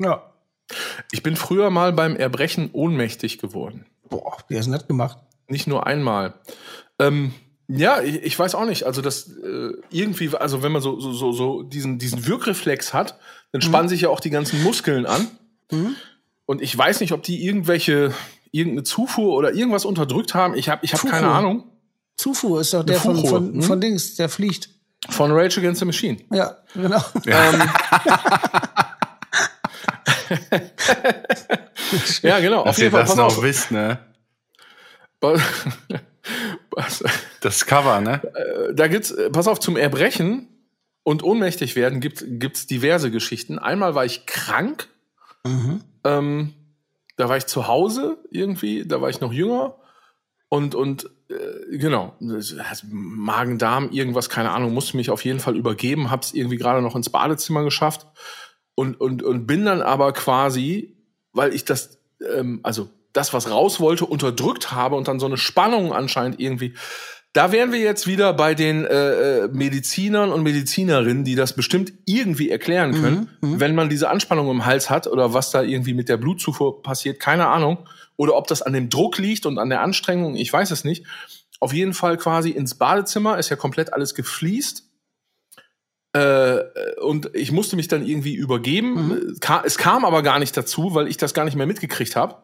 Ja. 0.00 0.27
Ich 1.12 1.22
bin 1.22 1.36
früher 1.36 1.70
mal 1.70 1.92
beim 1.92 2.16
Erbrechen 2.16 2.70
ohnmächtig 2.72 3.38
geworden. 3.38 3.86
Boah, 4.08 4.36
hast 4.36 4.66
du 4.66 4.70
das 4.70 4.86
gemacht? 4.86 5.18
Nicht 5.48 5.66
nur 5.66 5.86
einmal. 5.86 6.34
Ähm, 6.98 7.32
ja, 7.68 8.00
ich, 8.02 8.22
ich 8.22 8.38
weiß 8.38 8.54
auch 8.54 8.64
nicht. 8.64 8.84
Also 8.84 9.02
das 9.02 9.28
äh, 9.28 9.72
irgendwie, 9.90 10.34
also 10.36 10.62
wenn 10.62 10.72
man 10.72 10.82
so 10.82 10.98
so 11.00 11.12
so, 11.12 11.32
so 11.32 11.62
diesen 11.62 11.98
diesen 11.98 12.26
Wirkreflex 12.26 12.94
hat, 12.94 13.18
dann 13.52 13.60
spannen 13.62 13.88
sich 13.88 14.02
ja 14.02 14.08
auch 14.08 14.20
die 14.20 14.30
ganzen 14.30 14.62
Muskeln 14.62 15.06
an. 15.06 15.28
Und 16.46 16.62
ich 16.62 16.76
weiß 16.76 17.00
nicht, 17.00 17.12
ob 17.12 17.22
die 17.22 17.44
irgendwelche 17.44 18.14
irgendeine 18.52 18.84
Zufuhr 18.84 19.34
oder 19.34 19.52
irgendwas 19.52 19.84
unterdrückt 19.84 20.34
haben. 20.34 20.54
Ich 20.54 20.68
habe 20.68 20.84
ich 20.84 20.94
habe 20.94 21.08
keine? 21.08 21.28
Ahnung. 21.28 21.64
Zufuhr 22.16 22.60
ist 22.60 22.74
doch 22.74 22.84
der 22.84 22.98
von, 22.98 23.24
von, 23.24 23.54
hm? 23.54 23.62
von 23.62 23.80
Dings, 23.80 24.16
der 24.16 24.28
fliegt. 24.28 24.70
Von 25.08 25.30
Rage 25.30 25.60
Against 25.60 25.78
the 25.78 25.84
Machine. 25.84 26.18
Ja, 26.32 26.56
genau. 26.74 27.00
Ja, 27.24 27.68
genau. 32.40 32.64
Dass 32.64 32.76
auf 32.76 32.78
jeden 32.78 32.90
Fall. 32.90 33.00
das 33.00 33.10
Pass 33.10 33.16
noch 33.16 33.26
auf. 33.26 33.42
wisst, 33.42 33.70
ne? 33.70 33.98
Das 37.40 37.66
Cover, 37.66 38.00
ne? 38.00 38.20
da 38.74 38.88
gibt's, 38.88 39.10
äh, 39.10 39.30
pass 39.30 39.48
auf, 39.48 39.60
zum 39.60 39.76
Erbrechen 39.76 40.48
und 41.02 41.22
ohnmächtig 41.22 41.76
werden 41.76 42.00
gibt, 42.00 42.24
gibt's 42.26 42.66
diverse 42.66 43.10
Geschichten. 43.10 43.58
Einmal 43.58 43.94
war 43.94 44.04
ich 44.04 44.26
krank. 44.26 44.88
Ähm, 46.04 46.54
da 47.16 47.28
war 47.28 47.36
ich 47.36 47.46
zu 47.46 47.66
Hause 47.66 48.18
irgendwie, 48.30 48.86
da 48.86 49.00
war 49.00 49.10
ich 49.10 49.20
noch 49.20 49.32
jünger. 49.32 49.76
Und, 50.50 50.74
und 50.74 51.10
äh, 51.28 51.76
genau, 51.76 52.16
Magen-Darm, 52.90 53.90
irgendwas, 53.90 54.28
keine 54.28 54.50
Ahnung, 54.50 54.72
musste 54.72 54.96
mich 54.96 55.10
auf 55.10 55.24
jeden 55.24 55.40
Fall 55.40 55.56
übergeben, 55.56 56.10
hab's 56.10 56.32
irgendwie 56.32 56.56
gerade 56.56 56.80
noch 56.80 56.96
ins 56.96 57.10
Badezimmer 57.10 57.64
geschafft. 57.64 58.06
Und, 58.78 59.00
und, 59.00 59.24
und 59.24 59.48
bin 59.48 59.64
dann 59.64 59.82
aber 59.82 60.12
quasi, 60.12 60.94
weil 61.32 61.52
ich 61.52 61.64
das, 61.64 61.98
ähm, 62.32 62.60
also 62.62 62.88
das, 63.12 63.32
was 63.32 63.50
raus 63.50 63.80
wollte, 63.80 64.06
unterdrückt 64.06 64.70
habe 64.70 64.94
und 64.94 65.08
dann 65.08 65.18
so 65.18 65.26
eine 65.26 65.36
Spannung 65.36 65.92
anscheinend 65.92 66.38
irgendwie. 66.38 66.74
Da 67.32 67.50
wären 67.50 67.72
wir 67.72 67.80
jetzt 67.80 68.06
wieder 68.06 68.32
bei 68.34 68.54
den 68.54 68.84
äh, 68.84 69.46
äh, 69.46 69.48
Medizinern 69.48 70.30
und 70.30 70.44
Medizinerinnen, 70.44 71.24
die 71.24 71.34
das 71.34 71.54
bestimmt 71.54 71.92
irgendwie 72.06 72.50
erklären 72.50 72.92
können, 72.92 73.30
wenn 73.40 73.74
man 73.74 73.88
diese 73.88 74.10
Anspannung 74.10 74.48
im 74.48 74.64
Hals 74.64 74.90
hat 74.90 75.08
oder 75.08 75.34
was 75.34 75.50
da 75.50 75.62
irgendwie 75.62 75.94
mit 75.94 76.08
der 76.08 76.16
Blutzufuhr 76.16 76.80
passiert, 76.80 77.18
keine 77.18 77.48
Ahnung. 77.48 77.78
Oder 78.14 78.36
ob 78.36 78.46
das 78.46 78.62
an 78.62 78.74
dem 78.74 78.90
Druck 78.90 79.18
liegt 79.18 79.44
und 79.44 79.58
an 79.58 79.70
der 79.70 79.80
Anstrengung, 79.80 80.36
ich 80.36 80.52
weiß 80.52 80.70
es 80.70 80.84
nicht. 80.84 81.04
Auf 81.58 81.72
jeden 81.72 81.94
Fall 81.94 82.16
quasi 82.16 82.50
ins 82.50 82.76
Badezimmer, 82.76 83.40
ist 83.40 83.48
ja 83.48 83.56
komplett 83.56 83.92
alles 83.92 84.14
gefliest. 84.14 84.87
Äh, 86.12 86.60
und 87.00 87.30
ich 87.34 87.52
musste 87.52 87.76
mich 87.76 87.88
dann 87.88 88.04
irgendwie 88.06 88.34
übergeben. 88.34 89.12
Es 89.32 89.40
ka- 89.40 89.62
Es 89.64 89.76
kam 89.78 90.04
aber 90.04 90.22
gar 90.22 90.38
nicht 90.38 90.56
dazu, 90.56 90.94
weil 90.94 91.08
ich 91.08 91.16
das 91.16 91.34
gar 91.34 91.44
nicht 91.44 91.56
mehr 91.56 91.66
mitgekriegt 91.66 92.16
habe. 92.16 92.36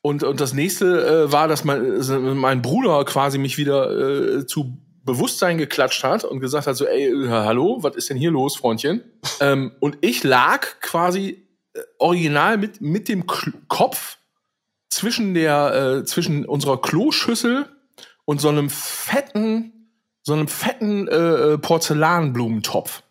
Und, 0.00 0.22
und 0.22 0.40
das 0.40 0.54
nächste 0.54 1.26
äh, 1.26 1.32
war, 1.32 1.48
dass 1.48 1.64
mein, 1.64 2.00
äh, 2.00 2.18
mein 2.18 2.62
Bruder 2.62 3.04
quasi 3.04 3.36
mich 3.38 3.58
wieder 3.58 4.38
äh, 4.38 4.46
zu 4.46 4.78
Bewusstsein 5.04 5.58
geklatscht 5.58 6.04
hat 6.04 6.22
und 6.24 6.38
gesagt 6.40 6.66
hat 6.66 6.76
so, 6.76 6.84
ey, 6.86 7.06
äh, 7.08 7.28
hallo, 7.28 7.78
was 7.82 7.96
ist 7.96 8.10
denn 8.10 8.16
hier 8.16 8.30
los, 8.30 8.56
Freundchen? 8.56 9.02
ähm, 9.40 9.72
und 9.80 9.98
ich 10.02 10.22
lag 10.22 10.66
quasi 10.80 11.48
äh, 11.74 11.80
original 11.98 12.58
mit, 12.58 12.80
mit 12.80 13.08
dem 13.08 13.26
K 13.26 13.52
Kopf 13.68 14.18
zwischen 14.90 15.34
der, 15.34 16.02
zwischen 16.06 16.46
unserer 16.46 16.80
Kloschüssel 16.80 17.66
und 18.24 18.40
so 18.40 18.48
einem 18.48 18.70
fetten, 18.70 19.77
so 20.28 20.34
einem 20.34 20.46
fetten 20.46 21.08
äh, 21.08 21.16
äh, 21.16 21.58
Porzellanblumentopf. 21.58 23.02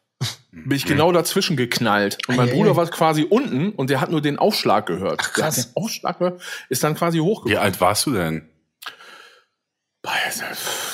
Bin 0.52 0.72
ich 0.72 0.86
genau 0.86 1.12
dazwischen 1.12 1.58
geknallt. 1.58 2.18
Und 2.28 2.38
mein 2.38 2.48
Ei, 2.48 2.52
ei, 2.52 2.56
Bruder 2.56 2.76
war 2.76 2.88
quasi 2.88 3.24
unten 3.24 3.72
und 3.72 3.90
der 3.90 4.02
hat 4.02 4.10
nur 4.10 4.22
den 4.22 4.40
Aufschlag 4.40 4.86
gehört. 4.86 5.20
der 5.20 5.28
hat 5.28 5.34
krass. 5.34 5.74
den 5.74 5.84
Aufschlag 5.84 6.20
gehört, 6.20 6.42
ist 6.70 6.84
dann 6.84 6.96
quasi 6.96 7.18
Wie 7.18 7.22
hochgekommen. 7.22 7.58
alt 7.58 7.82
warst 7.82 8.06
du 8.06 8.14
denn? 8.14 8.48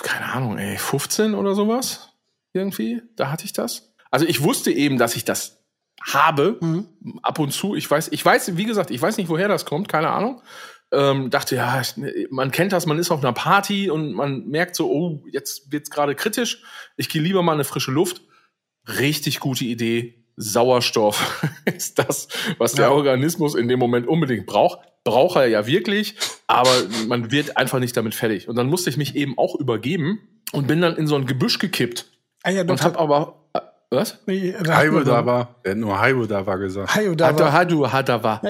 Keine 0.01 0.33
Ahnung, 0.33 0.57
ey, 0.57 0.77
15 0.77 1.36
oder 1.36 1.55
sowas? 1.55 2.09
Irgendwie, 2.53 3.01
da 3.15 3.29
hatte 3.29 3.45
ich 3.45 3.53
das. 3.53 3.93
Also 4.09 4.25
ich 4.25 4.43
wusste 4.43 4.71
eben, 4.71 4.97
dass 4.97 5.15
ich 5.15 5.25
das 5.25 5.63
habe, 6.01 6.59
ab 7.21 7.39
und 7.39 7.51
zu. 7.51 7.75
Ich 7.75 7.89
weiß, 7.89 8.09
ich 8.12 8.25
weiß, 8.25 8.57
wie 8.57 8.65
gesagt, 8.65 8.91
ich 8.91 9.01
weiß 9.01 9.17
nicht, 9.17 9.29
woher 9.29 9.47
das 9.47 9.65
kommt, 9.65 9.88
keine 9.88 10.09
Ahnung. 10.09 10.41
Ähm, 10.93 11.29
dachte, 11.32 11.56
ja, 11.56 11.82
ich, 11.82 11.95
man 12.29 12.51
kennt 12.51 12.71
das, 12.71 12.86
man 12.86 12.99
ist 12.99 13.10
auf 13.12 13.19
einer 13.23 13.34
Party 13.34 13.89
und 13.89 14.13
man 14.13 14.47
merkt 14.47 14.75
so, 14.75 14.91
oh, 14.91 15.23
jetzt 15.32 15.71
wird's 15.71 15.89
gerade 15.89 16.13
kritisch. 16.15 16.62
Ich 16.97 17.10
gehe 17.10 17.21
lieber 17.21 17.41
mal 17.41 17.53
eine 17.53 17.63
frische 17.63 17.91
Luft. 17.91 18.21
Richtig 18.99 19.39
gute 19.39 19.65
Idee. 19.65 20.23
Sauerstoff 20.36 21.45
ist 21.65 21.99
das, 21.99 22.27
was 22.58 22.73
der 22.73 22.86
Ja. 22.86 22.91
Organismus 22.91 23.56
in 23.56 23.67
dem 23.67 23.79
Moment 23.79 24.08
unbedingt 24.08 24.45
braucht. 24.45 24.79
Braucht 25.03 25.36
er 25.36 25.47
ja 25.47 25.67
wirklich, 25.67 26.15
aber 26.47 26.71
man 27.08 27.29
wird 27.32 27.58
einfach 27.58 27.79
nicht 27.79 27.95
damit 27.97 28.15
fertig. 28.15 28.47
Und 28.47 28.56
dann 28.56 28.67
musste 28.67 28.89
ich 28.89 28.97
mich 28.97 29.15
eben 29.15 29.38
auch 29.38 29.56
übergeben 29.56 30.19
und 30.53 30.67
bin 30.67 30.82
dann 30.82 30.95
in 30.95 31.08
so 31.08 31.15
ein 31.15 31.25
Gebüsch 31.25 31.60
gekippt 31.60 32.06
Ah 32.43 32.49
ja, 32.51 32.62
und 32.63 32.84
hab 32.84 32.99
aber 32.99 33.45
äh, 33.53 33.60
was? 33.89 34.19
Haibo 34.27 35.01
da 35.03 35.25
war. 35.25 35.56
Er 35.63 35.71
hat 35.71 35.77
nur 35.77 35.99
Haibo 35.99 36.25
da 36.25 36.45
war 36.45 36.58
gesagt. 36.58 36.93
Hayo 36.95 37.15
da 37.15 37.25
war. 37.39 37.53
hat 37.93 38.10
er 38.10 38.23
war. 38.23 38.41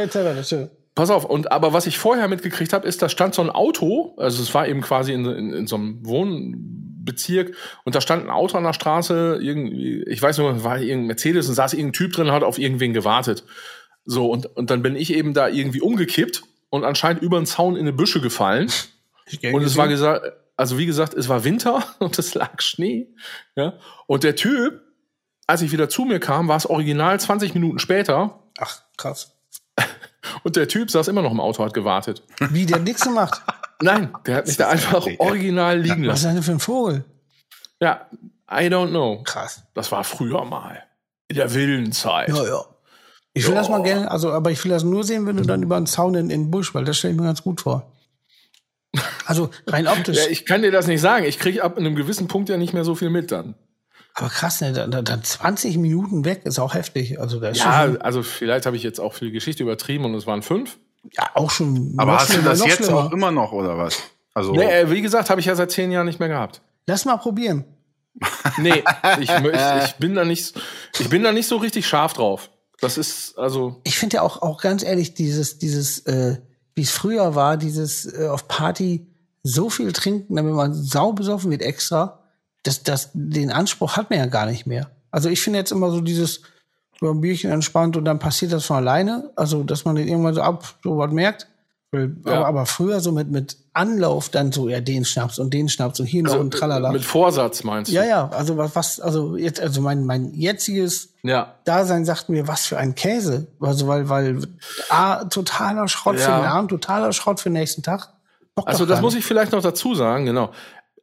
Pass 0.95 1.09
auf, 1.09 1.25
und 1.25 1.51
aber 1.51 1.73
was 1.73 1.87
ich 1.87 1.97
vorher 1.97 2.27
mitgekriegt 2.27 2.71
habe, 2.71 2.87
ist, 2.87 3.01
da 3.01 3.09
stand 3.09 3.33
so 3.33 3.41
ein 3.41 3.49
Auto, 3.49 4.13
also 4.17 4.43
es 4.43 4.53
war 4.53 4.67
eben 4.67 4.81
quasi 4.81 5.13
in, 5.13 5.25
in, 5.25 5.51
in 5.51 5.67
so 5.67 5.75
einem 5.75 6.05
Wohnbezirk, 6.05 7.55
und 7.83 7.95
da 7.95 8.01
stand 8.01 8.25
ein 8.25 8.29
Auto 8.29 8.57
an 8.57 8.63
der 8.63 8.73
Straße, 8.73 9.39
irgendwie, 9.41 10.03
ich 10.03 10.21
weiß 10.21 10.37
nur, 10.37 10.51
es 10.55 10.63
war 10.63 10.79
irgendein 10.79 11.07
Mercedes 11.07 11.49
und 11.49 11.55
saß 11.55 11.73
irgendein 11.73 11.93
Typ 11.93 12.13
drin, 12.13 12.31
hat 12.31 12.43
auf 12.43 12.59
irgendwen 12.59 12.93
gewartet. 12.93 13.43
So, 14.05 14.29
und, 14.29 14.45
und 14.45 14.69
dann 14.69 14.83
bin 14.83 14.95
ich 14.95 15.13
eben 15.13 15.33
da 15.33 15.47
irgendwie 15.47 15.81
umgekippt 15.81 16.43
und 16.69 16.83
anscheinend 16.83 17.23
über 17.23 17.37
den 17.37 17.45
Zaun 17.45 17.75
in 17.75 17.81
eine 17.81 17.93
Büsche 17.93 18.21
gefallen. 18.21 18.71
Und 19.53 19.63
es 19.63 19.77
war 19.77 19.87
gesagt, 19.87 20.33
also 20.57 20.77
wie 20.77 20.85
gesagt, 20.85 21.13
es 21.13 21.29
war 21.29 21.45
Winter 21.45 21.83
und 21.99 22.19
es 22.19 22.33
lag 22.33 22.61
Schnee. 22.61 23.07
Ja? 23.55 23.79
Und 24.05 24.23
der 24.23 24.35
Typ, 24.35 24.81
als 25.47 25.61
ich 25.61 25.71
wieder 25.71 25.87
zu 25.87 26.03
mir 26.03 26.19
kam, 26.19 26.49
war 26.49 26.57
es 26.57 26.69
original 26.69 27.19
20 27.19 27.53
Minuten 27.53 27.79
später. 27.79 28.43
Ach, 28.59 28.81
krass. 28.97 29.32
Und 30.43 30.55
der 30.55 30.67
Typ 30.67 30.89
saß 30.89 31.07
immer 31.07 31.21
noch 31.21 31.31
im 31.31 31.39
Auto, 31.39 31.63
hat 31.63 31.73
gewartet. 31.73 32.23
Wie 32.49 32.65
der 32.65 32.79
nichts 32.79 33.03
gemacht. 33.03 33.41
Nein, 33.81 34.13
der 34.25 34.37
hat 34.37 34.47
mich 34.47 34.57
da 34.57 34.69
einfach 34.69 35.05
ja. 35.05 35.19
original 35.19 35.79
liegen 35.79 36.07
Was 36.07 36.19
ist 36.19 36.23
lassen. 36.23 36.35
denn 36.35 36.43
für 36.43 36.51
ein 36.51 36.59
Vogel? 36.59 37.05
Ja, 37.79 38.07
I 38.49 38.65
don't 38.67 38.89
know. 38.89 39.21
Krass. 39.23 39.63
Das 39.73 39.91
war 39.91 40.03
früher 40.03 40.45
mal. 40.45 40.83
In 41.27 41.35
der 41.35 41.53
wilden 41.53 41.91
Zeit. 41.91 42.29
Ja, 42.29 42.45
ja. 42.45 42.65
Ich 43.33 43.47
will 43.47 43.55
das 43.55 43.67
mal 43.67 43.81
gerne, 43.81 44.11
also, 44.11 44.31
aber 44.31 44.51
ich 44.51 44.63
will 44.63 44.71
das 44.71 44.83
nur 44.83 45.03
sehen, 45.03 45.25
wenn 45.25 45.37
du 45.37 45.43
dann 45.43 45.63
über 45.63 45.75
einen 45.75 45.87
Zaun 45.87 46.13
in, 46.13 46.29
in 46.29 46.43
den 46.43 46.51
Busch, 46.51 46.75
weil 46.75 46.85
das 46.85 46.97
stelle 46.97 47.15
ich 47.15 47.19
mir 47.19 47.25
ganz 47.25 47.41
gut 47.41 47.61
vor. 47.61 47.91
Also 49.25 49.49
rein 49.65 49.87
optisch. 49.87 50.17
Ja, 50.17 50.29
ich 50.29 50.45
kann 50.45 50.61
dir 50.61 50.71
das 50.71 50.85
nicht 50.85 51.01
sagen. 51.01 51.25
Ich 51.25 51.39
kriege 51.39 51.63
ab 51.63 51.77
einem 51.77 51.95
gewissen 51.95 52.27
Punkt 52.27 52.49
ja 52.49 52.57
nicht 52.57 52.73
mehr 52.73 52.83
so 52.83 52.93
viel 52.93 53.09
mit 53.09 53.31
dann. 53.31 53.55
Aber 54.13 54.29
krass, 54.29 54.61
ne, 54.61 54.73
dann, 54.73 54.91
dann- 54.91 55.05
dann 55.05 55.23
20 55.23 55.77
Minuten 55.77 56.23
weg 56.25 56.41
ist 56.45 56.59
auch 56.59 56.73
heftig. 56.73 57.19
Also 57.19 57.39
da 57.39 57.49
ist 57.49 57.59
Ja, 57.59 57.85
schon, 57.85 58.01
also 58.01 58.23
vielleicht 58.23 58.65
habe 58.65 58.75
ich 58.75 58.83
jetzt 58.83 58.99
auch 58.99 59.13
viel 59.13 59.31
Geschichte 59.31 59.63
übertrieben 59.63 60.05
und 60.05 60.13
es 60.15 60.27
waren 60.27 60.41
fünf. 60.43 60.77
ja 61.11 61.29
auch 61.33 61.49
schon. 61.51 61.93
Aber 61.97 62.19
hast 62.19 62.33
du 62.33 62.41
das 62.41 62.63
jetzt 62.65 62.77
schlimmer. 62.85 62.97
auch 63.05 63.11
immer 63.11 63.31
noch, 63.31 63.51
oder 63.51 63.77
was? 63.77 63.97
Also, 64.35 64.53
Nee, 64.53 64.63
äh, 64.65 64.89
wie 64.89 65.01
gesagt, 65.01 65.29
habe 65.29 65.39
ich 65.41 65.45
ja 65.47 65.55
seit 65.55 65.71
zehn 65.71 65.91
Jahren 65.91 66.05
nicht 66.07 66.19
mehr 66.19 66.29
gehabt. 66.29 66.61
Lass 66.87 67.05
mal 67.05 67.17
probieren. 67.17 67.65
Nee, 68.57 68.83
ich, 69.19 69.29
ich 69.31 69.95
bin 69.95 70.13
da 70.13 70.23
nicht, 70.25 70.53
ich 70.99 71.09
bin 71.09 71.23
da 71.23 71.31
nicht 71.31 71.47
so 71.47 71.57
richtig 71.57 71.87
scharf 71.87 72.13
drauf. 72.13 72.51
Das 72.79 72.97
ist, 72.99 73.37
also, 73.39 73.79
Ich 73.83 73.97
finde 73.97 74.17
ja 74.17 74.21
auch, 74.21 74.41
auch 74.43 74.61
ganz 74.61 74.83
ehrlich, 74.83 75.13
dieses, 75.15 75.57
dieses, 75.57 75.99
äh, 76.05 76.37
wie 76.75 76.81
es 76.83 76.91
früher 76.91 77.33
war, 77.33 77.57
dieses 77.57 78.05
äh, 78.05 78.27
auf 78.27 78.47
Party 78.47 79.07
so 79.41 79.69
viel 79.71 79.91
trinken, 79.93 80.35
damit 80.35 80.53
man 80.53 80.73
sau 80.73 81.13
besoffen 81.13 81.49
wird 81.49 81.61
extra, 81.63 82.22
das, 82.63 82.83
das, 82.83 83.09
den 83.13 83.51
Anspruch 83.51 83.97
hat 83.97 84.09
man 84.09 84.19
ja 84.19 84.25
gar 84.25 84.45
nicht 84.45 84.65
mehr. 84.65 84.89
Also 85.11 85.29
ich 85.29 85.41
finde 85.41 85.59
jetzt 85.59 85.71
immer 85.71 85.91
so 85.91 86.01
dieses, 86.01 86.41
so 86.99 87.11
ein 87.11 87.21
Bierchen 87.21 87.51
entspannt 87.51 87.97
und 87.97 88.05
dann 88.05 88.19
passiert 88.19 88.53
das 88.53 88.65
von 88.65 88.77
alleine. 88.77 89.29
Also, 89.35 89.63
dass 89.63 89.85
man 89.85 89.95
den 89.95 90.07
irgendwann 90.07 90.33
so 90.33 90.41
ab, 90.41 90.75
so 90.83 90.97
was 90.97 91.11
merkt. 91.11 91.47
Ja. 91.91 92.07
Aber, 92.25 92.47
aber 92.47 92.65
früher 92.65 92.99
so 93.01 93.11
mit, 93.11 93.29
mit 93.29 93.57
Anlauf 93.73 94.29
dann 94.29 94.51
so, 94.51 94.67
ja, 94.67 94.81
den 94.81 95.05
Schnaps 95.05 95.37
und 95.37 95.53
den 95.53 95.69
Schnaps 95.69 95.99
und 95.99 96.07
hier 96.07 96.23
noch 96.23 96.31
also 96.31 96.41
und 96.41 96.51
tralala. 96.51 96.91
mit 96.91 97.05
Vorsatz 97.05 97.63
meinst 97.63 97.91
du? 97.91 97.95
Ja, 97.95 98.03
ja, 98.03 98.29
also 98.29 98.57
was, 98.57 98.75
was, 98.75 98.99
also 98.99 99.37
jetzt, 99.37 99.61
also 99.61 99.79
mein, 99.81 100.03
mein 100.03 100.33
jetziges 100.33 101.13
Ja. 101.21 101.53
Dasein 101.65 102.03
sagt 102.03 102.29
mir, 102.29 102.47
was 102.47 102.65
für 102.65 102.79
ein 102.79 102.95
Käse. 102.95 103.45
Also, 103.59 103.87
weil, 103.87 104.09
weil, 104.09 104.41
A, 104.89 105.25
totaler 105.25 105.87
Schrott 105.87 106.15
für 106.15 106.31
Ja. 106.31 106.39
den 106.39 106.45
Abend, 106.47 106.71
totaler 106.71 107.13
Schrott 107.13 107.39
für 107.39 107.49
den 107.49 107.53
nächsten 107.53 107.83
Tag. 107.83 108.09
Bock 108.55 108.67
Also 108.67 108.87
das 108.87 109.01
muss 109.01 109.13
ich 109.13 109.23
vielleicht 109.23 109.51
noch 109.51 109.61
dazu 109.61 109.93
sagen, 109.93 110.25
genau. 110.25 110.51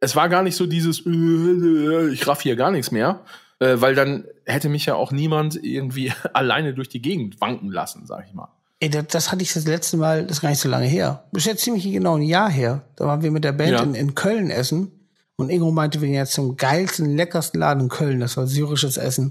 Es 0.01 0.15
war 0.15 0.27
gar 0.29 0.43
nicht 0.43 0.55
so 0.57 0.65
dieses, 0.67 1.05
äh, 1.05 1.09
äh, 1.09 2.09
ich 2.11 2.27
raff 2.27 2.41
hier 2.41 2.55
gar 2.57 2.71
nichts 2.71 2.91
mehr, 2.91 3.21
äh, 3.59 3.75
weil 3.79 3.95
dann 3.95 4.25
hätte 4.45 4.67
mich 4.67 4.85
ja 4.87 4.95
auch 4.95 5.11
niemand 5.11 5.63
irgendwie 5.63 6.11
alleine 6.33 6.73
durch 6.73 6.89
die 6.89 7.01
Gegend 7.01 7.39
wanken 7.39 7.71
lassen, 7.71 8.05
sag 8.05 8.25
ich 8.27 8.33
mal. 8.33 8.49
Ey, 8.79 8.89
das, 8.89 9.05
das 9.07 9.31
hatte 9.31 9.43
ich 9.43 9.53
das 9.53 9.65
letzte 9.65 9.97
Mal, 9.97 10.23
das 10.23 10.37
ist 10.37 10.41
gar 10.41 10.49
nicht 10.49 10.59
so 10.59 10.67
lange 10.67 10.87
her. 10.87 11.23
Das 11.31 11.43
ist 11.43 11.47
jetzt 11.47 11.63
ziemlich 11.63 11.83
genau 11.83 12.17
ein 12.17 12.23
Jahr 12.23 12.49
her. 12.49 12.81
Da 12.95 13.05
waren 13.05 13.21
wir 13.21 13.29
mit 13.31 13.43
der 13.43 13.51
Band 13.51 13.71
Ja. 13.71 13.83
in, 13.83 13.93
in 13.93 14.15
Köln 14.15 14.49
essen. 14.49 14.91
Und 15.35 15.49
Ingo 15.49 15.71
meinte, 15.71 16.01
wir 16.01 16.07
gehen 16.07 16.15
jetzt 16.17 16.33
zum 16.33 16.57
geilsten, 16.57 17.15
leckersten 17.15 17.59
Laden 17.59 17.83
in 17.83 17.89
Köln. 17.89 18.19
Das 18.19 18.37
war 18.37 18.47
syrisches 18.47 18.97
Essen. 18.97 19.27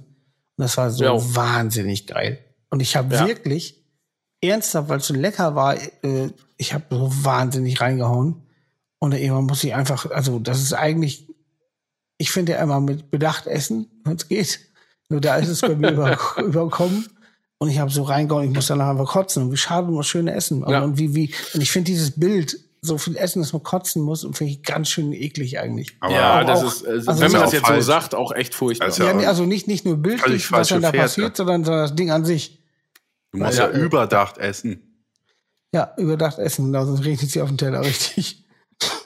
Und 0.56 0.62
das 0.62 0.76
war 0.76 0.90
so 0.90 1.02
Ja. 1.04 1.12
wahnsinnig 1.34 2.06
geil. 2.06 2.38
Und 2.70 2.80
ich 2.80 2.94
habe 2.96 3.12
Ja. 3.14 3.26
wirklich, 3.26 3.84
ernsthaft, 4.40 4.88
weil 4.88 4.98
es 4.98 5.06
so 5.08 5.14
lecker 5.14 5.54
war, 5.56 5.76
äh, 5.76 6.30
ich 6.56 6.72
habe 6.72 6.84
so 6.90 7.10
wahnsinnig 7.24 7.80
reingehauen. 7.80 8.42
Und 9.00 9.12
irgendwann 9.12 9.46
muss 9.46 9.64
ich 9.64 9.74
einfach, 9.74 10.08
also 10.10 10.38
das 10.38 10.60
ist 10.60 10.72
eigentlich, 10.74 11.26
ich 12.18 12.30
finde 12.30 12.52
ja 12.52 12.62
immer 12.62 12.80
mit 12.80 13.10
Bedacht 13.10 13.46
essen, 13.46 13.88
wenn 14.04 14.16
es 14.16 14.28
geht. 14.28 14.60
Nur 15.08 15.20
da 15.20 15.36
ist 15.36 15.48
es 15.48 15.62
bei 15.62 15.74
mir 15.74 15.90
über, 15.92 16.18
überkommen. 16.38 17.08
Und 17.58 17.68
ich 17.70 17.78
habe 17.78 17.90
so 17.90 18.04
reingehauen, 18.04 18.48
ich 18.48 18.54
muss 18.54 18.68
danach 18.68 18.90
einfach 18.90 19.08
kotzen. 19.10 19.42
Und 19.44 19.52
wie 19.52 19.56
schade 19.56 19.88
um 19.88 19.96
das 19.96 20.06
schöne 20.06 20.32
Essen. 20.34 20.62
Und, 20.62 20.70
Ja. 20.72 20.82
und 20.82 20.98
wie, 20.98 21.14
wie, 21.14 21.34
und 21.54 21.60
ich 21.60 21.70
finde 21.70 21.90
dieses 21.90 22.12
Bild, 22.18 22.58
so 22.82 22.96
viel 22.96 23.16
Essen, 23.16 23.42
dass 23.42 23.52
man 23.52 23.62
kotzen 23.62 24.00
muss, 24.02 24.22
finde 24.32 24.44
ich 24.52 24.62
ganz 24.62 24.88
schön 24.88 25.12
eklig 25.12 25.58
eigentlich. 25.58 25.96
aber 26.00 26.14
ja, 26.14 26.40
auch- 26.40 26.46
das 26.46 26.58
auch- 26.60 26.66
ist, 26.66 26.82
äh, 26.84 26.88
also 27.08 27.20
wenn 27.20 27.32
man 27.32 27.40
das 27.42 27.52
jetzt 27.52 27.66
so 27.66 27.72
falsch. 27.72 27.84
sagt, 27.84 28.14
auch 28.14 28.32
echt 28.32 28.54
furchtbar. 28.54 28.86
Also- 28.86 29.04
Ja, 29.04 29.12
also 29.28 29.44
nicht, 29.44 29.66
nicht 29.66 29.84
nur 29.84 29.98
bildlich, 29.98 30.50
was 30.52 30.68
dann 30.68 30.80
da 30.80 30.90
Fährte. 30.90 31.04
passiert, 31.04 31.36
sondern, 31.36 31.62
das 31.64 31.94
Ding 31.94 32.10
an 32.10 32.24
sich. 32.24 32.58
du 33.32 33.38
musst 33.38 33.58
Ja, 33.58 33.70
ja, 33.70 33.78
überdacht 33.78 34.38
essen. 34.38 35.04
Ja, 35.74 35.92
überdacht 35.98 36.38
essen, 36.38 36.66
genau, 36.66 36.84
sonst 36.86 37.04
regnet 37.04 37.30
sie 37.30 37.42
auf 37.42 37.48
den 37.50 37.58
Teller 37.58 37.80
richtig. 37.84 38.44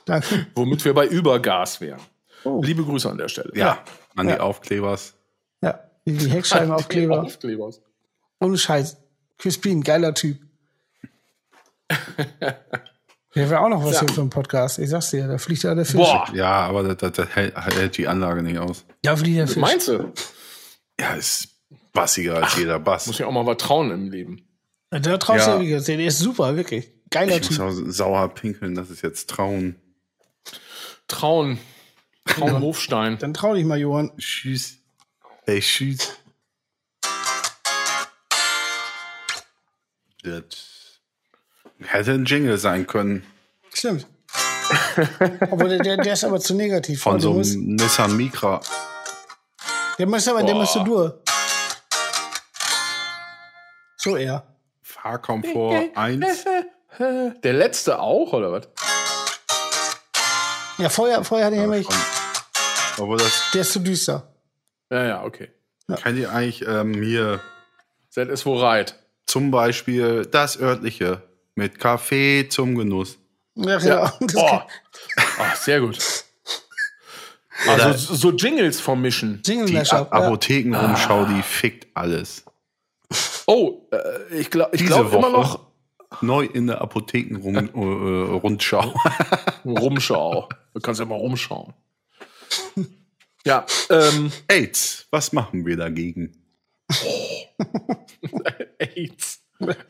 Danke. 0.07 0.47
Womit 0.55 0.85
wir 0.85 0.95
bei 0.95 1.07
Übergas 1.07 1.81
wären. 1.81 2.01
Oh. 2.45 2.61
Liebe 2.62 2.85
Grüße 2.85 3.09
an 3.11 3.17
der 3.19 3.29
Stelle. 3.29 3.51
Ja, 3.55 3.79
an 4.17 4.29
Ja. 4.29 4.35
die 4.37 4.40
Aufklebers. 4.40 5.14
Ja, 5.62 5.81
die 6.05 6.17
Heckscheibenaufkleber. 6.31 7.23
Aufklebers. 7.23 7.81
Ohne 8.40 8.59
Scheiß. 8.59 8.99
Crispin, 9.38 9.83
geiler 9.83 10.14
Typ. 10.14 10.38
Der 13.35 13.51
wäre 13.51 13.61
auch 13.61 13.69
noch 13.69 13.83
was 13.85 13.95
Ja. 13.95 14.01
hier 14.01 14.09
für 14.11 14.21
einen 14.21 14.31
Podcast. 14.31 14.79
Ich 14.79 14.90
sag's 14.90 15.11
dir, 15.11 15.27
da 15.27 15.38
fliegt 15.38 15.64
ja 15.64 15.75
der 15.75 15.85
Fisch. 15.85 15.97
Boah, 15.97 16.29
Ja, 16.33 16.53
aber 16.67 16.95
das, 16.95 17.12
das, 17.12 17.29
hält, 17.35 17.57
hält 17.57 17.97
die 17.99 18.07
Anlage 18.07 18.43
nicht 18.45 18.59
aus. 18.59 18.85
Da 19.03 19.17
fliegt 19.17 19.38
der 19.38 19.49
Fisch. 19.49 19.57
meinst 19.57 19.88
du? 19.88 20.12
Ja, 21.01 21.14
ist 21.14 21.49
bassiger 21.93 22.37
als 22.37 22.57
jeder 22.57 22.79
Bass. 22.79 23.09
Muss 23.09 23.19
ja 23.19 23.27
auch 23.27 23.33
mal 23.33 23.45
was 23.45 23.57
trauen 23.57 23.90
im 23.90 24.11
Leben. 24.11 24.47
Da 24.90 25.19
traust 25.19 25.49
du 25.49 25.51
Ja. 25.62 25.79
ja. 25.79 25.81
Der 25.81 25.99
ist 26.07 26.21
super, 26.21 26.55
wirklich. 26.57 26.88
Geiler 27.11 27.37
Ich 27.37 27.49
muss 27.51 27.57
Typ. 27.57 27.61
auch 27.87 27.90
sauer 27.90 28.29
pinkeln, 28.29 28.77
das 28.77 28.90
ist 28.90 29.03
jetzt 29.03 29.29
Trauen. 29.31 29.75
Trauen. 31.09 31.59
Trauen 32.27 32.61
Hofstein. 32.61 33.19
Dann 33.19 33.35
trau 33.35 33.55
dich 33.55 33.64
mal, 33.64 33.79
Johann. 33.79 34.17
Tschüss. 34.19 34.79
Hey, 35.45 35.61
tschüss. 35.61 36.14
Das 40.23 41.01
hätte 41.81 42.12
ein 42.12 42.25
Jingle 42.25 42.57
sein 42.57 42.87
können. 42.87 43.27
Stimmt. 43.73 44.07
aber 45.51 45.69
der, 45.69 45.79
der, 45.81 45.97
der 45.99 46.12
ist 46.14 46.25
aber 46.25 46.40
zu 46.40 46.55
negativ. 46.55 47.03
Von 47.03 47.21
so 47.21 47.35
muss, 47.35 47.53
einem 47.53 47.75
Nissan 47.77 48.17
Micra. 48.17 48.61
der 49.99 50.07
muss 50.07 50.27
aber, 50.27 50.43
der 50.43 50.55
Boah. 50.55 50.61
musste 50.61 50.85
durch. 50.85 51.12
So 53.97 54.17
eher. 54.17 54.47
Fahrkomfort 54.83 55.90
1. 55.95 56.45
Der 56.99 57.53
letzte 57.53 57.99
auch, 57.99 58.33
oder 58.33 58.53
was? 58.53 58.69
Ja, 60.79 60.89
vorher, 60.89 61.23
vorher 61.25 61.47
hatte 61.47 61.57
ich 61.57 61.63
nämlich, 61.63 61.87
Obwohl 62.99 63.19
das, 63.19 63.51
der 63.53 63.61
ist 63.63 63.73
zu 63.73 63.81
düster. 63.81 64.29
Ja, 64.91 65.05
ja, 65.05 65.25
okay. 65.25 65.51
kennt 66.03 66.19
ihr 66.19 66.31
eigentlich 66.33 66.67
ähm, 66.67 66.95
hier 67.03 67.41
is 68.17 68.47
wo 68.47 68.57
reit. 68.61 68.95
zum 69.27 69.51
Beispiel 69.51 70.25
das 70.27 70.59
örtliche 70.61 71.23
mit 71.57 71.79
Kaffee 71.81 72.49
zum 72.49 72.75
Genuss. 72.77 73.19
Ja, 73.57 73.79
Ja. 73.79 73.79
genau. 73.79 74.13
Das 74.21 74.33
Boah. 74.35 74.67
Ah, 75.39 75.55
sehr 75.57 75.81
gut. 75.81 75.99
Also 77.69 78.15
so 78.17 78.31
Jingles 78.33 78.81
vom 78.81 79.01
Mischen. 79.01 79.41
Jingle 79.45 79.67
Die 79.67 79.75
Mashup. 79.75 80.13
A 80.13 80.19
Ja. 80.21 80.27
Apothekenrundschau, 80.27 81.25
die 81.27 81.43
fickt 81.43 81.87
alles. 81.95 82.45
Oh, 83.47 83.83
äh, 83.93 84.35
ich 84.39 84.51
glaube 84.51 84.71
ich 84.75 84.81
Diese 84.81 84.93
glaub 84.95 85.13
immer 85.13 85.33
Woche. 85.33 85.41
noch 85.41 85.61
Neu 86.22 86.44
in 86.44 86.66
der 86.66 86.81
Apothekenrundschau. 86.81 88.94
Rumschau. 89.64 90.48
Du 90.72 90.81
kannst 90.81 91.00
ja 91.00 91.07
mal 91.07 91.16
rumschauen. 91.16 91.74
Ja, 93.46 93.66
ähm, 93.90 94.33
AIDS, 94.48 95.07
was 95.11 95.33
machen 95.33 95.66
wir 95.66 95.77
dagegen? 95.77 96.35
AIDS. 98.79 99.40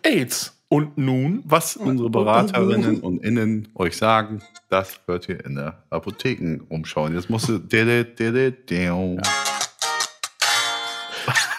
AIDS. 0.02 0.60
Und 0.68 0.98
nun? 0.98 1.42
Was 1.44 1.76
unsere 1.76 2.10
Beraterinnen 2.10 3.00
und 3.00 3.24
Innen 3.24 3.68
euch 3.76 3.96
sagen, 3.96 4.42
das 4.70 5.00
hört 5.06 5.28
ihr 5.28 5.44
in 5.44 5.54
der 5.54 5.84
Apothekenrundschau. 5.90 7.08
Jetzt 7.08 7.30
musst 7.30 7.48
du. 7.48 7.58
deo. 7.60 9.18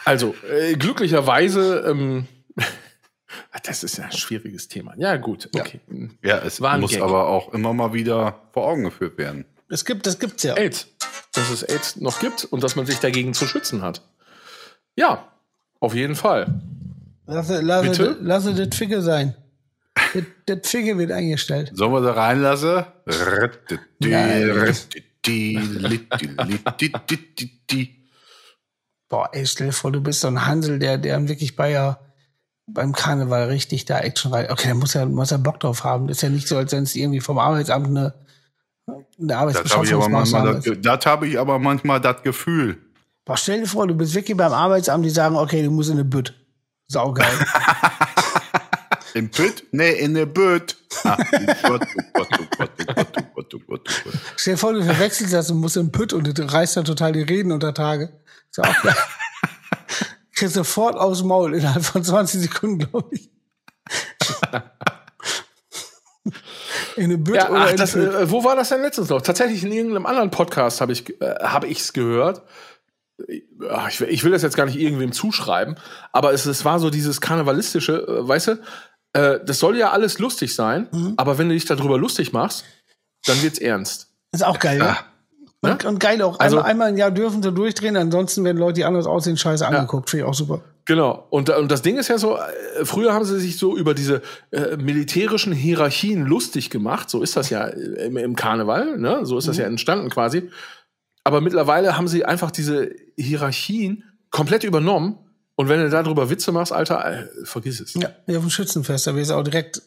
Also, 0.04 0.36
äh, 0.52 0.76
glücklicherweise, 0.76 1.86
ähm, 1.90 2.28
das 3.66 3.84
ist 3.84 3.98
ja 3.98 4.06
ein 4.06 4.12
schwieriges 4.12 4.68
Thema. 4.68 4.94
Ja, 4.98 5.18
gut, 5.18 5.50
okay. 5.56 5.80
Ja, 6.24 6.40
es 6.40 6.62
War 6.62 6.74
ein 6.74 6.82
muss 6.82 6.92
Gag. 6.92 7.02
aber 7.02 7.28
auch 7.28 7.54
immer 7.54 7.74
mal 7.74 7.94
wieder 7.94 8.42
vor 8.54 8.68
Augen 8.68 8.84
geführt 8.84 9.18
werden. 9.18 9.46
Es 9.70 9.86
gibt, 9.86 10.06
das 10.06 10.20
gibt's 10.20 10.44
ja. 10.44 10.54
AIDS. 10.56 10.88
Dass 11.34 11.50
es 11.50 11.64
AIDS 11.64 11.98
noch 11.98 12.20
gibt 12.20 12.46
und 12.46 12.64
dass 12.64 12.76
man 12.76 12.86
sich 12.86 13.00
dagegen 13.00 13.34
zu 13.34 13.46
schützen 13.48 13.82
hat. 13.82 14.02
Ja, 14.96 15.32
auf 15.80 15.94
jeden 15.96 16.16
Fall. 16.16 16.62
Lasse, 17.26 17.62
lasse, 17.62 17.90
Bitte? 17.90 18.18
lasse 18.22 18.54
das 18.54 18.76
Ficke 18.78 19.02
sein. 19.02 19.36
Das, 20.14 20.24
das 20.46 20.70
Ficke 20.70 20.98
wird 20.98 21.12
eingestellt. 21.12 21.72
Sollen 21.74 21.92
wir 21.92 22.02
da 22.02 22.14
reinlassen? 22.14 22.86
Boah, 29.10 29.30
ey, 29.34 29.46
stell 29.46 29.68
dir 29.68 29.74
vor, 29.74 29.92
du 29.92 30.02
bist 30.02 30.22
so 30.22 30.28
ein 30.28 30.46
Hansel, 30.46 30.80
der, 30.80 30.98
der 30.98 31.28
wirklich 31.28 31.56
bei 31.56 31.72
ja, 31.72 32.00
beim 32.68 32.94
Karneval 32.94 33.48
richtig 33.48 33.86
da 33.86 34.00
Action 34.00 34.34
rein. 34.34 34.50
Okay, 34.50 34.68
der 34.68 34.76
muss 34.76 34.94
ja, 34.94 35.06
muss 35.06 35.30
ja 35.30 35.38
Bock 35.38 35.60
drauf 35.60 35.84
haben. 35.84 36.10
Ist 36.10 36.22
ja 36.22 36.30
nicht 36.30 36.48
so, 36.48 36.58
als 36.58 36.72
wenn 36.72 36.84
es 36.84 36.96
irgendwie 36.96 37.22
vom 37.22 37.38
Arbeitsamt 37.38 37.88
eine, 37.88 38.14
eine 38.88 38.98
Das 39.28 39.38
habe 39.38 39.86
ich, 39.86 39.94
aber 39.94 40.06
Arbeitsbeschaffungsmaßnahme 40.06 40.52
manchmal 40.54 40.76
ist. 40.76 40.86
das, 40.86 41.06
habe 41.06 41.28
ich 41.28 41.40
aber 41.40 41.60
manchmal 41.60 42.02
das 42.02 42.24
Gefühl. 42.24 42.78
Boah, 43.24 43.38
stell 43.38 43.62
dir 43.62 43.68
vor, 43.68 43.88
du 43.88 43.96
bist 43.96 44.14
wirklich 44.14 44.38
beim 44.38 44.54
Arbeitsamt, 44.54 45.06
die 45.06 45.10
sagen, 45.10 45.36
okay, 45.36 45.64
du 45.64 45.72
musst 45.72 45.90
in 45.90 45.96
eine 45.96 46.06
Bütt. 46.06 46.34
Saugeil. 46.88 47.28
Im 49.16 49.32
Pütt? 49.32 49.64
Nee, 49.72 49.94
in 49.94 50.14
der 50.14 50.26
Bütt. 50.26 50.76
Stell 54.36 54.54
dir 54.54 54.58
vor, 54.58 54.74
du 54.74 54.84
verwechselst 54.84 55.34
das 55.34 55.50
und 55.50 55.60
musst 55.60 55.78
im 55.78 55.90
Pütt 55.90 56.12
und 56.12 56.38
du 56.38 56.44
reißt 56.44 56.76
dann 56.76 56.84
total 56.84 57.14
die 57.14 57.22
Reden 57.22 57.54
unter 57.54 57.74
Tage. 57.74 58.12
Ist 58.52 58.58
ja 58.58 58.66
auch 58.66 58.84
geil. 58.84 58.96
Kriegst 60.36 60.54
sofort 60.56 60.96
aufs 60.98 61.24
Maul 61.24 61.56
innerhalb 61.56 61.84
von 61.84 62.04
20 62.04 62.42
Sekunden, 62.42 62.80
glaube 62.80 63.08
ich. 63.16 63.30
in 66.96 67.04
eine 67.06 67.18
Bütt 67.18 67.36
Ja, 67.36 67.50
oder 67.50 67.62
ach, 67.62 67.72
in 67.72 67.78
das, 67.78 67.96
äh, 67.96 68.30
wo 68.32 68.44
war 68.44 68.56
das 68.56 68.70
denn 68.70 68.82
letztens 68.82 69.10
noch? 69.10 69.22
Tatsächlich 69.22 69.64
in 69.64 69.72
irgendeinem 69.72 70.06
anderen 70.06 70.32
Podcast 70.32 70.82
habe 70.82 70.92
ich 70.94 71.22
äh, 71.22 71.36
habe 71.44 71.68
ich's 71.68 71.94
gehört. 71.94 72.42
Ach, 73.70 73.88
Ich, 73.90 74.02
will- 74.02 74.10
ich 74.10 74.24
will 74.24 74.32
das 74.32 74.42
jetzt 74.42 74.58
gar 74.58 74.66
nicht 74.66 74.78
irgendwem 74.78 75.12
zuschreiben, 75.14 75.78
aber 76.12 76.34
es, 76.34 76.46
es 76.46 76.66
war 76.66 76.80
so 76.80 76.90
dieses 76.90 77.22
karnevalistische, 77.22 78.06
äh, 78.08 78.28
weißt 78.28 78.48
du, 78.48 78.52
äh, 79.14 79.40
das 79.46 79.60
soll 79.60 79.78
ja 79.78 79.92
alles 79.92 80.20
lustig 80.20 80.54
sein, 80.56 80.90
Mhm. 80.92 81.14
aber 81.18 81.38
wenn 81.38 81.48
du 81.48 81.54
dich 81.56 81.66
darüber 81.66 81.98
lustig 81.98 82.34
machst, 82.34 82.66
dann 83.26 83.42
wird's 83.42 83.60
ernst. 83.60 84.10
Ist 84.34 84.44
auch 84.44 84.60
geil, 84.60 84.80
ja. 84.80 84.98
Und, 85.74 85.86
und 85.86 86.00
geil 86.00 86.22
auch. 86.22 86.40
Also- 86.40 86.58
einmal, 86.58 86.72
einmal 86.72 86.90
im 86.92 86.98
Jahr 86.98 87.12
dürfen 87.12 87.42
sie 87.44 87.52
durchdrehen, 87.52 87.98
ansonsten 87.98 88.44
werden 88.44 88.58
Leute, 88.58 88.74
die 88.76 88.86
anders 88.86 89.06
aussehen, 89.06 89.38
scheiße 89.38 89.66
angeguckt. 89.68 90.10
Finde 90.10 90.26
ich 90.26 90.30
auch 90.30 90.34
super. 90.34 90.62
Genau. 90.86 91.26
Und, 91.32 91.50
und 91.50 91.72
das 91.72 91.82
Ding 91.82 91.98
ist 91.98 92.10
ja 92.10 92.18
so, 92.18 92.38
äh, 92.38 92.86
früher 92.86 93.14
haben 93.14 93.26
sie 93.26 93.40
sich 93.40 93.58
so 93.58 93.76
über 93.76 93.94
diese 93.96 94.22
äh, 94.52 94.78
militärischen 94.78 95.52
Hierarchien 95.52 96.26
lustig 96.26 96.70
gemacht. 96.70 97.10
So 97.10 97.24
ist 97.24 97.36
das 97.36 97.50
ja 97.50 97.66
im, 97.66 98.18
im 98.18 98.36
Karneval, 98.36 98.98
ne? 99.00 99.26
So 99.26 99.38
ist 99.38 99.48
das 99.48 99.58
ja 99.58 99.66
entstanden 99.66 100.10
quasi. 100.10 100.50
Aber 101.24 101.42
mittlerweile 101.42 101.98
haben 101.98 102.08
sie 102.08 102.24
einfach 102.24 102.52
diese 102.52 102.92
Hierarchien 103.18 104.04
komplett 104.30 104.64
übernommen. 104.64 105.18
Und 105.56 105.70
wenn 105.70 105.80
du 105.80 105.90
darüber 105.90 106.30
Witze 106.30 106.52
machst, 106.52 106.72
Alter, 106.72 107.04
äh, 107.04 107.28
vergiss 107.46 107.80
es. 107.80 107.96
Ja, 107.96 108.10
ja, 108.28 108.38
auf 108.38 108.44
dem 108.44 108.52
Schützenfest, 108.52 109.08
da 109.08 109.16
wirst 109.16 109.32
du 109.32 109.36
auch 109.36 109.44
direkt 109.44 109.82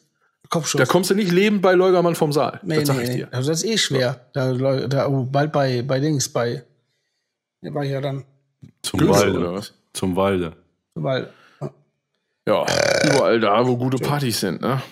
Kopfschuss. 0.49 0.79
Da 0.79 0.87
kommst 0.87 1.11
du 1.11 1.15
nicht 1.15 1.31
lebend 1.33 1.63
bei 1.63 1.73
Leugermann 1.75 2.15
vom 2.15 2.33
Saal. 2.33 2.61
nee, 2.63 2.77
das 2.77 2.89
sag 2.89 2.97
nee, 2.97 3.03
ich 3.03 3.09
nee. 3.11 3.17
dir. 3.17 3.29
Also 3.33 3.51
das 3.51 3.63
ist 3.63 3.71
eh 3.71 3.79
schwer. 3.79 4.21
Da, 4.33 4.53
da 4.55 5.09
oh, 5.09 5.25
bald 5.25 5.53
bei, 5.53 5.83
bei 5.83 6.01
Dings, 6.01 6.29
bei. 6.29 6.65
Da 7.61 7.75
war 7.75 7.85
ich 7.85 7.91
ja 7.91 8.01
dann. 8.01 8.25
Zum 8.83 9.01
oder 9.01 9.11
Walde. 9.11 9.53
was? 9.53 9.75
Zum 9.93 10.17
Walde. 10.17 10.57
Weil, 10.95 11.31
Ja, 12.47 12.65
überall 13.05 13.41
da, 13.41 13.67
wo 13.67 13.77
gute 13.77 13.99
Partys 13.99 14.41
sind, 14.41 14.61
ne? 14.61 14.83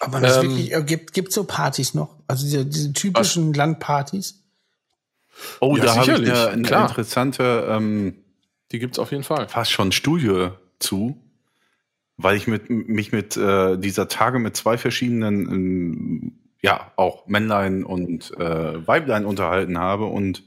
aber 0.00 0.20
das 0.20 0.36
Ähm, 0.36 0.50
wirklich, 0.50 0.72
äh, 0.74 0.82
gibt, 0.82 1.12
gibt 1.12 1.32
so 1.32 1.44
Partys 1.44 1.94
noch? 1.94 2.16
Also 2.26 2.44
diese, 2.44 2.64
diese 2.66 2.92
typischen 2.92 3.52
Landpartys? 3.54 4.42
Oh, 5.60 5.76
Ja, 5.76 5.84
da 5.84 5.96
habe 5.96 6.12
ich 6.12 6.30
eine, 6.30 6.48
eine 6.48 6.86
interessante, 6.88 7.66
ähm, 7.68 8.14
Die 8.72 8.78
gibt's 8.78 8.98
auf 8.98 9.10
jeden 9.10 9.24
Fall. 9.24 9.48
fast 9.48 9.70
schon 9.70 9.92
Studie 9.92 10.48
zu, 10.78 11.20
weil 12.16 12.36
ich 12.36 12.46
mit, 12.46 12.70
mich 12.70 13.12
mit 13.12 13.36
äh, 13.36 13.76
dieser 13.76 14.08
Tage 14.08 14.38
mit 14.38 14.56
zwei 14.56 14.78
verschiedenen, 14.78 15.48
ähm, 15.50 16.32
ja, 16.62 16.92
auch 16.96 17.26
Männlein 17.26 17.84
und 17.84 18.32
äh, 18.38 18.86
Weiblein 18.86 19.26
unterhalten 19.26 19.78
habe. 19.78 20.06
Und 20.06 20.42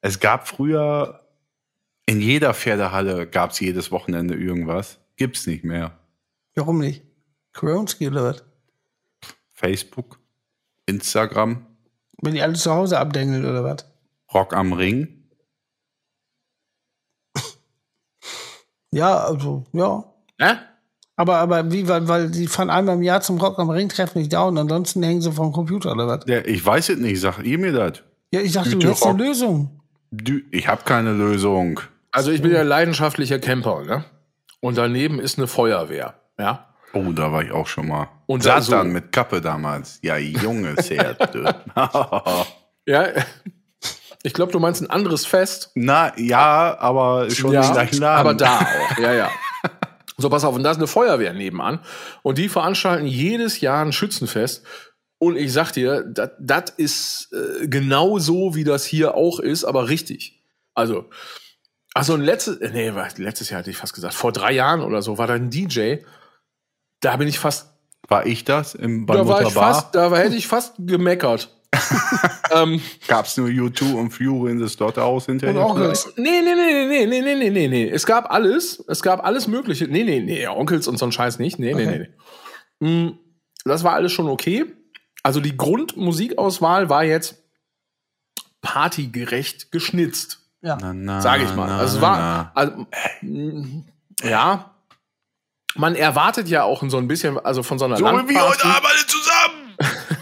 es 0.00 0.20
gab 0.20 0.48
früher 0.48 1.20
in 2.06 2.20
jeder 2.20 2.52
Pferdehalle 2.52 3.26
gab 3.26 3.52
es 3.52 3.60
jedes 3.60 3.90
Wochenende 3.90 4.34
irgendwas. 4.34 4.98
Gibt's 5.16 5.46
nicht 5.46 5.64
mehr. 5.64 5.98
Warum 6.54 6.78
nicht? 6.78 7.02
Kronski 7.52 8.08
oder 8.08 8.24
was? 8.24 8.44
Facebook, 9.52 10.18
Instagram, 10.86 11.64
Wenn 12.20 12.34
die 12.34 12.42
alle 12.42 12.54
zu 12.54 12.72
Hause 12.72 12.98
abdengelt 12.98 13.44
oder 13.44 13.64
was? 13.64 13.86
Rock 14.32 14.52
am 14.52 14.72
Ring. 14.72 15.24
Ja, 18.94 19.24
also, 19.24 19.64
ja. 19.72 20.04
Ne? 20.38 20.60
Aber, 21.16 21.36
aber 21.38 21.70
wie, 21.70 21.86
weil, 21.88 22.08
weil 22.08 22.30
die 22.30 22.46
fahren 22.48 22.70
einmal 22.70 22.96
im 22.96 23.02
Jahr 23.02 23.20
zum 23.20 23.38
Rock 23.38 23.58
am 23.58 23.70
Ring, 23.70 23.88
treffen 23.88 24.18
nicht 24.18 24.32
da 24.32 24.42
und 24.44 24.58
ansonsten 24.58 25.02
hängen 25.02 25.20
sie 25.20 25.30
vom 25.32 25.52
Computer 25.52 25.92
oder 25.92 26.08
was? 26.08 26.24
Der, 26.24 26.46
ich 26.48 26.64
weiß 26.64 26.88
es 26.88 26.98
nicht, 26.98 27.20
sag 27.20 27.38
ihr 27.44 27.58
mir 27.58 27.72
das. 27.72 28.02
Ja, 28.32 28.40
ich 28.40 28.52
dachte, 28.52 28.70
du 28.70 28.76
Güte, 28.78 28.88
hättest 28.88 29.06
eine. 29.06 29.22
Lösung. 29.22 29.80
Du, 30.10 30.40
ich 30.50 30.66
habe 30.66 30.82
keine 30.84 31.12
Lösung. 31.12 31.80
Also 32.10 32.30
ich 32.32 32.42
bin 32.42 32.52
ja 32.52 32.62
leidenschaftlicher 32.62 33.38
Camper, 33.38 33.82
ne? 33.84 34.04
Und 34.60 34.76
daneben 34.78 35.20
ist 35.20 35.38
eine 35.38 35.46
Feuerwehr, 35.46 36.14
ja? 36.38 36.66
Oh, 36.94 37.12
da 37.12 37.30
war 37.32 37.42
ich 37.42 37.52
auch 37.52 37.66
schon 37.66 37.88
mal. 37.88 38.08
Und 38.26 38.42
Satan 38.42 38.62
so- 38.62 38.92
mit 38.92 39.12
Kappe 39.12 39.40
damals. 39.40 39.98
Ja, 40.02 40.16
junges 40.16 40.90
Herz. 40.90 41.18
du. 41.32 41.44
Ja, 42.86 43.08
ich 44.22 44.32
glaube, 44.32 44.52
du 44.52 44.58
meinst 44.60 44.80
ein 44.82 44.90
anderes 44.90 45.26
Fest. 45.26 45.70
Na, 45.74 46.12
ja, 46.18 46.76
aber 46.78 47.30
schon 47.30 47.52
ja, 47.52 47.66
im 47.66 47.72
gleichen 47.72 47.98
Laden. 47.98 48.20
aber 48.20 48.34
da 48.34 48.58
auch. 48.60 48.98
Ja, 48.98 49.12
ja. 49.12 49.30
So, 50.16 50.28
pass 50.30 50.44
auf, 50.44 50.54
und 50.54 50.62
da 50.62 50.70
ist 50.70 50.76
eine 50.76 50.86
Feuerwehr 50.86 51.32
nebenan. 51.32 51.80
Und 52.22 52.38
die 52.38 52.48
veranstalten 52.48 53.06
jedes 53.06 53.60
Jahr 53.60 53.84
ein 53.84 53.92
Schützenfest. 53.92 54.64
Und 55.18 55.36
ich 55.36 55.52
sag 55.52 55.72
dir, 55.72 56.04
das 56.38 56.70
ist 56.76 57.32
äh, 57.32 57.66
genau 57.66 58.18
so, 58.18 58.54
wie 58.54 58.64
das 58.64 58.84
hier 58.84 59.14
auch 59.14 59.40
ist, 59.40 59.64
aber 59.64 59.88
richtig. 59.88 60.42
Also, 60.74 61.08
also 61.94 62.14
ein 62.14 62.20
letztes, 62.20 62.58
äh, 62.58 62.70
nee, 62.70 62.92
letztes 63.16 63.50
Jahr 63.50 63.60
hätte 63.60 63.70
ich 63.70 63.76
fast 63.76 63.94
gesagt, 63.94 64.14
vor 64.14 64.32
drei 64.32 64.52
Jahren 64.52 64.82
oder 64.82 65.02
so 65.02 65.18
war 65.18 65.26
da 65.26 65.34
ein 65.34 65.50
DJ. 65.50 65.96
Da 67.00 67.16
bin 67.16 67.28
ich 67.28 67.38
fast 67.38 67.70
War 68.08 68.26
ich 68.26 68.44
das 68.44 68.74
im 68.74 69.06
bei 69.06 69.14
da 69.14 69.26
war 69.26 69.42
ich 69.42 69.52
fast, 69.52 69.94
da 69.94 70.14
hätte 70.14 70.36
ich 70.36 70.46
fast 70.46 70.74
gemeckert. 70.78 71.50
ähm, 72.52 72.80
Gab's 73.08 73.36
nur 73.36 73.48
U2 73.48 73.94
und 73.94 74.10
Fury 74.10 74.52
in 74.52 74.58
the 74.60 74.68
Slaughterhouse 74.68 75.26
hinterher? 75.26 75.66
Und 75.66 75.76
vielleicht? 75.76 76.18
nee, 76.18 76.40
nee, 76.42 76.54
nee, 76.54 76.86
nee, 76.86 77.06
nee, 77.06 77.20
nee, 77.22 77.34
nee, 77.34 77.50
nee, 77.50 77.68
nee. 77.68 77.88
Es 77.88 78.06
gab 78.06 78.30
alles. 78.30 78.82
Es 78.88 79.02
gab 79.02 79.24
alles 79.24 79.46
Mögliche. 79.46 79.86
Nee, 79.88 80.04
nee, 80.04 80.20
nee, 80.20 80.46
Onkels 80.46 80.88
und 80.88 80.98
so 80.98 81.06
ein 81.06 81.12
Scheiß 81.12 81.38
nicht. 81.38 81.58
Nee, 81.58 81.74
nee, 81.74 81.86
nee, 81.86 82.08
nee. 82.80 82.86
Mm, 82.88 83.18
Das 83.64 83.84
war 83.84 83.92
alles 83.94 84.12
schon 84.12 84.28
okay. 84.28 84.66
Also 85.22 85.40
die 85.40 85.56
Grundmusikauswahl 85.56 86.88
war 86.90 87.04
jetzt 87.04 87.42
partygerecht 88.60 89.70
geschnitzt, 89.72 90.40
Ja. 90.62 90.76
Na, 90.80 90.92
na, 90.94 91.20
sage 91.20 91.44
ich 91.44 91.54
mal. 91.54 91.66
na, 91.66 91.78
Also 91.78 91.96
es 91.96 92.02
war, 92.02 92.52
also, 92.54 92.86
mm, 93.22 93.84
ja. 94.22 94.70
Man 95.76 95.96
erwartet 95.96 96.46
ja 96.48 96.62
auch 96.62 96.82
so 96.88 96.98
ein 96.98 97.08
bisschen, 97.08 97.36
also 97.38 97.62
von 97.64 97.78
so 97.80 97.84
einer 97.86 97.96
So 97.96 98.04
wie 98.04 98.08
wir 98.08 98.14
Landparty- 98.16 98.48
heute 98.48 98.64
Abend 98.64 98.86
alle 98.86 99.06
zusammen. 99.06 99.74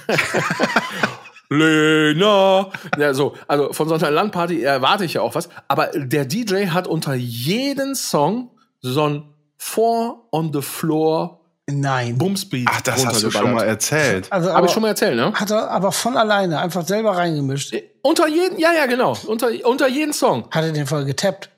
Lena. 1.53 2.71
Ja, 2.99 3.15
so, 3.15 3.35
also 3.49 3.73
von 3.73 3.89
so 3.89 3.95
einer 3.95 4.11
Landparty 4.11 4.63
erwarte 4.63 5.05
ich 5.05 5.15
ja 5.15 5.21
auch 5.23 5.35
was. 5.35 5.49
Aber 5.69 5.89
der 5.95 6.25
DJ 6.25 6.67
hat 6.69 6.87
unter 6.87 7.15
jeden 7.15 7.95
Song 7.95 8.51
so 8.81 9.09
ein 9.09 9.25
Four 9.59 10.29
on 10.33 10.53
the 10.53 10.61
Floor 10.63 11.39
Nein. 11.71 12.19
Bumsbeat. 12.19 12.67
Ach, 12.71 12.81
das 12.81 13.07
hast 13.07 13.23
du 13.23 13.31
schon 13.31 13.53
mal 13.53 13.63
erzählt. 13.65 14.27
Also, 14.31 14.49
Hab 14.51 14.57
aber, 14.57 14.67
ich 14.67 14.73
schon 14.73 14.83
mal 14.83 14.89
erzählt, 14.89 15.17
ne? 15.17 15.33
hat 15.33 15.51
er 15.51 15.71
aber 15.71 15.93
von 15.93 16.17
alleine 16.17 16.59
einfach 16.59 16.85
selber 16.85 17.17
reingemischt. 17.17 17.73
Unter 18.03 18.27
jeden, 18.27 18.59
ja, 18.59 18.73
ja, 18.73 18.87
genau. 18.87 19.17
Unter, 19.27 19.49
unter 19.65 19.87
jeden 19.89 20.13
Song. 20.13 20.49
Hat 20.51 20.65
er 20.65 20.73
den 20.73 20.87
voll 20.87 21.05
getappt. 21.05 21.51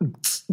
Was 0.00 0.46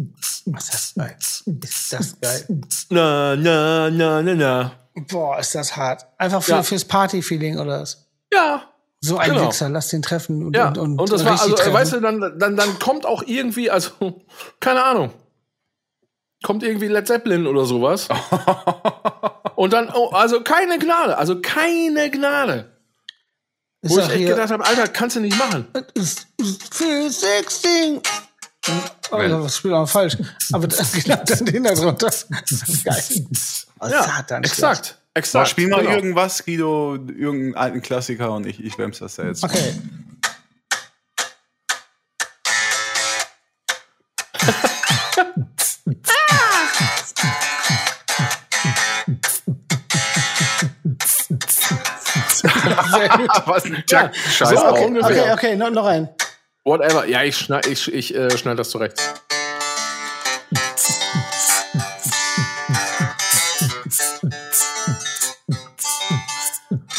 ist 0.46 0.72
das 0.74 0.94
geil? 0.94 1.16
Ist 1.18 1.92
das 1.92 2.20
geil? 2.20 2.46
Na, 2.90 3.34
na, 3.36 3.90
na, 3.90 4.22
na, 4.22 4.34
na. 4.34 4.72
Boah, 5.10 5.38
ist 5.40 5.54
das 5.54 5.76
hart. 5.76 6.06
Einfach 6.18 6.42
für, 6.42 6.52
Ja. 6.52 6.62
fürs 6.62 6.84
Party-Feeling 6.84 7.58
oder 7.58 7.80
was? 7.80 8.06
Ja, 8.32 8.62
So 9.04 9.18
ein 9.18 9.30
Genau. 9.30 9.48
Wichser, 9.48 9.68
lass 9.68 9.88
den 9.88 10.02
treffen 10.02 10.46
und, 10.46 10.56
ja. 10.56 10.68
und, 10.68 10.78
Und, 10.78 11.00
und, 11.00 11.12
das 11.12 11.24
war, 11.24 11.32
also, 11.32 11.54
treffen. 11.54 11.72
weißt 11.72 11.92
du, 11.94 12.00
dann, 12.00 12.38
dann, 12.38 12.56
dann 12.56 12.78
kommt 12.78 13.04
auch 13.06 13.22
irgendwie, 13.26 13.70
also, 13.70 13.90
keine 14.60 14.82
Ahnung. 14.84 15.12
Kommt 16.42 16.62
irgendwie 16.62 16.88
Led 16.88 17.06
Zeppelin 17.06 17.46
oder 17.46 17.64
sowas. 17.64 18.08
Und 19.56 19.72
dann, 19.72 19.88
oh, 19.94 20.08
also 20.10 20.42
keine 20.42 20.78
Gnade, 20.78 21.16
also 21.16 21.40
keine 21.40 22.10
Gnade. 22.10 22.70
ist 23.80 23.90
Wo 23.92 23.98
ich 24.00 24.10
echt 24.10 24.26
gedacht 24.26 24.50
habe, 24.50 24.64
Alter, 24.66 24.88
kannst 24.88 25.16
du 25.16 25.20
nicht 25.20 25.38
machen. 25.38 25.66
für 26.70 27.08
16. 27.10 28.00
Oh, 29.10 29.18
das 29.18 29.56
spielt 29.56 29.74
auch 29.74 29.88
falsch. 29.88 30.16
Aber 30.52 30.66
das 30.66 30.92
genau 30.92 31.16
dann 31.24 31.44
den 31.46 31.64
da 31.64 31.74
drunter. 31.74 32.06
Das 32.08 32.26
ist 32.68 32.84
geil. 32.84 33.02
Oh, 33.80 33.86
Ja, 33.86 34.02
Satan, 34.02 34.42
exakt. 34.44 34.98
Exakt. 35.16 35.48
spiel 35.48 35.68
mal 35.68 35.82
genau. 35.82 35.94
irgendwas, 35.94 36.44
Guido, 36.44 36.94
irgendeinen 36.96 37.54
alten 37.54 37.82
Klassiker 37.82 38.32
und 38.32 38.46
ich, 38.46 38.62
ich 38.62 38.76
wem's 38.78 38.98
das 38.98 39.14
da 39.14 39.24
jetzt. 39.24 39.44
Okay. 39.44 39.74
Sehr 52.90 53.08
gut. 53.16 53.28
Was 53.46 53.64
ein 53.64 53.84
Jack 53.88 54.16
Scheiß 54.16 54.48
so, 54.48 54.56
auf. 54.56 54.72
okay. 54.72 54.84
ungefähr. 54.84 55.22
Okay, 55.22 55.32
okay, 55.32 55.56
noch, 55.56 55.70
noch 55.70 55.86
ein. 55.86 56.08
Whatever. 56.64 57.06
Ja, 57.06 57.22
ich 57.22 57.36
schneid, 57.36 57.66
ich, 57.66 57.92
ich 57.92 58.14
äh, 58.14 58.36
schneid 58.36 58.58
das 58.58 58.70
zurecht. 58.70 59.00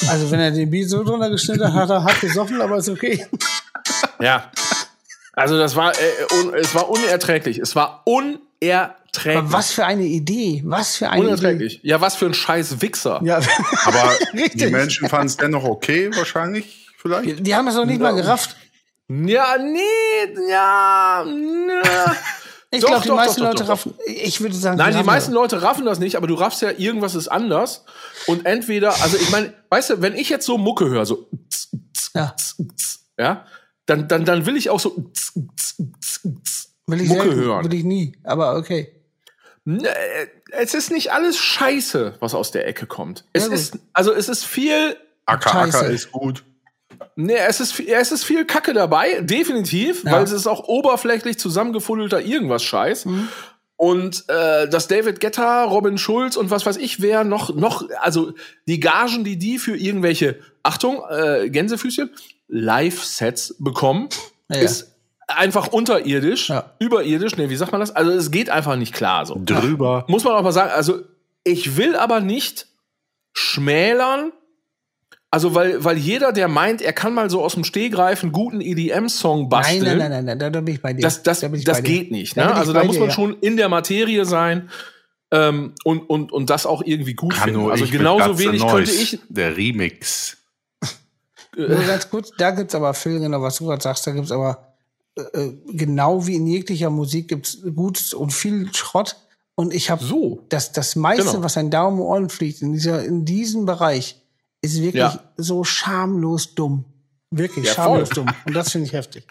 Also, 0.10 0.32
wenn 0.32 0.40
er 0.40 0.52
den 0.52 0.70
Beat 0.70 0.90
so 0.90 1.04
drunter 1.04 1.30
geschnitten 1.30 1.64
hat, 1.64 1.74
hat 1.74 1.90
er 1.90 2.04
hart 2.04 2.22
gesoffen, 2.22 2.62
aber 2.62 2.78
ist 2.78 2.90
okay. 2.90 3.26
Ja. 4.20 4.52
Also 5.34 5.58
das 5.58 5.76
war, 5.76 5.92
äh, 5.92 6.34
un, 6.40 6.54
es 6.54 6.74
war 6.74 6.90
unerträglich. 6.90 7.60
Es 7.60 7.76
war 7.76 8.04
unerträglich. 8.06 9.38
Aber 9.38 9.52
was 9.52 9.72
für 9.74 9.86
eine 9.86 10.04
Idee. 10.04 10.62
Was 10.66 10.96
für 10.96 11.10
eine 11.10 11.24
Idee. 11.24 11.28
unerträglich. 11.28 11.80
Ja, 11.84 12.00
was 12.00 12.16
für 12.16 12.26
ein 12.26 12.34
scheiß 12.34 12.82
Wichser. 12.82 13.20
Ja, 13.24 13.42
Aber 13.86 14.14
die 14.54 14.68
Menschen 14.68 15.10
fanden 15.10 15.28
es 15.28 15.38
dennoch 15.38 15.66
okay, 15.66 16.10
wahrscheinlich, 16.16 16.88
vielleicht. 16.98 17.26
die, 17.26 17.44
die 17.44 17.56
haben 17.56 17.68
es 17.68 17.76
noch 17.76 17.86
nicht 17.86 18.00
mal 18.00 18.14
gerafft. 18.14 18.56
Ja, 19.10 19.58
nee, 19.60 20.50
ja, 20.50 21.24
ne. 21.26 21.82
Ich 22.72 22.82
Doch, 22.82 22.88
glaube, 22.90 23.04
die 23.04 23.08
doch, 23.10 23.16
meisten 23.16 23.42
doch, 23.42 23.48
Leute 23.50 23.64
doch. 23.64 23.70
raffen. 23.70 23.94
Ich 24.06 24.42
würde 24.42 24.56
sagen, 24.56 24.78
Nein, 24.78 24.92
die 24.92 24.96
raffen 24.98 25.06
meisten 25.06 25.32
das. 25.32 25.36
Leute 25.42 25.62
raffen 25.62 25.86
das 25.86 26.00
nicht, 26.00 26.16
aber 26.18 26.28
du 26.28 26.34
raffst 26.34 26.62
ja, 26.62 26.72
irgendwas 26.72 27.16
ist 27.16 27.28
anders. 27.28 27.86
Und 28.28 28.46
entweder, 28.46 28.90
also 29.02 29.18
ich 29.18 29.30
meine, 29.32 29.54
weißt 29.70 29.92
du, 29.92 30.02
wenn 30.02 30.16
ich 30.16 30.30
jetzt 30.30 30.46
so 30.46 30.58
Mucke 30.58 30.90
höre, 30.90 31.06
so 31.06 31.30
Ja. 32.16 32.36
ja, 33.20 33.46
dann, 33.86 34.08
dann, 34.08 34.26
dann 34.26 34.46
will 34.46 34.58
ich 34.58 34.70
auch 34.70 34.80
so 34.80 35.12
Will 36.88 37.02
ich 37.02 37.08
Mucke 37.08 37.24
selten, 37.24 37.36
hören. 37.36 37.66
Will 37.66 37.74
ich 37.74 37.84
nie. 37.84 38.18
Aber 38.24 38.56
okay. 38.58 38.92
Ne, 39.64 39.90
es 40.52 40.74
ist 40.74 40.92
nicht 40.92 41.12
alles 41.12 41.38
Scheiße, 41.38 42.16
was 42.20 42.36
aus 42.36 42.52
der 42.52 42.68
Ecke 42.68 42.86
kommt. 42.86 43.26
Es 43.34 43.48
Ja, 43.48 43.54
ist, 43.54 43.80
also 43.94 44.14
es 44.14 44.30
ist 44.30 44.46
viel, 44.46 44.96
Acker. 45.26 45.56
Acker 45.56 45.88
ist 45.88 46.12
gut. 46.12 46.44
Ne, 47.16 47.38
es 47.38 47.60
ist, 47.60 47.74
viel- 47.74 47.90
es 47.90 48.12
ist 48.12 48.24
viel 48.24 48.46
Kacke 48.46 48.74
dabei, 48.74 49.22
definitiv, 49.22 50.04
Ja. 50.04 50.14
weil 50.14 50.24
es 50.24 50.32
ist 50.32 50.48
auch 50.48 50.68
oberflächlich 50.68 51.38
zusammengefuddelter 51.40 52.22
irgendwas 52.22 52.64
Scheiß. 52.64 53.06
Mhm. 53.06 53.28
Und 53.78 54.24
äh, 54.30 54.70
dass 54.70 54.88
David 54.88 55.20
Guetta, 55.20 55.66
Robin 55.66 55.98
Schulz 55.98 56.38
und 56.38 56.50
was 56.50 56.66
weiß 56.66 56.78
ich 56.78 57.02
wer 57.02 57.24
noch, 57.26 57.54
noch, 57.54 57.84
also 58.02 58.32
die 58.68 58.80
Gagen, 58.80 59.24
die 59.26 59.38
die 59.38 59.60
für 59.60 59.76
irgendwelche, 59.76 60.40
Achtung, 60.64 61.02
äh, 61.10 61.50
Gänsefüßchen, 61.50 62.10
Live-Sets 62.48 63.56
bekommen, 63.60 64.08
Ja. 64.50 64.60
ist 64.60 64.92
einfach 65.28 65.68
unterirdisch, 65.68 66.50
Ja. 66.50 66.72
überirdisch, 66.80 67.36
ne, 67.36 67.50
wie 67.50 67.56
sagt 67.56 67.72
man 67.74 67.82
das? 67.82 67.92
Also 67.96 68.12
es 68.12 68.32
geht 68.32 68.50
einfach 68.50 68.76
nicht 68.78 68.94
klar 68.94 69.26
so. 69.26 69.42
Drüber. 69.44 70.06
Muss 70.08 70.24
man 70.24 70.34
auch 70.34 70.42
mal 70.44 70.52
sagen, 70.54 70.72
also 70.72 71.02
ich 71.44 71.76
will 71.76 71.96
aber 71.96 72.22
nicht 72.22 72.68
schmälern, 73.34 74.32
also 75.36 75.54
weil, 75.54 75.84
weil 75.84 75.98
jeder, 75.98 76.32
der 76.32 76.48
meint, 76.48 76.82
er 76.82 76.94
kann 76.94 77.14
mal 77.14 77.30
so 77.30 77.44
aus 77.44 77.56
dem 77.56 77.66
Stegreif 77.66 78.24
einen 78.24 78.32
guten 78.32 78.62
EDM-Song 78.62 79.50
basteln, 79.50 79.84
nein, 79.84 79.98
nein, 79.98 80.10
nein, 80.12 80.26
nein, 80.26 80.40
da, 80.40 80.50
da 80.50 80.62
bin 80.62 80.76
ich 80.76 80.82
bei 80.82 80.94
dir. 80.94 81.02
das, 81.02 81.24
das, 81.24 81.42
da 81.42 81.50
das 81.50 81.64
bei 81.66 81.82
dir. 81.82 81.82
geht 81.82 82.12
nicht. 82.12 82.38
Da 82.38 82.46
Ne? 82.46 82.52
ich 82.52 82.56
Also 82.58 82.72
da 82.72 82.86
muss 82.86 82.96
dir, 82.96 83.02
man 83.02 83.10
ja. 83.10 83.16
schon 83.16 83.34
in 83.42 83.58
der 83.58 83.68
Materie 83.68 84.24
sein 84.24 84.70
ähm, 85.32 85.74
und, 85.84 86.10
und, 86.10 86.32
und 86.32 86.50
das 86.50 86.66
auch 86.66 86.82
irgendwie 86.86 87.16
gut 87.16 87.34
Kann 87.34 87.50
finden. 87.50 87.70
Also 87.70 87.86
genauso 87.86 88.40
wenig 88.40 88.62
Neuss, 88.62 88.72
könnte 88.72 88.92
ich. 88.92 89.20
Der 89.28 89.58
Remix. 89.58 90.38
Nur 91.58 91.84
ganz 91.84 92.10
kurz, 92.10 92.32
da 92.38 92.52
gibt's 92.52 92.74
aber, 92.74 92.94
Phil, 92.94 93.20
genau, 93.20 93.42
was 93.42 93.58
du 93.58 93.66
gerade 93.66 93.82
sagst, 93.84 94.08
da 94.08 94.12
gibt's 94.12 94.32
aber 94.32 94.74
äh, 95.18 95.22
äh, 95.38 95.54
genau 95.74 96.26
wie 96.28 96.36
in 96.36 96.48
jeglicher 96.48 96.90
Musik 96.90 97.28
gibt's 97.28 97.58
Gutes 97.76 98.14
und 98.14 98.32
viel 98.32 98.70
Schrott. 98.74 99.18
Und 99.56 99.74
ich 99.74 99.90
habe 99.90 100.02
So. 100.04 100.46
das, 100.48 100.72
das 100.72 100.96
meiste, 100.96 101.26
Genau. 101.26 101.44
was 101.44 101.58
ein 101.58 101.70
Daumen 101.72 102.00
um 102.00 102.06
Ohren 102.06 102.30
fliegt, 102.30 102.62
in, 102.62 102.72
dieser, 102.72 103.04
in 103.04 103.26
diesem 103.26 103.66
Bereich, 103.66 104.22
ist 104.66 104.82
wirklich 104.82 104.96
Ja. 105.02 105.20
so 105.38 105.64
schamlos 105.64 106.56
dumm. 106.56 106.86
Wirklich 107.32 107.66
Ja, 107.66 107.74
schamlos 107.74 108.10
voll. 108.10 108.26
dumm. 108.26 108.34
Und 108.46 108.54
das 108.56 108.72
finde 108.72 108.88
ich 108.88 108.94
heftig. 108.94 109.26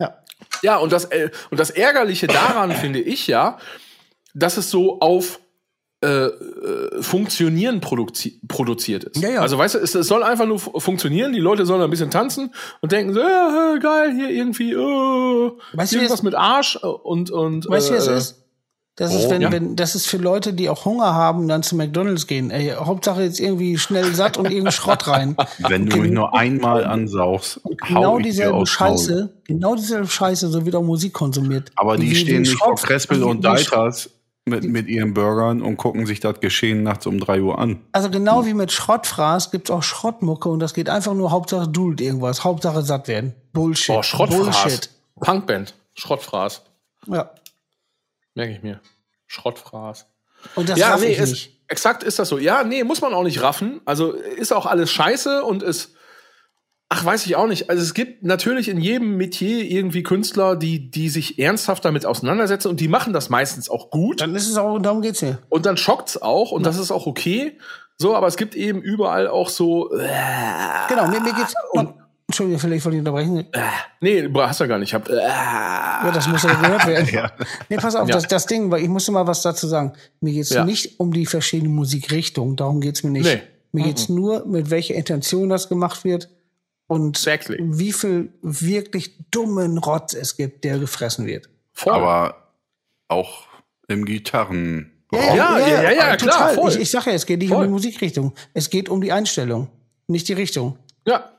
Ja. 0.00 0.18
Ja, 0.62 0.76
und 0.78 0.92
das, 0.92 1.06
äh, 1.06 1.30
und 1.50 1.58
das 1.58 1.70
Ärgerliche 1.70 2.26
daran 2.26 2.72
finde 2.72 3.00
ich 3.00 3.26
ja, 3.26 3.58
dass 4.34 4.56
es 4.56 4.70
so 4.70 5.00
auf 5.00 5.40
äh, 6.00 6.06
äh, 6.26 7.02
Funktionieren 7.02 7.80
produzi 7.80 8.40
produziert 8.46 9.02
ist. 9.02 9.16
Ja, 9.20 9.30
ja. 9.30 9.40
Also 9.40 9.58
weißt 9.58 9.74
du, 9.74 9.78
es, 9.80 9.96
es 9.96 10.06
soll 10.06 10.22
einfach 10.22 10.46
nur 10.46 10.60
fu- 10.60 10.78
funktionieren, 10.78 11.32
die 11.32 11.40
Leute 11.40 11.66
sollen 11.66 11.82
ein 11.82 11.90
bisschen 11.90 12.12
tanzen 12.12 12.54
und 12.80 12.92
denken 12.92 13.14
so, 13.14 13.20
äh, 13.20 13.80
geil, 13.80 14.14
hier 14.14 14.30
irgendwie, 14.30 14.74
äh, 14.74 14.76
Weißt 15.72 15.90
du, 15.92 15.96
irgendwas 15.96 16.20
es- 16.20 16.22
mit 16.22 16.36
Arsch 16.36 16.76
äh, 16.76 16.86
und, 16.86 17.32
und 17.32 17.68
Weißt 17.68 17.88
du, 17.90 17.94
wie 17.94 17.98
es 17.98 18.06
äh, 18.06 18.16
ist? 18.16 18.44
Das 18.98 19.14
ist, 19.14 19.26
oh, 19.26 19.30
wenn, 19.30 19.42
ja. 19.42 19.52
wenn, 19.52 19.76
das 19.76 19.94
ist 19.94 20.06
für 20.08 20.16
Leute, 20.16 20.52
die 20.52 20.68
auch 20.68 20.84
Hunger 20.84 21.14
haben, 21.14 21.46
dann 21.46 21.62
zu 21.62 21.76
McDonalds 21.76 22.26
gehen. 22.26 22.50
Ey, 22.50 22.70
Hauptsache 22.76 23.22
jetzt 23.22 23.38
irgendwie 23.38 23.78
schnell 23.78 24.12
satt 24.12 24.36
und 24.36 24.46
irgendein 24.50 24.72
Schrott 24.72 25.06
rein. 25.06 25.36
Wenn 25.58 25.86
du 25.86 25.98
mich 25.98 26.10
nur 26.10 26.34
einmal 26.36 26.84
ansaugst, 26.84 27.60
Genau 27.86 28.18
dieselbe. 28.18 28.66
Scheiße, 28.66 29.32
genau 29.44 29.76
dieselbe 29.76 30.08
Scheiße, 30.08 30.48
so 30.48 30.66
wird 30.66 30.74
auch 30.74 30.82
Musik 30.82 31.12
konsumiert. 31.12 31.70
Aber 31.76 31.96
die 31.96 32.06
Wie- 32.06 32.10
wie 32.10 32.14
stehen 32.16 32.42
nicht 32.42 32.50
Schrott- 32.58 32.72
auf 32.72 32.82
Krespel 32.82 33.20
wie- 33.20 33.24
und 33.24 33.38
wie- 33.38 33.42
Deiters 33.42 34.10
mit, 34.46 34.64
mit 34.64 34.88
ihren 34.88 35.14
Burgern 35.14 35.62
und 35.62 35.76
gucken 35.76 36.04
sich 36.06 36.18
das 36.18 36.40
Geschehen 36.40 36.82
nachts 36.82 37.06
um 37.06 37.20
3 37.20 37.40
Uhr 37.42 37.56
an. 37.58 37.78
Also 37.92 38.10
genau 38.10 38.46
wie 38.46 38.54
mit 38.54 38.72
Schrottfraß 38.72 39.52
gibt's 39.52 39.70
auch 39.70 39.84
Schrottmucke 39.84 40.48
und 40.48 40.58
das 40.58 40.74
geht 40.74 40.88
einfach 40.88 41.14
nur 41.14 41.30
Hauptsache 41.30 41.68
duldet 41.68 42.00
irgendwas, 42.04 42.42
Hauptsache 42.42 42.82
satt 42.82 43.06
werden. 43.06 43.34
Bullshit. 43.52 43.94
oh, 43.96 44.02
Schrottfraß. 44.02 44.38
Bullshit. 44.62 44.90
Punkband. 45.20 45.74
Schrottfraß. 45.94 46.62
Ja. 47.06 47.30
Merke 48.34 48.52
ich 48.52 48.62
mir. 48.62 48.80
Schrottfraß. 49.26 50.06
Und 50.54 50.68
das 50.68 50.78
ja, 50.78 50.90
raff 50.90 51.00
nee, 51.00 51.12
ich 51.12 51.18
ist, 51.18 51.30
nicht. 51.30 51.62
exakt 51.68 52.02
ist 52.02 52.18
das 52.18 52.28
so. 52.28 52.38
Ja, 52.38 52.64
nee, 52.64 52.84
muss 52.84 53.00
man 53.00 53.12
auch 53.14 53.24
nicht 53.24 53.42
raffen. 53.42 53.80
Also 53.84 54.12
ist 54.12 54.52
auch 54.52 54.66
alles 54.66 54.90
scheiße 54.90 55.42
und 55.44 55.62
ist. 55.62 55.94
Ach, 56.90 57.04
weiß 57.04 57.26
ich 57.26 57.36
auch 57.36 57.46
nicht. 57.46 57.68
Also 57.68 57.82
es 57.82 57.92
gibt 57.92 58.22
natürlich 58.22 58.68
in 58.70 58.80
jedem 58.80 59.18
Metier 59.18 59.62
irgendwie 59.62 60.02
Künstler, 60.02 60.56
die, 60.56 60.90
die 60.90 61.10
sich 61.10 61.38
ernsthaft 61.38 61.84
damit 61.84 62.06
auseinandersetzen 62.06 62.68
und 62.68 62.80
die 62.80 62.88
machen 62.88 63.12
das 63.12 63.28
meistens 63.28 63.68
auch 63.68 63.90
gut. 63.90 64.22
Dann 64.22 64.34
ist 64.34 64.48
es 64.48 64.56
auch, 64.56 64.78
darum 64.78 65.02
geht's 65.02 65.20
mir. 65.20 65.38
Und 65.50 65.66
dann 65.66 65.76
schockt's 65.76 66.16
auch 66.20 66.50
und 66.50 66.64
das 66.64 66.78
ist 66.78 66.90
auch 66.90 67.06
okay. 67.06 67.58
So, 67.98 68.16
aber 68.16 68.26
es 68.26 68.38
gibt 68.38 68.54
eben 68.54 68.80
überall 68.80 69.28
auch 69.28 69.50
so. 69.50 69.92
Äh, 69.92 70.08
Genau, 70.88 71.08
mir, 71.08 71.20
mir 71.20 71.34
geht's. 71.34 71.52
Und, 71.72 71.94
Entschuldigung, 72.28 72.60
vielleicht 72.60 72.84
wollte 72.84 72.96
ich 72.96 73.00
unterbrechen. 73.00 73.46
nee, 74.00 74.28
hast 74.36 74.60
du 74.60 74.68
gar 74.68 74.78
nicht. 74.78 74.90
Ich 74.90 74.94
hab, 74.94 75.08
äh, 75.08 75.16
Ja, 75.16 76.10
das 76.12 76.28
muss 76.28 76.44
aber 76.44 76.60
gehört 76.60 76.86
werden. 76.86 77.08
Ja. 77.12 77.32
Nee, 77.70 77.76
pass 77.78 77.94
auf, 77.96 78.06
Ja. 78.06 78.14
das, 78.16 78.28
das 78.28 78.44
Ding, 78.46 78.70
weil 78.70 78.82
ich 78.82 78.88
musste 78.88 79.12
mal 79.12 79.26
was 79.26 79.40
dazu 79.42 79.66
sagen. 79.66 79.94
Mir 80.20 80.34
geht's 80.34 80.50
Ja. 80.50 80.64
nicht 80.64 81.00
um 81.00 81.10
die 81.12 81.24
verschiedenen 81.24 81.74
Musikrichtungen, 81.74 82.54
darum 82.56 82.80
geht's 82.82 83.02
mir 83.02 83.10
nicht. 83.10 83.24
Nee. 83.24 83.40
Mir 83.72 83.84
geht's 83.84 84.08
nur, 84.10 84.44
mit 84.46 84.70
welcher 84.70 84.94
Intention 84.94 85.48
das 85.48 85.68
gemacht 85.70 86.04
wird 86.04 86.28
und 86.86 87.16
Exactly. 87.16 87.58
wie 87.62 87.92
viel 87.92 88.30
wirklich 88.42 89.14
dummen 89.30 89.78
Rotz 89.78 90.12
es 90.14 90.36
gibt, 90.36 90.64
der 90.64 90.78
gefressen 90.78 91.26
wird. 91.26 91.48
voll. 91.72 91.94
Aber 91.94 92.52
auch 93.08 93.44
im 93.88 94.04
Gitarren. 94.04 94.90
Ja, 95.12 95.34
ja, 95.34 95.58
ja, 95.82 95.90
ja, 95.92 96.16
klar, 96.16 96.50
voll. 96.50 96.70
Ich, 96.72 96.80
ich 96.80 96.90
sag 96.90 97.06
ja, 97.06 97.12
es 97.12 97.24
geht 97.24 97.38
nicht 97.38 97.50
um 97.50 97.56
Voll. 97.56 97.66
die 97.68 97.72
Musikrichtung. 97.72 98.34
Es 98.52 98.68
geht 98.68 98.90
um 98.90 99.00
die 99.00 99.12
Einstellung, 99.12 99.68
nicht 100.08 100.28
die 100.28 100.34
Richtung. 100.34 100.78
ja. 101.06 101.30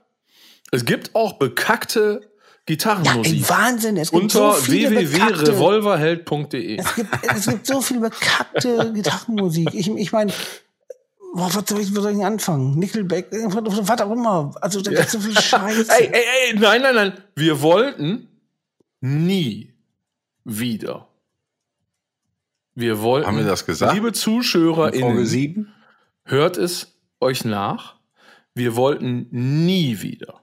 Es 0.72 0.86
gibt 0.86 1.15
auch 1.15 1.34
bekackte 1.34 2.22
Gitarrenmusik. 2.65 3.34
Ey, 3.34 3.49
Wahnsinn, 3.49 3.97
es 3.97 4.11
gibt 4.11 4.24
unter 4.24 4.53
so 4.53 4.67
www.revolverheld.de. 4.67 6.78
es 6.78 6.95
gibt, 6.95 7.09
es 7.36 7.47
gibt 7.47 7.65
so 7.65 7.82
viel 7.82 7.99
bekackte 7.99 8.93
Gitarrenmusik. 8.93 9.74
Ich, 9.74 9.89
ich 9.89 10.11
meine, 10.11 10.32
Boah, 11.34 11.53
was 11.53 11.63
soll 11.67 11.80
ich, 11.80 11.95
wo 11.95 12.01
soll 12.01 12.11
ich 12.11 12.17
denn 12.17 12.26
anfangen? 12.26 12.78
Nickelback, 12.80 13.28
was 13.32 14.01
auch 14.01 14.11
immer. 14.11 14.51
Also 14.61 14.82
da 14.82 14.91
gibt's 14.91 15.11
so 15.11 15.20
viel 15.20 15.39
Scheiße. 15.39 15.91
Ey, 15.91 16.09
ey, 16.11 16.24
ey, 16.47 16.59
nein, 16.59 16.82
nein, 16.82 16.95
nein. 16.95 17.13
Wir 17.36 17.61
wollten 17.61 18.28
nie 19.01 19.74
wieder. 20.43 21.07
Wir 22.74 23.01
wollten. 23.01 23.28
Haben 23.28 23.38
wir 23.38 23.45
das 23.45 23.65
gesagt? 23.65 23.93
Liebe 23.93 24.07
Folge 24.07 24.20
ZuschauerInnen, 24.20 25.26
7? 25.26 25.72
hört 26.24 26.57
es 26.57 26.95
euch 27.20 27.45
nach. 27.45 27.97
Wir 28.55 28.76
wollten 28.76 29.28
nie 29.32 30.01
wieder 30.01 30.41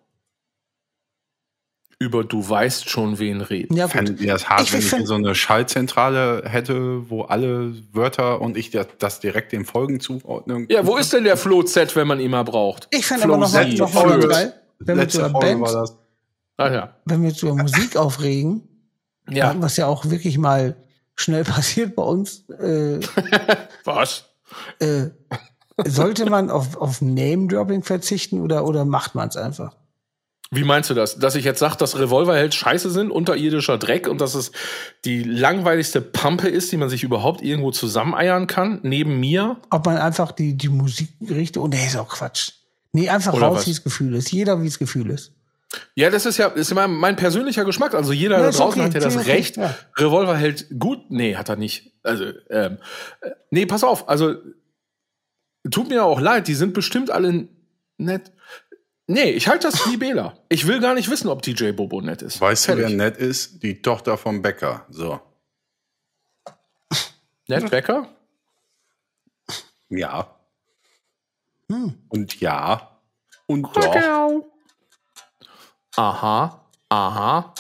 über 1.99 2.25
du 2.25 2.47
weißt 2.47 2.91
schon 2.91 3.19
wen 3.19 3.41
reden. 3.41 3.75
ja. 3.77 3.89
Fändet 3.89 4.21
ihr 4.21 4.33
das 4.33 4.49
hart, 4.51 4.63
Ich 4.63 4.73
wenn 4.73 4.81
ich 4.81 4.91
hier 4.93 5.07
so 5.07 5.15
eine 5.15 5.35
Schaltzentrale 5.35 6.43
hätte, 6.47 7.09
wo 7.09 7.23
alle 7.23 7.73
Wörter 7.93 8.41
und 8.43 8.57
ich 8.57 8.71
das, 8.71 9.21
direkt 9.21 9.53
den 9.53 9.65
Folgen 9.65 9.99
zuordnen 10.01 10.67
Ja, 10.71 10.87
wo 10.87 10.97
ist 10.99 11.13
denn 11.15 11.25
der 11.25 11.37
Flo 11.39 11.63
Z, 11.63 11.97
wenn 11.97 12.07
man 12.07 12.21
ihn 12.21 12.31
mal 12.31 12.43
braucht? 12.45 12.87
Ich 12.91 13.07
fände 13.07 13.25
aber 13.25 13.39
noch, 13.39 13.51
mal- 13.53 13.69
Z. 13.71 13.79
noch 13.79 13.89
Flo- 13.91 14.29
geil, 14.29 14.53
wenn 14.81 14.99
wir 14.99 15.09
Folge 15.09 15.39
Band, 15.39 15.61
war 15.63 15.73
das. 15.73 15.97
Ah, 16.59 16.71
ja. 16.73 16.97
wenn 17.07 17.23
wir 17.23 17.35
zur 17.35 17.57
Musik 17.57 17.97
aufregen, 17.97 18.69
Ja. 19.31 19.55
was 19.59 19.77
ja 19.79 19.87
auch 19.87 20.05
wirklich 20.11 20.37
mal 20.39 20.77
schnell 21.15 21.45
passiert 21.45 21.97
bei 21.97 22.03
uns, 22.03 22.47
äh, 22.51 23.01
Was? 23.85 24.27
äh, 24.81 25.07
sollte 25.87 26.29
man 26.29 26.51
auf, 26.51 26.77
auf 26.77 27.01
Name-Dropping 27.01 27.83
verzichten 27.83 28.41
oder, 28.41 28.67
oder 28.67 28.85
macht 28.85 29.15
man 29.15 29.29
es 29.29 29.37
einfach? 29.37 29.77
Wie 30.53 30.63
meinst 30.63 30.91
du 30.91 30.95
das? 30.95 31.19
Dass 31.19 31.35
ich 31.35 31.45
jetzt 31.45 31.59
sage, 31.59 31.77
dass 31.77 31.99
Revolverheld 31.99 32.55
scheiße 32.55 32.91
sind, 32.91 33.11
unterirdischer 33.11 33.79
Dreck 33.79 34.07
und 34.07 34.21
dass 34.21 34.35
es 34.35 34.53
die 35.05 35.25
langweiligste 35.25 36.01
Pampe 36.01 36.49
ist, 36.49 36.71
die 36.71 36.77
man 36.77 36.89
sich 36.89 37.03
überhaupt 37.03 37.43
irgendwo 37.43 37.73
zusammeneiern 37.73 38.47
kann, 38.47 38.79
neben 38.83 39.19
mir? 39.19 39.57
Ob 39.71 39.87
man 39.87 39.97
einfach 39.97 40.31
die, 40.31 40.57
die 40.57 40.69
Musikrichtung, 40.69 41.69
nee, 41.71 41.85
ist 41.85 41.97
auch 41.97 42.09
Quatsch. 42.09 42.53
Nee, 42.93 43.09
einfach 43.09 43.35
Oder 43.35 43.49
raus, 43.49 43.67
wie 43.67 43.73
es 43.73 43.83
Gefühl 43.83 44.15
ist. 44.15 44.31
Jeder, 44.31 44.63
wie 44.63 44.67
es 44.69 44.79
Gefühl 44.79 45.11
ist. 45.11 45.33
Ja, 45.95 46.11
das 46.11 46.27
ist 46.27 46.37
ja 46.37 46.47
ist 46.47 46.73
mein, 46.75 46.93
mein 46.93 47.17
persönlicher 47.17 47.65
Geschmack. 47.65 47.95
Also 47.95 48.13
jeder 48.13 48.39
Ja, 48.39 48.45
da 48.45 48.51
draußen 48.51 48.81
okay, 48.81 48.89
hat 48.89 48.95
ja 48.95 49.01
das 49.01 49.17
okay, 49.17 49.33
Recht. 49.33 49.57
ja. 49.57 49.75
Revolverheld 49.97 50.67
gut? 50.79 51.11
Nee, 51.11 51.37
hat 51.37 51.49
er 51.49 51.57
nicht. 51.57 51.93
Also, 52.05 52.25
ähm, 52.51 52.79
äh, 53.21 53.31
nee, 53.51 53.67
pass 53.67 53.83
auf. 53.83 54.09
Also, 54.09 54.37
tut 55.71 55.89
mir 55.89 56.05
auch 56.05 56.21
leid, 56.21 56.47
die 56.49 56.55
sind 56.55 56.73
bestimmt 56.73 57.11
alle 57.11 57.49
nett. 57.99 58.33
Nee, 59.09 59.31
ich 59.31 59.47
halte 59.47 59.69
das 59.69 59.89
wie 59.89 59.97
Bela. 59.97 60.37
Ich 60.49 60.67
will 60.67 60.81
gar 60.81 60.95
nicht 60.95 61.09
wissen, 61.09 61.29
ob 61.29 61.43
DJ 61.43 61.71
Bobo 61.71 62.01
nett 62.01 62.23
ist. 62.23 62.41
Weißt 62.41 62.69
du, 62.69 62.77
wer 62.77 62.91
nett 62.91 63.17
ist? 63.17 63.63
Die 63.63 63.81
Tochter 63.81 64.19
vom 64.19 64.43
Bäcker. 64.43 64.85
So. 64.91 65.21
Ned 67.47 67.71
Becker? 67.71 68.09
Ja. 69.89 70.35
Hm. 71.71 71.95
Und 72.09 72.41
ja. 72.41 72.99
Und 73.47 73.63
doch. 73.77 73.97
Aha, 75.97 76.61
aha, 76.89 77.55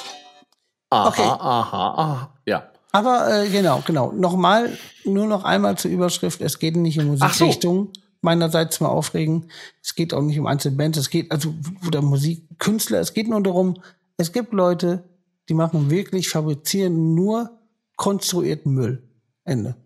aha, 0.90 1.08
Okay. 1.08 1.22
aha, 1.22 1.94
aha. 1.96 2.38
Ja. 2.44 2.70
Aber 2.92 3.42
äh, 3.42 3.48
genau, 3.48 3.82
genau. 3.86 4.12
Nochmal, 4.12 4.76
nur 5.04 5.26
noch 5.26 5.44
einmal 5.44 5.78
zur 5.78 5.90
Überschrift. 5.90 6.40
Es 6.40 6.58
geht 6.58 6.76
nicht 6.76 6.98
um 6.98 7.16
Ach 7.20 7.32
so. 7.32 7.90
Meinerseits 8.26 8.80
mal 8.80 8.88
aufregen. 8.88 9.50
Es 9.82 9.94
geht 9.94 10.12
auch 10.12 10.20
nicht 10.20 10.38
um 10.38 10.46
einzelne 10.46 10.76
Bands. 10.76 10.98
Es 10.98 11.10
geht 11.10 11.30
also 11.30 11.54
oder 11.86 12.02
Musikkünstler. 12.02 12.98
Es 12.98 13.14
geht 13.14 13.28
nur 13.28 13.40
darum, 13.40 13.80
es 14.16 14.32
gibt 14.32 14.52
Leute, 14.52 15.04
die 15.48 15.54
machen 15.54 15.90
wirklich, 15.90 16.28
fabrizieren 16.28 17.14
nur 17.14 17.50
konstruierten 17.96 18.74
Müll. 18.74 19.02
Ende. 19.44 19.76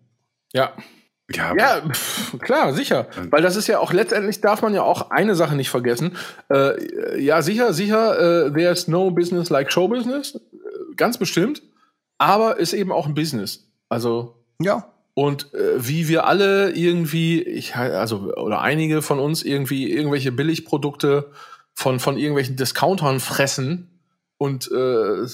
Ja. 0.53 0.73
Ja, 1.33 1.55
Ja, 1.55 1.89
pf, 1.89 2.39
klar, 2.39 2.73
sicher. 2.73 3.07
Weil 3.29 3.41
das 3.43 3.55
ist 3.55 3.67
ja 3.67 3.79
auch 3.79 3.93
letztendlich 3.93 4.41
darf 4.41 4.63
man 4.63 4.73
ja 4.73 4.81
auch 4.81 5.11
eine 5.11 5.35
Sache 5.35 5.55
nicht 5.55 5.69
vergessen. 5.69 6.17
Äh, 6.49 7.21
ja, 7.23 7.41
sicher, 7.41 7.73
sicher, 7.73 8.47
äh, 8.47 8.51
there's 8.51 8.87
no 8.87 9.11
business 9.11 9.49
like 9.49 9.71
show 9.71 9.87
business. 9.87 10.35
Äh, 10.35 10.95
ganz 10.97 11.17
bestimmt. 11.17 11.61
Aber 12.17 12.57
ist 12.57 12.73
eben 12.73 12.91
auch 12.91 13.05
ein 13.05 13.13
Business. 13.13 13.71
Also, 13.87 14.43
Ja. 14.59 14.91
Und 15.13 15.53
äh, 15.53 15.85
wie 15.85 16.07
wir 16.07 16.25
alle 16.25 16.71
irgendwie, 16.71 17.41
ich 17.41 17.75
also 17.75 18.33
oder 18.35 18.61
einige 18.61 19.01
von 19.01 19.19
uns 19.19 19.43
irgendwie 19.43 19.91
irgendwelche 19.91 20.31
Billigprodukte 20.31 21.31
von 21.73 21.99
von 21.99 22.17
irgendwelchen 22.17 22.55
Discountern 22.55 23.19
fressen 23.19 23.99
und 24.37 24.71
äh, 24.71 25.25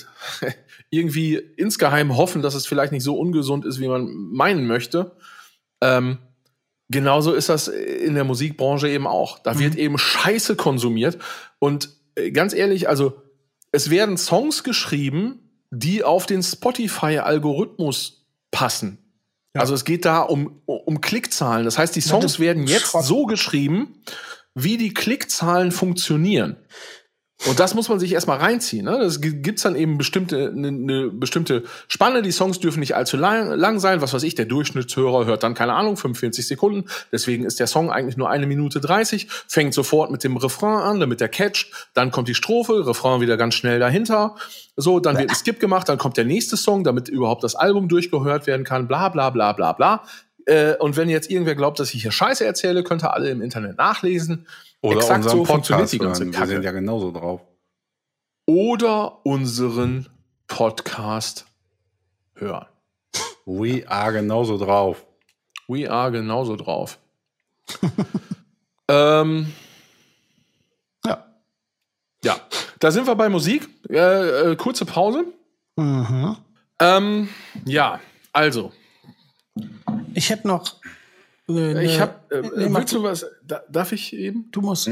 irgendwie 0.90 1.36
insgeheim 1.36 2.18
hoffen, 2.18 2.42
dass 2.42 2.56
es 2.56 2.66
vielleicht 2.66 2.92
nicht 2.92 3.04
so 3.04 3.18
ungesund 3.18 3.66
ist, 3.66 3.80
wie 3.80 3.88
man 3.88 4.08
meinen 4.14 4.66
möchte. 4.66 5.12
Ähm, 5.82 6.18
genauso 6.90 7.34
ist 7.34 7.50
das 7.50 7.68
in 7.68 8.16
der 8.16 8.24
Musikbranche 8.24 8.90
eben 8.90 9.06
auch. 9.06 9.40
Da 9.40 9.60
wird 9.60 9.76
eben 9.76 9.98
Scheiße 9.98 10.56
konsumiert 10.56 11.20
und 11.60 11.90
äh, 12.16 12.32
ganz 12.32 12.54
ehrlich, 12.54 12.90
also 12.90 13.22
es 13.72 13.90
werden 13.90 14.18
Songs 14.18 14.64
geschrieben, 14.64 15.52
die 15.70 16.04
auf 16.04 16.26
den 16.26 16.42
Spotify-Algorithmus 16.42 18.26
passen. 18.52 18.98
Also 19.60 19.74
es 19.74 19.86
geht 19.86 20.06
da 20.06 20.22
um, 20.22 20.62
um 20.66 21.02
Klickzahlen. 21.02 21.66
Das 21.66 21.78
heißt, 21.78 21.96
die 21.96 22.02
Songs 22.02 22.24
das 22.24 22.40
werden 22.40 22.68
jetzt 22.68 22.88
Schrott. 22.88 23.06
so 23.06 23.26
geschrieben, 23.26 24.02
wie 24.54 24.78
die 24.78 24.94
Klickzahlen 24.94 25.72
funktionieren. 25.72 26.58
Und 27.46 27.60
das 27.60 27.76
muss 27.76 27.88
man 27.88 28.00
sich 28.00 28.14
erstmal 28.14 28.40
reinziehen. 28.40 28.86
Ne? 28.86 28.98
Das 29.00 29.22
gi- 29.22 29.32
gibt's 29.42 29.62
dann 29.62 29.76
eben 29.76 30.00
bestimmte, 30.00 30.50
eine 30.50 30.72
ne 30.72 31.12
bestimmte 31.14 31.64
Spanne. 31.88 32.24
Die 32.24 32.32
Songs 32.32 32.60
dürfen 32.60 32.80
nicht 32.80 32.96
allzu 32.96 33.16
lang, 33.16 33.52
lang 33.54 33.80
sein. 33.80 34.02
Was 34.02 34.12
weiß 34.14 34.24
ich, 34.24 34.34
der 34.34 34.46
Durchschnittshörer 34.46 35.26
hört 35.26 35.44
dann, 35.44 35.54
keine 35.54 35.74
Ahnung, 35.74 35.98
45 35.98 36.48
Sekunden. 36.48 36.90
Deswegen 37.12 37.46
ist 37.46 37.60
der 37.60 37.68
Song 37.68 37.92
eigentlich 37.92 38.18
nur 38.18 38.28
eine 38.30 38.48
Minute 38.48 38.82
30. 38.82 39.28
Fängt 39.48 39.76
sofort 39.76 40.10
mit 40.10 40.24
dem 40.24 40.36
Refrain 40.36 40.80
an, 40.80 41.00
damit 41.00 41.22
der 41.22 41.30
catcht. 41.30 41.90
Dann 41.94 42.10
kommt 42.10 42.28
die 42.28 42.36
Strophe, 42.36 42.88
Refrain 42.88 43.22
wieder 43.22 43.38
ganz 43.38 43.54
schnell 43.54 43.78
dahinter. 43.80 44.36
So, 44.76 45.00
dann 45.00 45.18
wird 45.18 45.30
ein 45.30 45.36
Skip 45.36 45.60
gemacht, 45.60 45.88
dann 45.90 46.00
kommt 46.00 46.18
der 46.18 46.26
nächste 46.26 46.58
Song, 46.58 46.84
damit 46.84 47.08
überhaupt 47.08 47.44
das 47.44 47.54
Album 47.56 47.88
durchgehört 47.88 48.48
werden 48.48 48.64
kann. 48.66 48.88
Bla, 48.88 49.10
bla, 49.10 49.30
bla, 49.30 49.54
bla, 49.54 49.74
bla. 49.74 50.04
Äh, 50.46 50.76
und 50.78 50.98
wenn 50.98 51.08
jetzt 51.10 51.30
irgendwer 51.30 51.56
glaubt, 51.56 51.80
dass 51.80 51.94
ich 51.94 52.02
hier 52.02 52.12
Scheiße 52.12 52.44
erzähle, 52.46 52.84
könnt 52.84 53.04
ihr 53.04 53.14
alle 53.14 53.30
im 53.30 53.42
Internet 53.42 53.78
nachlesen. 53.78 54.48
Oder 54.82 54.98
Exakt 54.98 55.24
unseren 55.26 55.38
so 55.40 55.44
Podcast 55.44 55.94
die 55.94 55.98
ganze 56.00 56.22
hören. 56.24 56.32
Wir 56.34 56.40
Kacke 56.40 56.52
sind 56.52 56.64
ja 56.64 56.72
genauso 56.72 57.12
drauf. 57.12 57.42
oder 58.46 59.26
unseren 59.26 60.08
Podcast 60.48 61.46
hören. 62.36 62.66
We 63.46 63.84
are 63.90 64.14
genauso 64.14 64.58
drauf. 64.58 65.06
We 65.68 65.90
are 65.90 66.12
genauso 66.12 66.56
drauf. 66.56 67.00
ähm, 68.88 69.52
Ja. 71.06 71.26
ja, 72.24 72.38
da 72.80 72.92
sind 72.92 73.08
wir 73.08 73.16
bei 73.16 73.30
Musik. 73.30 73.68
Äh, 73.90 74.52
äh, 74.52 74.56
kurze 74.56 74.86
Pause. 74.86 75.26
Mhm. 75.76 76.38
Ähm, 76.80 77.30
ja, 77.66 78.00
also, 78.32 78.72
Ich 80.14 80.30
hätte 80.30 80.48
noch. 80.48 80.76
Äh, 81.50 81.86
ich 81.86 81.98
ne- 81.98 82.00
habe. 82.00 82.36
Äh, 82.36 82.42
nee, 82.42 82.70
mach 82.70 82.82
willst 82.82 82.94
du 82.94 83.04
was? 83.04 83.26
Da, 83.46 83.62
darf 83.70 83.92
ich 83.92 84.14
eben? 84.14 84.50
Du 84.52 84.62
musst. 84.62 84.90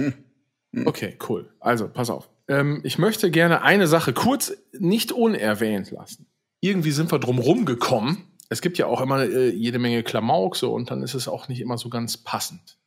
Okay, 0.86 1.18
cool. 1.30 1.50
Also, 1.60 1.88
pass 1.88 2.10
auf. 2.10 2.30
Ähm, 2.48 2.82
ich 2.84 2.98
möchte 2.98 3.32
gerne 3.32 3.62
eine 3.62 3.88
Sache 3.88 4.14
kurz 4.14 4.56
nicht 4.78 5.12
unerwähnt 5.12 5.92
lassen. 5.92 6.28
Irgendwie 6.60 6.92
sind 6.92 7.12
wir 7.12 7.20
drum 7.20 7.40
rumgekommen. 7.40 8.24
Es 8.50 8.62
gibt 8.62 8.78
ja 8.78 8.86
auch 8.86 9.02
immer 9.02 9.24
äh, 9.24 9.50
jede 9.50 9.80
Menge 9.80 10.04
Klamauk 10.04 10.56
so 10.56 10.74
und 10.74 10.92
dann 10.92 11.02
ist 11.02 11.14
es 11.14 11.28
auch 11.28 11.48
nicht 11.48 11.62
immer 11.62 11.78
so 11.78 11.90
ganz 11.90 12.18
passend. 12.18 12.78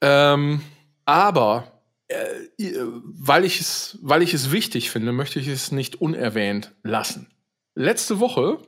Ähm, 0.00 0.60
aber 1.04 1.82
äh, 2.08 2.62
äh, 2.62 2.86
weil, 3.04 3.44
ich 3.44 3.60
es, 3.60 3.98
weil 4.02 4.22
ich 4.22 4.34
es 4.34 4.50
wichtig 4.50 4.90
finde, 4.90 5.12
möchte 5.12 5.38
ich 5.38 5.48
es 5.48 5.72
nicht 5.72 6.00
unerwähnt 6.00 6.72
lassen. 6.82 7.28
Letzte 7.74 8.18
Woche, 8.18 8.58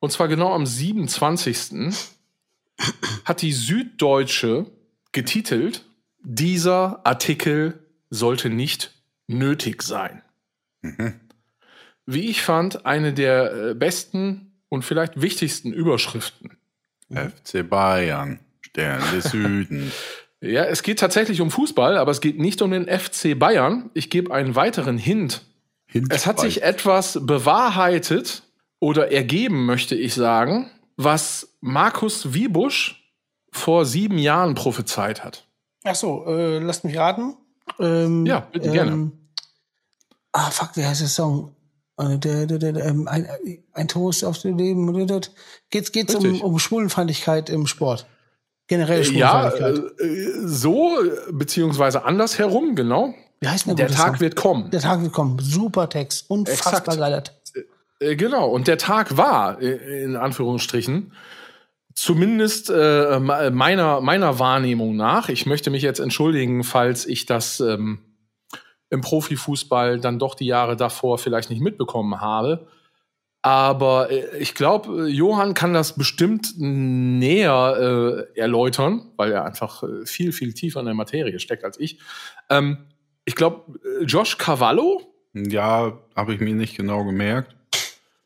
und 0.00 0.10
zwar 0.10 0.28
genau 0.28 0.52
am 0.52 0.66
27. 0.66 2.15
hat 3.24 3.42
die 3.42 3.52
Süddeutsche 3.52 4.66
getitelt, 5.12 5.84
dieser 6.22 7.00
Artikel 7.04 7.78
sollte 8.10 8.50
nicht 8.50 8.92
nötig 9.26 9.82
sein. 9.82 10.22
Wie 12.06 12.28
ich 12.28 12.42
fand, 12.42 12.86
eine 12.86 13.12
der 13.12 13.52
äh, 13.52 13.74
besten 13.74 14.52
und 14.68 14.84
vielleicht 14.84 15.20
wichtigsten 15.20 15.72
Überschriften. 15.72 16.56
FC 17.10 17.68
Bayern, 17.68 18.40
Stern 18.60 19.02
des 19.12 19.24
Südens. 19.30 19.92
Ja, 20.40 20.64
es 20.64 20.82
geht 20.82 20.98
tatsächlich 20.98 21.40
um 21.40 21.50
Fußball, 21.50 21.96
aber 21.96 22.10
es 22.10 22.20
geht 22.20 22.38
nicht 22.38 22.62
um 22.62 22.70
den 22.70 22.86
FC 22.86 23.38
Bayern. 23.38 23.90
Ich 23.94 24.10
gebe 24.10 24.32
einen 24.32 24.54
weiteren 24.54 24.98
Hint. 24.98 25.44
Es 26.10 26.26
hat 26.26 26.40
sich 26.40 26.62
etwas 26.62 27.18
bewahrheitet 27.22 28.42
oder 28.80 29.10
ergeben, 29.10 29.64
möchte 29.64 29.94
ich 29.94 30.14
sagen, 30.14 30.70
was 30.96 31.55
Markus 31.66 32.32
Wiebusch 32.32 33.02
vor 33.52 33.84
sieben 33.84 34.18
Jahren 34.18 34.54
prophezeit 34.54 35.24
hat. 35.24 35.44
Ach 35.84 35.94
so, 35.94 36.24
äh, 36.26 36.58
lasst 36.58 36.84
mich 36.84 36.96
raten. 36.96 37.36
Ähm, 37.80 38.24
Ja, 38.24 38.40
bitte, 38.52 38.70
gerne. 38.70 39.10
Ah, 40.32 40.50
fuck, 40.50 40.70
wie 40.76 40.84
heißt 40.84 41.00
der 41.00 41.08
Song? 41.08 41.54
Äh, 41.98 42.18
der, 42.18 42.46
der, 42.46 42.58
der, 42.58 42.72
der, 42.72 42.84
ähm, 42.84 43.08
ein, 43.08 43.26
ein 43.72 43.88
Toast 43.88 44.24
auf 44.24 44.38
dem 44.38 44.56
Leben. 44.58 44.86
Geht's, 45.70 45.90
geht's 45.92 46.14
um, 46.14 46.22
Richtig. 46.22 46.42
um 46.42 46.58
Schwulenfeindlichkeit 46.58 47.50
im 47.50 47.66
Sport? 47.66 48.06
Generell 48.68 49.02
Ja, 49.12 49.50
Schwulenfeindlichkeit. 49.50 50.00
äh, 50.00 50.04
äh, 50.04 50.46
so, 50.46 51.02
äh, 51.02 51.32
beziehungsweise 51.32 52.04
andersherum, 52.04 52.74
genau. 52.76 53.12
wie 53.40 53.48
heißt 53.48 53.66
denn 53.66 53.76
Der 53.76 53.86
gute 53.86 53.98
Tag 53.98 54.06
Song? 54.12 54.20
wird 54.20 54.36
kommen. 54.36 54.70
Der 54.70 54.80
Tag 54.80 55.02
wird 55.02 55.12
kommen. 55.12 55.38
Super 55.40 55.88
Text. 55.88 56.30
Unfassbar 56.30 56.74
Exakt. 56.80 56.98
geiler 56.98 57.24
Text. 57.24 57.56
Äh, 57.56 57.62
Genau, 58.16 58.50
und 58.50 58.68
der 58.68 58.76
Tag 58.76 59.16
war, 59.16 59.58
äh, 59.62 60.02
in 60.04 60.16
Anführungsstrichen, 60.16 61.12
zumindest 61.96 62.70
äh, 62.70 63.18
me- 63.18 63.50
meiner, 63.50 64.00
meiner 64.00 64.38
Wahrnehmung 64.38 64.94
nach, 64.94 65.28
ich 65.28 65.46
möchte 65.46 65.70
mich 65.70 65.82
jetzt 65.82 65.98
entschuldigen, 65.98 66.62
falls 66.62 67.06
ich 67.06 67.26
das 67.26 67.58
ähm, 67.58 67.98
im 68.90 69.00
Profifußball 69.00 69.98
dann 69.98 70.20
doch 70.20 70.36
die 70.36 70.46
Jahre 70.46 70.76
davor 70.76 71.18
vielleicht 71.18 71.50
nicht 71.50 71.60
mitbekommen 71.60 72.20
habe. 72.20 72.68
Aber 73.42 74.10
äh, 74.10 74.38
ich 74.38 74.54
glaube, 74.54 75.08
Johann 75.08 75.54
kann 75.54 75.72
das 75.72 75.96
bestimmt 75.96 76.54
näher 76.58 78.26
äh, 78.34 78.38
erläutern, 78.38 79.10
weil 79.16 79.32
er 79.32 79.44
einfach 79.44 79.82
äh, 79.82 80.04
viel, 80.04 80.32
viel 80.32 80.52
tiefer 80.52 80.80
in 80.80 80.86
der 80.86 80.94
Materie 80.94 81.40
steckt 81.40 81.64
als 81.64 81.80
ich. 81.80 81.98
Ähm, 82.50 82.78
ich 83.24 83.34
glaube, 83.34 83.80
Josh 84.04 84.38
Cavallo, 84.38 85.00
Ja, 85.32 85.98
habe 86.14 86.34
ich 86.34 86.40
mir 86.40 86.54
nicht 86.54 86.76
genau 86.76 87.04
gemerkt. 87.04 87.55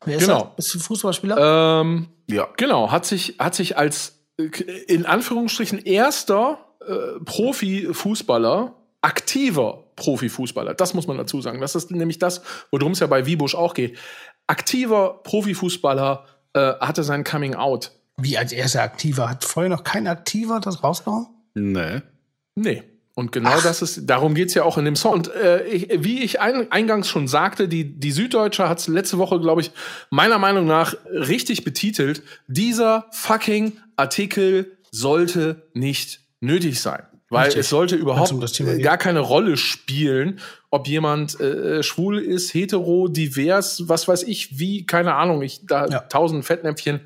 Wer 0.05 0.17
ist 0.17 0.25
Genau. 0.25 0.53
das? 0.57 0.67
Ist 0.67 0.75
ein 0.75 0.79
Fußballspieler? 0.81 1.81
ähm, 1.81 2.07
Ja. 2.27 2.47
Genau, 2.57 2.91
hat 2.91 3.05
sich, 3.05 3.35
hat 3.39 3.55
sich 3.55 3.77
als 3.77 4.19
äh, 4.37 4.43
in 4.87 5.05
Anführungsstrichen 5.05 5.79
erster 5.79 6.57
äh, 6.87 7.19
Profifußballer, 7.23 8.75
aktiver 9.01 9.83
Profifußballer, 9.95 10.73
das 10.73 10.93
muss 10.93 11.07
man 11.07 11.17
dazu 11.17 11.41
sagen. 11.41 11.61
Das 11.61 11.75
ist 11.75 11.91
nämlich 11.91 12.19
das, 12.19 12.41
worum 12.71 12.93
es 12.93 12.99
ja 12.99 13.07
bei 13.07 13.25
Wiebusch 13.25 13.55
auch 13.55 13.73
geht. 13.73 13.97
Aktiver 14.47 15.21
Profifußballer 15.23 16.25
äh, 16.53 16.73
hatte 16.79 17.03
sein 17.03 17.23
Coming 17.23 17.55
Out. 17.55 17.91
Wie 18.17 18.37
als 18.37 18.51
erster 18.51 18.81
Aktiver? 18.83 19.29
Hat 19.29 19.43
vorher 19.43 19.69
noch 19.69 19.83
kein 19.83 20.07
Aktiver 20.07 20.59
das 20.59 20.83
rausgehauen? 20.83 21.27
Nee. 21.53 22.01
Nee. 22.55 22.83
Und 23.13 23.31
genau 23.31 23.59
das 23.59 23.81
ist, 23.81 24.09
darum 24.09 24.35
geht's 24.35 24.53
ja 24.53 24.63
auch 24.63 24.77
in 24.77 24.85
dem 24.85 24.95
Song. 24.95 25.13
Und 25.13 25.33
äh, 25.35 25.65
ich, 25.65 25.89
wie 26.03 26.23
ich 26.23 26.39
ein, 26.39 26.71
eingangs 26.71 27.09
schon 27.09 27.27
sagte, 27.27 27.67
die, 27.67 27.99
die 27.99 28.11
Süddeutsche 28.11 28.69
hat 28.69 28.87
letzte 28.87 29.17
Woche, 29.17 29.39
glaube 29.39 29.61
ich, 29.61 29.71
meiner 30.09 30.39
Meinung 30.39 30.65
nach 30.65 30.95
richtig 31.11 31.63
betitelt. 31.63 32.23
Dieser 32.47 33.07
fucking 33.11 33.73
Artikel 33.97 34.77
sollte 34.91 35.67
nicht 35.73 36.21
nötig 36.39 36.79
sein. 36.81 37.03
Weil 37.29 37.45
Richtig. 37.45 37.61
es 37.61 37.69
sollte 37.69 37.95
überhaupt 37.95 38.59
äh, 38.59 38.81
gar 38.81 38.97
keine 38.97 39.21
Rolle 39.21 39.55
spielen, 39.55 40.41
ob 40.69 40.85
jemand 40.89 41.39
äh, 41.39 41.81
schwul 41.81 42.19
ist, 42.19 42.53
hetero, 42.53 43.07
divers, 43.07 43.83
was 43.87 44.09
weiß 44.09 44.23
ich, 44.23 44.59
wie, 44.59 44.85
keine 44.85 45.15
Ahnung, 45.15 45.41
ich 45.41 45.65
da 45.65 45.87
Ja. 45.87 45.99
tausend 46.01 46.43
Fettnäpfchen, 46.43 46.99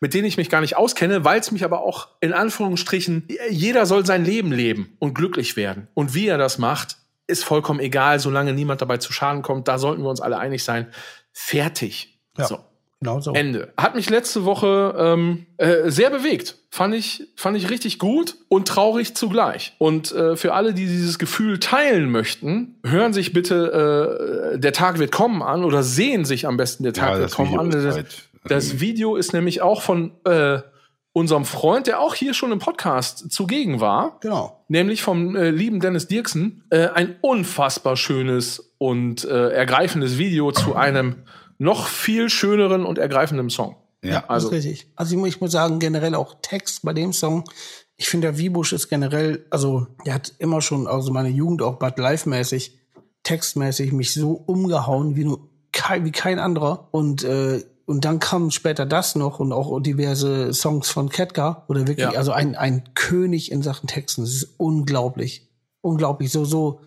mit 0.00 0.14
denen 0.14 0.26
ich 0.26 0.36
mich 0.36 0.50
gar 0.50 0.60
nicht 0.60 0.76
auskenne, 0.76 1.24
weil 1.24 1.40
es 1.40 1.50
mich 1.50 1.64
aber 1.64 1.80
auch 1.80 2.08
in 2.20 2.32
Anführungsstrichen, 2.32 3.28
jeder 3.50 3.86
soll 3.86 4.06
sein 4.06 4.24
Leben 4.24 4.52
leben 4.52 4.96
und 4.98 5.14
glücklich 5.14 5.56
werden. 5.56 5.88
Und 5.94 6.14
wie 6.14 6.28
er 6.28 6.38
das 6.38 6.58
macht, 6.58 6.96
ist 7.26 7.44
vollkommen 7.44 7.80
egal, 7.80 8.20
solange 8.20 8.52
niemand 8.52 8.80
dabei 8.80 8.98
zu 8.98 9.12
Schaden 9.12 9.42
kommt. 9.42 9.68
Da 9.68 9.78
sollten 9.78 10.02
wir 10.02 10.10
uns 10.10 10.20
alle 10.20 10.38
einig 10.38 10.64
sein. 10.64 10.88
Fertig. 11.32 12.18
Ja. 12.36 12.46
So. 12.46 12.58
Genau 13.00 13.20
so. 13.20 13.32
Ende. 13.32 13.72
Hat 13.76 13.94
mich 13.94 14.10
letzte 14.10 14.44
Woche 14.44 14.94
ähm, 14.98 15.46
äh, 15.56 15.88
sehr 15.88 16.10
bewegt. 16.10 16.56
Fand 16.70 16.94
ich, 16.94 17.28
fand 17.36 17.56
ich 17.56 17.70
richtig 17.70 18.00
gut 18.00 18.36
und 18.48 18.66
traurig 18.66 19.14
zugleich. 19.14 19.74
Und 19.78 20.10
äh, 20.10 20.34
für 20.36 20.52
alle, 20.52 20.74
die 20.74 20.86
dieses 20.86 21.18
Gefühl 21.20 21.60
teilen 21.60 22.10
möchten, 22.10 22.80
hören 22.84 23.12
sich 23.12 23.32
bitte 23.32 24.52
äh, 24.54 24.58
Der 24.58 24.72
Tag 24.72 24.98
wird 24.98 25.12
kommen 25.12 25.42
an 25.42 25.64
oder 25.64 25.84
sehen 25.84 26.24
sich 26.24 26.46
am 26.46 26.56
besten 26.56 26.82
Der 26.82 26.92
Tag 26.92 27.10
Ja, 27.10 27.18
wird 27.20 27.30
kommen 27.32 27.52
Video 27.52 27.90
an. 27.90 28.06
Das, 28.48 28.80
Video 28.80 29.16
ist 29.16 29.32
nämlich 29.32 29.62
auch 29.62 29.82
von 29.82 30.12
äh, 30.24 30.60
unserem 31.12 31.44
Freund, 31.44 31.86
der 31.86 32.00
auch 32.00 32.14
hier 32.14 32.34
schon 32.34 32.52
im 32.52 32.58
Podcast 32.58 33.30
zugegen 33.32 33.80
war, 33.80 34.18
Genau. 34.20 34.64
nämlich 34.68 35.02
vom 35.02 35.34
äh, 35.36 35.50
lieben 35.50 35.80
Dennis 35.80 36.06
Dirksen, 36.06 36.64
äh, 36.70 36.88
ein 36.88 37.16
unfassbar 37.20 37.96
schönes 37.96 38.74
und 38.78 39.24
äh, 39.24 39.50
ergreifendes 39.50 40.18
Video 40.18 40.52
zu 40.52 40.76
einem 40.76 41.24
noch 41.58 41.88
viel 41.88 42.30
schöneren 42.30 42.84
und 42.84 42.98
ergreifenden 42.98 43.50
Song. 43.50 43.76
Ja. 44.04 44.24
Also- 44.28 44.48
das 44.50 44.58
ist 44.60 44.66
richtig. 44.66 44.92
Also 44.94 45.14
ich, 45.14 45.18
mu- 45.20 45.26
ich 45.26 45.40
muss 45.40 45.50
sagen, 45.50 45.80
generell 45.80 46.14
auch 46.14 46.36
Text 46.40 46.84
bei 46.84 46.92
dem 46.92 47.12
Song. 47.12 47.42
Ich 47.96 48.08
finde, 48.08 48.28
der 48.28 48.38
Wiebusch 48.38 48.72
ist 48.72 48.88
generell, 48.88 49.44
also 49.50 49.88
der 50.06 50.14
hat 50.14 50.32
immer 50.38 50.60
schon, 50.60 50.86
also 50.86 51.10
meine 51.12 51.30
Jugend 51.30 51.62
auch 51.62 51.80
Bad 51.80 51.98
Live-mäßig, 51.98 52.78
textmäßig 53.24 53.92
mich 53.92 54.14
so 54.14 54.32
umgehauen 54.32 55.16
wie 55.16 55.24
nur 55.24 55.48
kein, 55.72 56.04
wie 56.04 56.12
kein 56.12 56.38
anderer. 56.38 56.86
Und 56.92 57.24
äh, 57.24 57.64
und 57.88 58.04
dann 58.04 58.18
kam 58.20 58.50
später 58.50 58.84
das 58.86 59.14
noch 59.14 59.40
und 59.40 59.52
auch 59.52 59.80
diverse 59.80 60.52
Songs 60.52 60.90
von 60.90 61.08
Ketka 61.08 61.64
oder 61.68 61.80
wirklich, 61.86 62.04
Ja. 62.12 62.18
also 62.18 62.32
ein, 62.32 62.54
ein 62.54 62.84
König 62.94 63.50
in 63.50 63.62
Sachen 63.62 63.86
Texten. 63.86 64.20
Das 64.22 64.30
ist 64.30 64.54
unglaublich. 64.58 65.48
Unglaublich. 65.80 66.30
So, 66.30 66.44
so, 66.44 66.80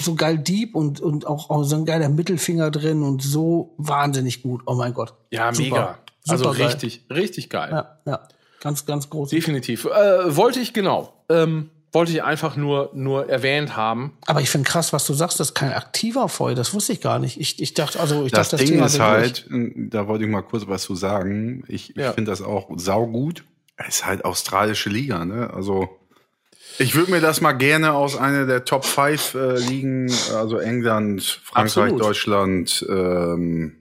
so 0.00 0.14
geil 0.14 0.38
deep 0.38 0.74
und, 0.74 1.00
und 1.00 1.26
auch, 1.26 1.50
auch 1.50 1.64
so 1.64 1.76
ein 1.76 1.84
geiler 1.84 2.08
Mittelfinger 2.08 2.70
drin 2.70 3.02
und 3.02 3.22
so 3.22 3.74
wahnsinnig 3.76 4.42
gut. 4.42 4.62
Oh 4.66 4.74
mein 4.74 4.94
Gott. 4.94 5.12
Ja, 5.30 5.52
Super. 5.52 5.68
mega. 5.68 5.98
Also 6.26 6.44
Super 6.44 6.56
geil. 6.58 6.66
richtig, 6.68 7.04
richtig 7.10 7.50
geil. 7.50 7.68
Ja, 7.70 7.98
ja. 8.06 8.20
Ganz, 8.60 8.86
ganz 8.86 9.08
groß. 9.10 9.30
Definitiv. 9.30 9.84
Äh, 9.84 10.34
wollte 10.34 10.60
ich 10.60 10.72
genau. 10.72 11.12
Ähm, 11.28 11.70
wollte 11.98 12.12
ich 12.12 12.22
einfach 12.22 12.54
nur, 12.54 12.90
nur 12.94 13.28
erwähnt 13.28 13.76
haben. 13.76 14.12
Aber 14.24 14.40
ich 14.40 14.50
finde 14.50 14.68
krass, 14.68 14.92
was 14.92 15.04
du 15.04 15.14
sagst, 15.14 15.40
das 15.40 15.48
ist 15.48 15.54
kein 15.54 15.72
aktiver 15.72 16.28
Feuer. 16.28 16.54
Das 16.54 16.72
wusste 16.72 16.92
ich 16.92 17.00
gar 17.00 17.18
nicht. 17.18 17.40
Ich, 17.40 17.60
ich 17.60 17.74
dachte, 17.74 17.98
also 17.98 18.24
ich 18.24 18.30
Das 18.30 18.50
dachte, 18.50 18.62
Ding 18.64 18.74
Thema 18.74 18.86
ist 18.86 19.00
halt, 19.00 19.48
da 19.50 20.06
wollte 20.06 20.24
ich 20.24 20.30
mal 20.30 20.42
kurz 20.42 20.68
was 20.68 20.82
zu 20.82 20.94
sagen. 20.94 21.64
Ich, 21.66 21.94
Ja. 21.96 22.10
ich 22.10 22.14
finde 22.14 22.30
das 22.30 22.40
auch 22.40 22.68
saugut. 22.76 23.42
Es 23.76 23.96
ist 23.96 24.06
halt 24.06 24.24
australische 24.24 24.90
Liga, 24.90 25.24
ne? 25.24 25.50
Also 25.52 25.88
ich 26.78 26.94
würde 26.94 27.10
mir 27.10 27.20
das 27.20 27.40
mal 27.40 27.52
gerne 27.52 27.94
aus 27.94 28.16
einer 28.16 28.46
der 28.46 28.64
Top 28.64 28.84
5 28.84 29.34
äh, 29.34 29.58
Ligen, 29.58 30.12
also 30.36 30.58
England, 30.58 31.40
Frankreich, 31.42 31.78
Absolut. 31.78 32.00
Deutschland, 32.00 32.86
ähm, 32.88 33.77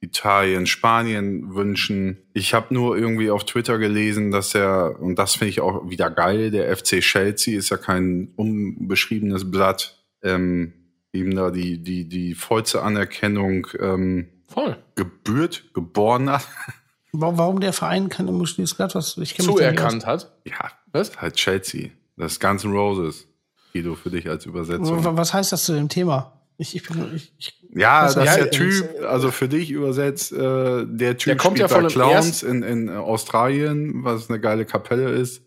Italien, 0.00 0.66
Spanien 0.66 1.54
wünschen. 1.54 2.18
Ich 2.32 2.54
habe 2.54 2.72
nur 2.72 2.96
irgendwie 2.96 3.30
auf 3.30 3.44
Twitter 3.44 3.78
gelesen, 3.78 4.30
dass 4.30 4.54
er, 4.54 4.98
und 5.00 5.18
das 5.18 5.34
finde 5.34 5.50
ich 5.50 5.60
auch 5.60 5.88
wieder 5.90 6.10
geil, 6.10 6.50
der 6.50 6.74
FC 6.74 7.00
Chelsea 7.00 7.58
ist 7.58 7.68
ja 7.68 7.76
kein 7.76 8.32
unbeschriebenes 8.36 9.50
Blatt, 9.50 10.02
ähm, 10.22 10.72
ihm 11.12 11.34
da 11.34 11.50
die, 11.50 11.82
die, 11.82 12.08
die 12.08 12.34
vollste 12.34 12.82
Anerkennung 12.82 13.66
ähm, 13.78 14.28
Voll. 14.46 14.78
gebührt, 14.94 15.74
geboren 15.74 16.30
hat. 16.30 16.48
Warum, 17.12 17.38
warum 17.38 17.60
der 17.60 17.72
Verein 17.72 18.08
kein 18.08 18.28
unbeschriebenes 18.28 18.74
Blatt, 18.74 18.94
was 18.94 19.16
ich 19.18 19.34
kenn 19.34 19.44
mich 19.44 19.56
da 19.56 19.70
nicht 19.70 19.78
Zuerkannt 19.78 20.06
hat. 20.06 20.32
Ja, 20.44 20.70
Was? 20.92 21.20
halt 21.20 21.34
Chelsea. 21.34 21.90
Das 22.16 22.38
Guns 22.38 22.62
N' 22.62 22.70
Roses. 22.70 23.26
Guido, 23.72 23.96
für 23.96 24.10
dich 24.10 24.28
als. 24.28 24.46
Übersetzung. 24.46 25.04
Was 25.04 25.16
was 25.16 25.34
heißt 25.34 25.50
das 25.50 25.64
zu 25.64 25.72
dem 25.72 25.88
Thema? 25.88 26.40
Ich, 26.56 26.76
ich 26.76 26.86
bin, 26.86 27.12
ich, 27.16 27.32
ich, 27.38 27.59
Ja, 27.74 28.04
Was 28.06 28.14
das 28.14 28.28
ist 28.30 28.36
der 28.36 28.50
Typ, 28.50 28.88
also 29.08 29.30
für 29.30 29.48
dich 29.48 29.70
übersetzt, 29.70 30.32
äh, 30.32 30.84
der 30.86 31.16
Typ 31.16 31.26
Der 31.26 31.36
kommt 31.36 31.58
ja 31.58 31.68
von 31.68 31.86
Clowns 31.86 32.42
in, 32.42 32.62
in 32.62 32.88
Australien, 32.90 34.02
was 34.04 34.28
eine 34.28 34.40
geile 34.40 34.64
Kapelle 34.64 35.10
ist. 35.10 35.42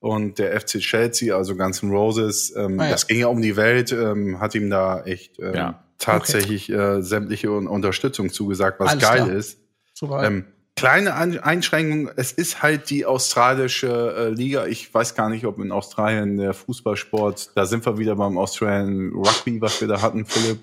Und 0.00 0.40
der 0.40 0.60
FC 0.60 0.80
Chelsea, 0.80 1.36
also 1.36 1.54
Guns 1.54 1.80
N' 1.84 1.90
Roses, 1.90 2.52
ähm, 2.56 2.80
Ah, 2.80 2.86
ja. 2.86 2.90
das 2.90 3.06
ging 3.06 3.20
ja 3.20 3.28
um 3.28 3.40
die 3.40 3.54
Welt, 3.56 3.92
ähm, 3.92 4.40
hat 4.40 4.56
ihm 4.56 4.68
da 4.70 5.02
echt 5.04 5.38
ähm, 5.38 5.54
Ja. 5.54 5.84
tatsächlich 5.98 6.68
äh, 6.70 7.00
sämtliche 7.02 7.50
Un 7.52 7.68
Unterstützung 7.68 8.30
zugesagt, 8.32 8.80
was 8.80 8.90
Alles 8.90 9.02
geil 9.04 9.22
klar. 9.26 9.32
ist. 9.32 9.60
super. 9.94 10.24
Ähm, 10.24 10.44
kleine 10.74 11.14
An 11.14 11.38
Einschränkung, 11.38 12.10
es 12.16 12.32
ist 12.32 12.64
halt 12.64 12.90
die 12.90 13.06
australische 13.06 14.14
äh, 14.16 14.28
Liga. 14.30 14.66
Ich 14.66 14.92
weiß 14.92 15.14
gar 15.14 15.28
nicht, 15.28 15.44
ob 15.46 15.60
in 15.60 15.70
Australien 15.70 16.36
der 16.38 16.54
Fußballsport, 16.54 17.50
da 17.54 17.66
sind 17.66 17.86
wir 17.86 17.98
wieder 17.98 18.16
beim 18.16 18.36
Australian 18.38 19.12
Rugby, 19.14 19.60
was 19.60 19.80
wir 19.80 19.86
da 19.86 20.02
hatten, 20.02 20.26
Philipp. 20.26 20.58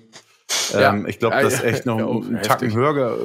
Ja. 0.72 0.90
Ähm, 0.92 1.06
ich 1.06 1.18
glaube, 1.18 1.36
das 1.42 1.54
ist 1.54 1.64
echt 1.64 1.86
noch 1.86 1.98
Ja, 1.98 2.06
oh, 2.06 2.20
einen 2.20 2.34
heftig. 2.36 2.48
Tacken 2.48 2.74
höher 2.74 3.18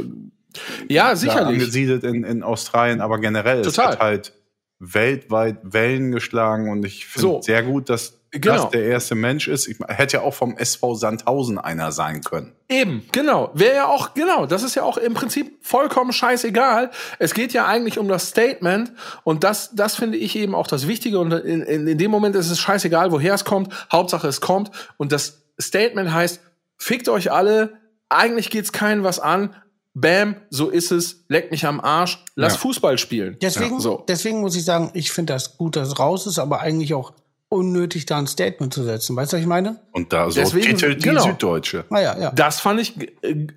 Ja, 0.88 1.10
da 1.10 1.16
sicherlich. 1.16 1.60
angesiedelt 1.60 2.04
in, 2.04 2.24
in 2.24 2.43
Australien, 2.43 3.02
aber 3.02 3.20
generell, 3.20 3.60
es 3.62 3.68
Total. 3.74 3.91
hat 3.93 4.00
halt 4.00 4.34
weltweit 4.80 5.58
Wellen 5.64 6.12
geschlagen 6.12 6.70
und 6.70 6.86
ich 6.86 7.06
finde 7.08 7.22
So. 7.28 7.41
sehr 7.41 7.64
gut, 7.64 7.89
dass 7.89 8.20
Genau. 8.32 8.64
das 8.64 8.72
der 8.72 8.84
erste 8.84 9.16
Mensch 9.16 9.48
ist. 9.48 9.66
Ich 9.70 9.78
hätte 9.88 10.18
ja 10.18 10.22
auch 10.24 10.34
vom 10.34 10.58
SV 10.58 10.96
Sandhausen 10.96 11.58
einer 11.58 11.93
sein 11.93 12.20
können. 12.20 12.52
Eben, 12.68 13.06
genau. 13.14 13.50
Wäre 13.54 13.76
ja 13.76 13.86
auch, 13.88 14.14
genau, 14.14 14.46
das 14.46 14.62
ist 14.64 14.76
ja 14.76 14.84
auch 14.84 14.98
im 14.98 15.14
Prinzip 15.14 15.58
vollkommen 15.62 16.12
scheißegal. 16.12 16.91
Es 17.18 17.34
geht 17.34 17.54
ja 17.54 17.66
eigentlich 17.66 17.98
um 17.98 18.10
das 18.10 18.28
Statement 18.28 18.91
und 19.24 19.46
das, 19.46 19.74
das 19.74 19.96
finde 19.96 20.18
ich 20.18 20.36
eben 20.36 20.54
auch 20.54 20.68
das 20.68 20.86
Wichtige 20.86 21.20
und 21.20 21.32
in, 21.32 21.62
in, 21.62 21.88
in 21.88 21.98
dem 21.98 22.12
Moment 22.12 22.36
ist 22.36 22.52
es 22.52 22.60
scheißegal, 22.60 23.14
woher 23.14 23.36
es 23.36 23.46
kommt. 23.46 23.74
Hauptsache 23.89 24.28
es 24.28 24.41
kommt 24.41 24.70
und 24.98 25.14
das 25.14 25.41
Statement 25.58 26.12
heißt, 26.12 26.41
fickt 26.78 27.10
euch 27.10 27.32
alle, 27.32 27.74
eigentlich 28.10 28.50
geht's 28.50 28.72
keinen 28.72 29.04
was 29.04 29.20
an. 29.20 29.56
Bam, 29.98 30.36
so 30.50 30.70
ist 30.70 30.92
es, 30.92 31.24
leckt 31.30 31.52
mich 31.52 31.66
am 31.66 31.80
Arsch, 31.80 32.24
lass 32.36 32.54
Ja. 32.56 32.60
Fußball 32.60 32.98
spielen. 32.98 33.38
deswegen, 33.42 33.80
so. 33.80 34.04
deswegen 34.10 34.42
muss 34.42 34.56
ich 34.58 34.66
sagen, 34.66 34.92
ich 34.94 35.10
finde 35.12 35.32
das 35.34 35.58
gut, 35.58 35.78
dass 35.78 35.88
es 35.88 36.00
raus 36.00 36.28
ist, 36.28 36.38
aber 36.38 36.60
eigentlich 36.60 36.94
auch 36.94 37.14
unnötig, 37.48 38.06
da 38.06 38.18
ein 38.18 38.28
Statement 38.28 38.74
zu 38.74 38.84
setzen. 38.84 39.16
Weißt 39.16 39.32
du, 39.32 39.38
was 39.38 39.42
ich 39.42 39.48
meine? 39.48 39.80
Und 39.94 40.12
da 40.12 40.30
so 40.30 40.42
Deswegen- 40.42 40.66
titelt 40.76 41.00
die 41.02 41.10
genau. 41.10 41.24
Süddeutsche. 41.24 41.86
Naja, 41.90 42.18
ja. 42.20 42.32
Das 42.32 42.60
fand 42.60 42.82
ich 42.82 42.98
äh, 43.24 43.48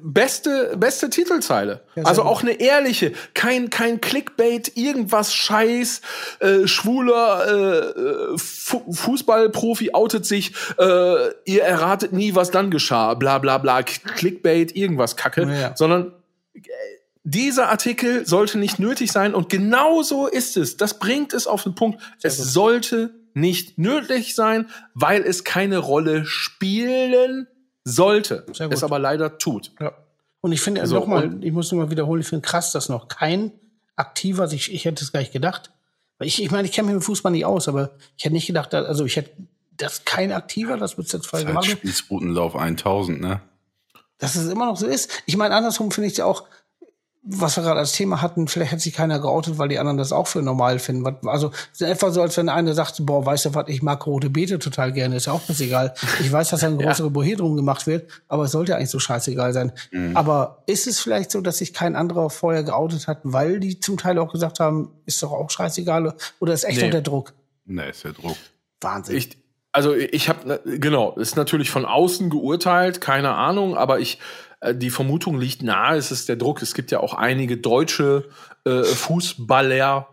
beste 0.00 0.76
beste 0.76 1.10
Titelzeile. 1.10 1.82
Ja, 1.96 2.04
also 2.04 2.22
auch 2.22 2.42
eine 2.42 2.60
ehrliche, 2.60 3.12
kein 3.34 3.68
kein 3.68 4.00
Clickbait, 4.00 4.76
irgendwas 4.76 5.34
Scheiß, 5.34 6.00
äh, 6.38 6.66
schwuler 6.66 8.34
äh, 8.34 8.38
Fu 8.38 8.92
Fußballprofi 8.92 9.92
outet 9.92 10.24
sich, 10.24 10.52
äh, 10.78 11.30
ihr 11.44 11.62
erratet 11.62 12.12
nie, 12.12 12.34
was 12.34 12.50
dann 12.50 12.70
geschah, 12.70 13.14
bla 13.14 13.38
bla 13.38 13.58
bla, 13.58 13.82
Clickbait, 13.82 14.76
irgendwas 14.76 15.16
Kacke, 15.16 15.42
Ja, 15.42 15.52
ja. 15.52 15.76
sondern 15.76 16.12
äh, 16.54 16.60
dieser 17.24 17.68
Artikel 17.70 18.26
sollte 18.26 18.58
nicht 18.58 18.78
nötig 18.78 19.10
sein 19.10 19.34
und 19.34 19.48
genau 19.48 20.02
so 20.02 20.26
ist 20.26 20.56
es. 20.56 20.76
Das 20.76 20.98
bringt 20.98 21.34
es 21.34 21.46
auf 21.46 21.64
den 21.64 21.74
Punkt. 21.74 22.00
es 22.22 22.36
sollte 22.36 23.14
nicht 23.34 23.78
nötig 23.78 24.34
sein, 24.34 24.68
weil 24.94 25.22
es 25.22 25.44
keine 25.44 25.78
Rolle 25.78 26.24
spielen 26.24 27.46
sollte. 27.84 28.46
Es 28.70 28.82
aber 28.82 28.98
leider 28.98 29.38
tut. 29.38 29.72
Ja. 29.80 29.92
Und 30.40 30.52
ich 30.52 30.60
finde, 30.60 30.86
So, 30.86 30.96
nochmal, 30.96 31.42
ich 31.44 31.52
muss 31.52 31.70
nochmal 31.70 31.90
wiederholen, 31.90 32.20
ich 32.22 32.26
finde 32.28 32.46
krass, 32.46 32.72
dass 32.72 32.88
noch 32.88 33.08
kein 33.08 33.52
aktiver, 33.96 34.42
also 34.42 34.56
ich, 34.56 34.72
ich 34.72 34.84
hätte 34.84 35.02
es 35.04 35.12
gleich 35.12 35.30
gedacht. 35.30 35.70
Weil 36.18 36.28
ich, 36.28 36.42
ich 36.42 36.50
meine, 36.50 36.66
ich 36.66 36.72
kenne 36.72 36.86
mich 36.86 36.94
mit 36.96 37.04
Fußball 37.04 37.32
nicht 37.32 37.44
aus, 37.44 37.68
aber 37.68 37.90
ich 38.16 38.24
hätte 38.24 38.34
nicht 38.34 38.46
gedacht, 38.46 38.72
dass- 38.72 38.86
also 38.86 39.04
ich 39.04 39.16
hätte, 39.16 39.30
dass 39.76 40.04
kein 40.04 40.32
aktiver, 40.32 40.76
das 40.76 40.96
wird 40.98 41.12
jetzt 41.12 41.26
voll 41.26 41.38
Halt 41.40 41.48
gemacht. 41.48 41.66
Spießrutenlauf 41.66 42.54
1000, 42.56 43.20
ne? 43.20 43.40
dass 44.18 44.34
es 44.36 44.50
immer 44.50 44.66
noch 44.66 44.76
so 44.76 44.86
ist. 44.86 45.10
Ich 45.24 45.36
meine, 45.38 45.54
andersrum 45.54 45.90
finde 45.90 46.06
ich 46.08 46.12
es 46.12 46.18
ja 46.18 46.26
auch, 46.26 46.44
was 47.22 47.56
wir 47.56 47.62
gerade 47.62 47.78
als 47.80 47.92
Thema 47.92 48.22
hatten, 48.22 48.48
vielleicht 48.48 48.72
hätte 48.72 48.82
sich 48.82 48.94
keiner 48.94 49.18
geoutet, 49.18 49.58
weil 49.58 49.68
die 49.68 49.78
anderen 49.78 49.98
das 49.98 50.10
auch 50.10 50.26
für 50.26 50.40
normal 50.40 50.78
finden. 50.78 51.06
Also 51.28 51.50
es 51.72 51.80
ist 51.80 51.86
etwa 51.86 52.10
so, 52.10 52.22
als 52.22 52.36
wenn 52.38 52.48
einer 52.48 52.72
sagt, 52.72 53.04
boah, 53.04 53.26
weißt 53.26 53.44
du 53.44 53.54
was, 53.54 53.68
ich 53.68 53.82
mag 53.82 54.06
rote 54.06 54.30
Beete 54.30 54.58
total 54.58 54.90
gerne, 54.92 55.16
ist 55.16 55.26
ja 55.26 55.34
auch 55.34 55.46
ganz 55.46 55.60
egal. 55.60 55.92
Ich 56.20 56.32
weiß, 56.32 56.48
dass 56.48 56.60
da 56.60 56.68
ein 56.68 56.78
größere 56.82 57.10
Bohe 57.10 57.36
drum 57.36 57.56
gemacht 57.56 57.86
wird, 57.86 58.10
aber 58.28 58.44
es 58.44 58.52
sollte 58.52 58.74
eigentlich 58.74 58.88
so 58.90 58.98
scheißegal 58.98 59.52
sein. 59.52 59.72
Aber 60.14 60.62
ist 60.66 60.86
es 60.86 60.98
vielleicht 60.98 61.30
so, 61.30 61.42
dass 61.42 61.58
sich 61.58 61.74
kein 61.74 61.94
anderer 61.94 62.30
vorher 62.30 62.62
geoutet 62.62 63.06
hat, 63.06 63.18
weil 63.22 63.60
die 63.60 63.80
zum 63.80 63.98
Teil 63.98 64.18
auch 64.18 64.32
gesagt 64.32 64.58
haben, 64.58 64.90
ist 65.04 65.22
doch 65.22 65.32
auch 65.32 65.50
scheißegal, 65.50 66.14
oder 66.38 66.54
ist 66.54 66.64
echt 66.64 66.80
Nee. 66.80 66.90
der 66.90 67.02
Druck? 67.02 67.34
Ne, 67.66 67.90
ist 67.90 68.02
der 68.02 68.12
Druck. 68.12 68.36
Wahnsinn. 68.80 69.16
Ich, 69.16 69.36
also 69.72 69.94
ich 69.94 70.30
habe 70.30 70.60
genau, 70.64 71.12
ist 71.16 71.36
natürlich 71.36 71.70
von 71.70 71.84
außen 71.84 72.30
geurteilt, 72.30 73.02
keine 73.02 73.34
Ahnung, 73.34 73.76
aber 73.76 74.00
ich 74.00 74.18
die 74.72 74.90
Vermutung 74.90 75.38
liegt 75.38 75.62
nahe, 75.62 75.96
es 75.96 76.10
ist 76.10 76.28
der 76.28 76.36
Druck. 76.36 76.62
Es 76.62 76.74
gibt 76.74 76.90
ja 76.90 77.00
auch 77.00 77.14
einige 77.14 77.56
deutsche 77.56 78.28
äh, 78.64 78.82
Fußballer, 78.82 80.08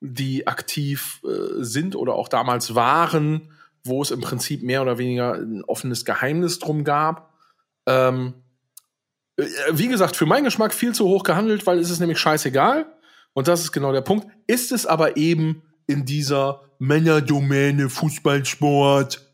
die 0.00 0.46
aktiv 0.46 1.20
äh, 1.24 1.62
sind 1.62 1.94
oder 1.96 2.14
auch 2.14 2.28
damals 2.28 2.74
waren, 2.74 3.52
wo 3.84 4.00
es 4.00 4.10
im 4.10 4.20
Prinzip 4.20 4.62
mehr 4.62 4.82
oder 4.82 4.98
weniger 4.98 5.34
ein 5.34 5.62
offenes 5.64 6.04
Geheimnis 6.04 6.58
drum 6.58 6.84
gab. 6.84 7.34
Ähm, 7.86 8.34
äh, 9.36 9.44
wie 9.72 9.88
gesagt, 9.88 10.16
für 10.16 10.26
meinen 10.26 10.44
Geschmack 10.44 10.72
viel 10.72 10.94
zu 10.94 11.06
hoch 11.06 11.22
gehandelt, 11.22 11.66
weil 11.66 11.78
es 11.78 11.90
ist 11.90 12.00
nämlich 12.00 12.18
scheißegal. 12.18 12.86
Und 13.34 13.48
das 13.48 13.60
ist 13.60 13.72
genau 13.72 13.92
der 13.92 14.00
Punkt. 14.00 14.26
Ist 14.46 14.72
es 14.72 14.86
aber 14.86 15.16
eben 15.18 15.62
in 15.86 16.04
dieser 16.04 16.62
Männerdomäne 16.78 17.90
Fußballsport 17.90 19.30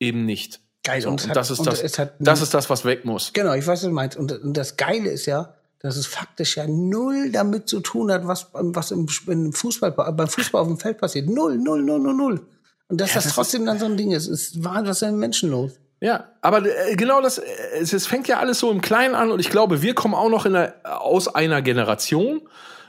eben 0.00 0.24
nicht. 0.24 0.60
Geil. 0.86 1.02
So, 1.02 1.08
und, 1.10 1.22
und, 1.24 1.28
hat- 1.30 1.36
das 1.36 1.50
ist 1.50 1.58
und 1.58 1.66
das, 1.66 1.98
hat- 1.98 2.14
das 2.18 2.40
ist 2.42 2.54
das, 2.54 2.70
was 2.70 2.84
weg 2.84 3.04
muss. 3.04 3.32
Genau, 3.32 3.52
ich 3.54 3.66
weiß, 3.66 3.80
was 3.80 3.88
du 3.88 3.90
meinst. 3.90 4.16
Und, 4.16 4.32
und 4.32 4.56
das 4.56 4.76
Geile 4.76 5.10
ist 5.10 5.26
ja, 5.26 5.54
dass 5.80 5.96
es 5.96 6.06
faktisch 6.06 6.56
ja 6.56 6.66
null 6.66 7.30
damit 7.32 7.68
zu 7.68 7.80
tun 7.80 8.10
hat, 8.12 8.26
was, 8.26 8.46
was 8.52 8.90
im, 8.92 9.06
im 9.26 9.52
Fußball, 9.52 9.92
beim 9.92 10.28
Fußball 10.28 10.62
auf 10.62 10.68
dem 10.68 10.78
Feld 10.78 10.98
passiert. 10.98 11.28
Null, 11.28 11.58
null, 11.58 11.82
null, 11.82 11.98
null, 12.00 12.14
null. 12.14 12.46
Und 12.88 13.00
dass 13.00 13.14
das, 13.14 13.24
das 13.24 13.34
trotzdem 13.34 13.66
dann 13.66 13.78
so 13.80 13.86
ein 13.86 13.96
Ding 13.96 14.12
ist, 14.12 14.28
ist 14.28 14.62
wahr, 14.64 14.82
was 14.84 15.02
ist 15.02 15.02
denn 15.02 15.16
Menschen 15.16 15.50
los? 15.50 15.72
Ja, 16.00 16.28
aber 16.40 16.64
äh, 16.64 16.94
genau 16.94 17.20
das, 17.20 17.38
äh, 17.38 17.44
es, 17.80 17.92
es 17.92 18.06
fängt 18.06 18.28
ja 18.28 18.38
alles 18.38 18.60
so 18.60 18.70
im 18.70 18.80
Kleinen 18.80 19.14
an 19.14 19.30
und 19.32 19.40
ich 19.40 19.50
glaube, 19.50 19.82
wir 19.82 19.94
kommen 19.94 20.14
auch 20.14 20.28
noch 20.28 20.46
in 20.46 20.52
der, 20.52 20.74
aus 21.02 21.26
einer 21.26 21.62
Generation, 21.62 22.42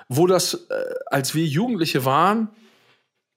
wo 0.10 0.28
das, 0.28 0.54
äh, 0.54 0.58
als 1.08 1.34
wir 1.34 1.46
Jugendliche 1.46 2.06
waren, 2.06 2.50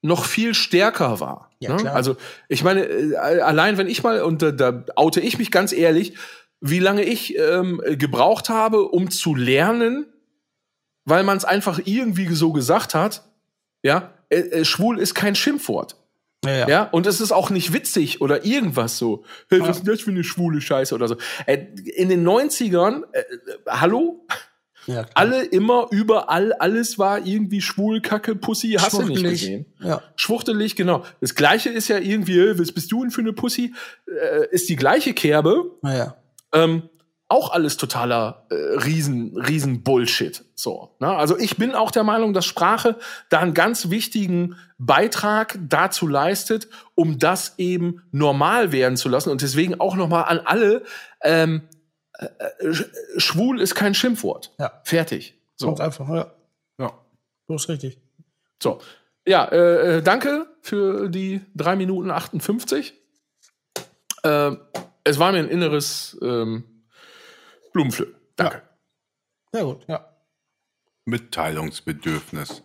noch 0.02 0.24
viel 0.24 0.54
stärker 0.54 1.20
war. 1.20 1.50
Ja, 1.58 1.70
ne? 1.70 1.76
klar. 1.76 1.94
Also 1.94 2.16
ich 2.48 2.64
meine, 2.64 2.84
äh, 2.84 3.16
allein 3.16 3.78
wenn 3.78 3.88
ich 3.88 4.02
mal, 4.02 4.22
und 4.22 4.42
da, 4.42 4.50
da 4.50 4.84
oute 4.96 5.20
ich 5.20 5.38
mich 5.38 5.50
ganz 5.50 5.72
ehrlich, 5.72 6.14
wie 6.60 6.78
lange 6.78 7.02
ich 7.02 7.36
ähm, 7.38 7.80
gebraucht 7.84 8.48
habe, 8.48 8.82
um 8.82 9.10
zu 9.10 9.34
lernen, 9.34 10.06
weil 11.04 11.22
man 11.22 11.36
es 11.36 11.44
einfach 11.44 11.80
irgendwie 11.84 12.28
so 12.34 12.52
gesagt 12.52 12.94
hat, 12.94 13.24
ja, 13.82 14.12
äh, 14.28 14.38
äh, 14.38 14.64
schwul 14.64 14.98
ist 14.98 15.14
kein 15.14 15.34
Schimpfwort. 15.34 15.96
Ja, 16.44 16.68
Ja, 16.68 16.82
und 16.84 17.06
es 17.06 17.20
ist 17.20 17.32
auch 17.32 17.50
nicht 17.50 17.74
witzig 17.74 18.22
oder 18.22 18.46
irgendwas 18.46 18.96
so. 18.96 19.24
Hey, 19.50 19.60
was 19.60 19.76
ist 19.76 19.86
denn 19.86 19.94
das 19.94 20.02
für 20.02 20.10
eine 20.10 20.24
schwule 20.24 20.60
Scheiße 20.62 20.94
oder 20.94 21.06
so. 21.08 21.16
Äh, 21.44 21.66
In 21.96 22.08
den 22.08 22.26
90ern, 22.26 23.02
äh, 23.12 23.22
hallo? 23.68 24.26
Ja. 24.90 25.06
Alle 25.14 25.44
immer, 25.44 25.86
überall, 25.90 26.52
alles 26.54 26.98
war 26.98 27.24
irgendwie 27.24 27.60
schwul, 27.60 28.00
Kacke, 28.00 28.34
Pussy, 28.34 28.76
hast 28.78 28.94
du 28.94 29.02
nicht 29.02 29.22
gesehen. 29.22 29.66
Ja. 29.80 30.02
Schwuchtelig, 30.16 30.76
genau. 30.76 31.04
Das 31.20 31.34
gleiche 31.34 31.70
ist 31.70 31.88
ja 31.88 31.98
irgendwie, 31.98 32.38
äh, 32.38 32.58
was 32.58 32.72
bist 32.72 32.90
du 32.92 33.02
denn 33.02 33.10
für 33.10 33.20
eine 33.20 33.32
Pussy? 33.32 33.74
Äh, 34.06 34.46
ist 34.50 34.68
die 34.68 34.76
gleiche 34.76 35.14
Kerbe. 35.14 35.78
Naja. 35.82 36.16
Ähm, 36.52 36.82
auch 37.30 37.52
alles 37.52 37.76
totaler 37.76 38.46
äh, 38.50 38.54
riesen 38.54 39.36
riesen 39.36 39.84
Bullshit 39.84 40.44
so 40.56 40.96
ne? 40.98 41.08
also 41.08 41.38
ich 41.38 41.56
bin 41.56 41.76
auch 41.76 41.92
der 41.92 42.02
Meinung 42.02 42.32
dass 42.32 42.44
Sprache 42.44 42.98
da 43.28 43.38
einen 43.38 43.54
ganz 43.54 43.88
wichtigen 43.88 44.56
Beitrag 44.78 45.56
dazu 45.68 46.08
leistet 46.08 46.68
um 46.96 47.20
das 47.20 47.54
eben 47.58 48.02
normal 48.10 48.72
werden 48.72 48.96
zu 48.96 49.08
lassen 49.08 49.30
und 49.30 49.42
deswegen 49.42 49.80
auch 49.80 49.94
noch 49.94 50.08
mal 50.08 50.22
an 50.22 50.40
alle 50.40 50.82
ähm, 51.22 51.62
äh, 51.62 51.66
äh, 51.68 51.79
schwul 53.16 53.60
ist 53.60 53.74
kein 53.74 53.94
Schimpfwort 53.94 54.52
Ja. 54.58 54.80
fertig 54.84 55.34
so 55.56 55.66
Kommt 55.66 55.80
einfach, 55.80 56.08
ja. 56.08 56.32
ja 56.78 56.92
Du 57.46 57.54
hast 57.54 57.68
richtig. 57.68 57.98
so 58.62 58.80
ja 59.26 59.44
äh, 59.46 59.98
äh, 59.98 60.02
danke 60.02 60.46
für 60.62 61.08
die 61.08 61.40
drei 61.54 61.76
Minuten 61.76 62.10
58 62.10 62.94
äh, 64.22 64.52
es 65.04 65.18
war 65.18 65.32
mir 65.32 65.38
ein 65.38 65.48
inneres 65.48 66.18
ähm, 66.22 66.64
Blumenpflücken 67.72 68.14
danke 68.36 68.62
Sehr 69.52 69.64
gut, 69.64 69.84
ja. 69.88 70.06
Mitteilungsbedürfnis. 71.06 72.62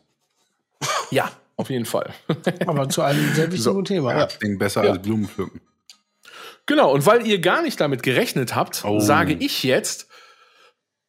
Ja, 1.10 1.32
auf 1.56 1.70
jeden 1.70 1.86
Fall. 1.86 2.14
Aber 2.68 2.90
zu 2.90 3.02
einem 3.02 3.34
sehr 3.34 3.46
wichtigen 3.52 3.62
So. 3.64 3.82
Thema. 3.82 4.12
Ja, 4.14 4.20
Ja. 4.20 4.26
klingt 4.28 4.60
besser 4.60 4.84
Ja. 4.84 4.92
als 4.92 5.02
Blumenpflücken. 5.02 5.62
Genau, 6.66 6.92
und 6.94 7.06
weil 7.06 7.26
ihr 7.28 7.40
gar 7.40 7.62
nicht 7.62 7.80
damit 7.82 8.04
gerechnet 8.04 8.56
habt, 8.56 8.84
Oh. 8.86 9.00
sage 9.00 9.34
ich 9.34 9.64
jetzt, 9.64 10.08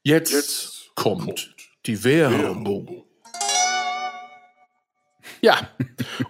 jetzt, 0.03 0.91
kommt 0.95 1.55
die 1.87 2.03
Werbung. 2.05 3.05
Ja, 5.43 5.57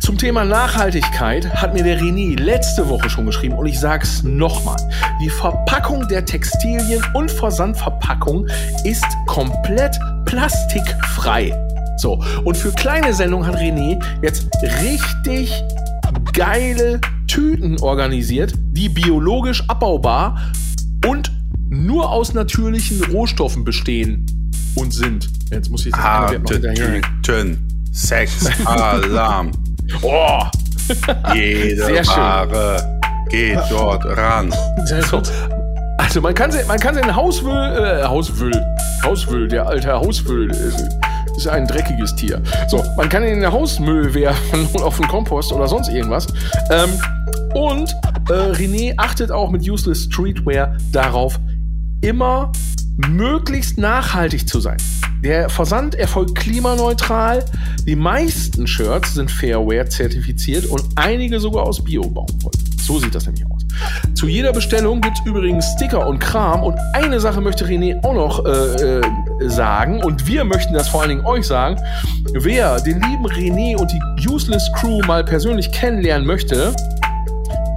Zum 0.00 0.18
Thema 0.18 0.44
Nachhaltigkeit 0.44 1.52
hat 1.52 1.74
mir 1.74 1.82
der 1.82 2.00
René 2.00 2.40
letzte 2.40 2.88
Woche 2.88 3.10
schon 3.10 3.26
geschrieben 3.26 3.56
und 3.56 3.66
ich 3.66 3.80
sag's 3.80 4.22
nochmal. 4.22 4.76
Die 5.20 5.30
Verpackung 5.30 6.06
der 6.06 6.24
Textilien 6.24 7.02
und 7.14 7.32
Versandverpackung 7.32 8.46
ist 8.84 9.04
komplett 9.26 9.98
plastikfrei. 10.26 11.52
So, 11.96 12.22
und 12.44 12.56
für 12.56 12.70
kleine 12.70 13.12
Sendungen 13.12 13.48
hat 13.48 13.56
René 13.56 14.00
jetzt 14.22 14.46
richtig 14.62 15.50
geile 16.32 17.00
Tüten 17.28 17.78
organisiert, 17.80 18.52
die 18.72 18.88
biologisch 18.88 19.62
abbaubar 19.68 20.40
und 21.06 21.30
nur 21.70 22.10
aus 22.10 22.34
natürlichen 22.34 23.02
Rohstoffen 23.12 23.62
bestehen 23.64 24.26
und 24.74 24.92
sind. 24.92 25.28
Jetzt 25.52 25.70
muss 25.70 25.86
ich 25.86 25.92
das 25.92 26.00
Harte. 26.02 26.42
Tüten. 27.22 27.68
Sex, 27.92 28.48
Alarm. 28.64 29.52
Oh, 30.02 30.40
Jede 31.34 31.82
Sehr. 31.86 32.06
Ware 32.08 33.00
geht 33.30 33.58
dort 33.70 34.04
ran. 34.04 34.52
Sehr 34.84 35.02
so. 35.02 35.16
gut. 35.16 35.30
Also 35.96 36.20
man 36.20 36.34
kann, 36.34 36.52
se- 36.52 36.64
man 36.68 36.78
kann 36.78 36.94
den 36.94 37.16
Hauswüll, 37.16 37.54
äh, 37.54 38.04
Hauswüll, 38.04 38.52
Hauswüll, 39.02 39.48
der 39.48 39.66
alte 39.66 39.92
Hauswüll 39.94 40.50
ist, 40.50 40.84
ist 41.38 41.48
ein 41.48 41.66
dreckiges 41.66 42.14
Tier. 42.16 42.42
So, 42.68 42.84
man 42.96 43.08
kann 43.08 43.22
ihn 43.22 43.30
in 43.30 43.40
den 43.40 43.52
Hausmüll 43.52 44.12
werfen 44.12 44.66
und 44.74 44.82
auf 44.82 44.96
den 44.96 45.08
Kompost 45.08 45.52
oder 45.52 45.68
sonst 45.68 45.88
irgendwas. 45.88 46.26
Ähm, 46.70 46.90
und 47.54 47.94
äh, 48.28 48.52
René 48.52 48.94
achtet 48.96 49.30
auch 49.30 49.50
mit 49.50 49.68
Useless 49.68 50.04
Streetwear 50.04 50.76
darauf, 50.92 51.38
immer 52.02 52.52
möglichst 52.96 53.78
nachhaltig 53.78 54.48
zu 54.48 54.60
sein. 54.60 54.76
Der 55.22 55.48
Versand 55.48 55.94
erfolgt 55.94 56.34
klimaneutral. 56.34 57.44
Die 57.86 57.96
meisten 57.96 58.66
Shirts 58.66 59.14
sind 59.14 59.30
Fairware 59.30 59.88
zertifiziert 59.88 60.66
und 60.66 60.82
einige 60.96 61.40
sogar 61.40 61.64
aus 61.64 61.82
Bio-Baumwolle. 61.82 62.58
So 62.80 62.98
sieht 62.98 63.14
das 63.14 63.26
nämlich 63.26 63.44
aus. 63.46 63.57
Zu 64.14 64.26
jeder 64.26 64.52
Bestellung 64.52 65.00
gibt 65.00 65.18
es 65.18 65.26
übrigens 65.26 65.64
Sticker 65.76 66.06
und 66.06 66.18
Kram. 66.18 66.62
Und 66.62 66.78
eine 66.92 67.20
Sache 67.20 67.40
möchte 67.40 67.66
René 67.66 68.04
auch 68.04 68.14
noch 68.14 68.44
äh, 68.44 68.98
äh, 68.98 69.02
sagen. 69.48 70.02
Und 70.02 70.26
wir 70.26 70.44
möchten 70.44 70.74
das 70.74 70.88
vor 70.88 71.02
allen 71.02 71.10
Dingen 71.10 71.26
euch 71.26 71.46
sagen. 71.46 71.80
Wer 72.32 72.80
den 72.80 73.00
lieben 73.00 73.26
René 73.26 73.76
und 73.76 73.90
die 73.90 74.28
Useless 74.28 74.70
Crew 74.74 75.00
mal 75.06 75.24
persönlich 75.24 75.70
kennenlernen 75.72 76.26
möchte, 76.26 76.74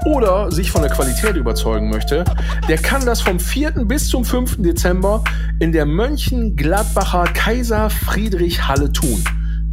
oder 0.05 0.51
sich 0.51 0.71
von 0.71 0.81
der 0.81 0.91
Qualität 0.91 1.35
überzeugen 1.35 1.89
möchte, 1.89 2.23
der 2.67 2.77
kann 2.77 3.05
das 3.05 3.21
vom 3.21 3.39
4. 3.39 3.71
bis 3.85 4.07
zum 4.07 4.25
5. 4.25 4.57
Dezember 4.61 5.23
in 5.59 5.71
der 5.71 5.85
Mönchengladbacher 5.85 7.25
Kaiser 7.25 7.89
Friedrich 7.89 8.67
Halle 8.67 8.91
tun. 8.91 9.23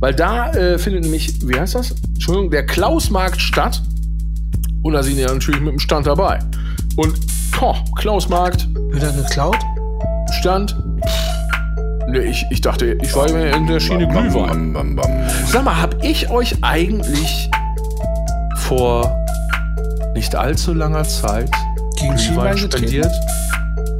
Weil 0.00 0.14
da 0.14 0.52
äh, 0.52 0.78
findet 0.78 1.02
nämlich, 1.02 1.34
wie 1.48 1.58
heißt 1.58 1.74
das? 1.74 1.94
Entschuldigung, 2.14 2.50
der 2.50 2.66
Klausmarkt 2.66 3.40
statt. 3.40 3.82
Und 4.82 4.92
da 4.92 5.02
sind 5.02 5.18
ja 5.18 5.32
natürlich 5.32 5.60
mit 5.60 5.72
dem 5.72 5.78
Stand 5.78 6.06
dabei. 6.06 6.38
Und 6.96 7.14
boah, 7.58 7.84
Klausmarkt, 7.96 8.68
Wird 8.74 9.02
er 9.02 9.12
geklaut? 9.12 9.58
Stand. 10.38 10.76
Ne, 12.08 12.20
ich, 12.22 12.44
ich 12.50 12.60
dachte, 12.60 12.96
ich 13.02 13.14
war 13.14 13.28
immer 13.28 13.54
in 13.54 13.66
der 13.66 13.80
Schiene 13.80 14.06
Glühwein. 14.08 14.72
Bam, 14.72 14.94
bam, 14.94 14.96
bam. 14.96 15.10
Sag 15.46 15.64
mal, 15.64 15.80
hab 15.80 16.02
ich 16.02 16.30
euch 16.30 16.54
eigentlich 16.62 17.50
vor 18.56 19.14
nicht 20.14 20.34
allzu 20.34 20.72
langer 20.72 21.04
Zeit 21.04 21.50
Gegen 21.98 22.16
Glühwein 22.16 22.56
spendiert? 22.56 23.12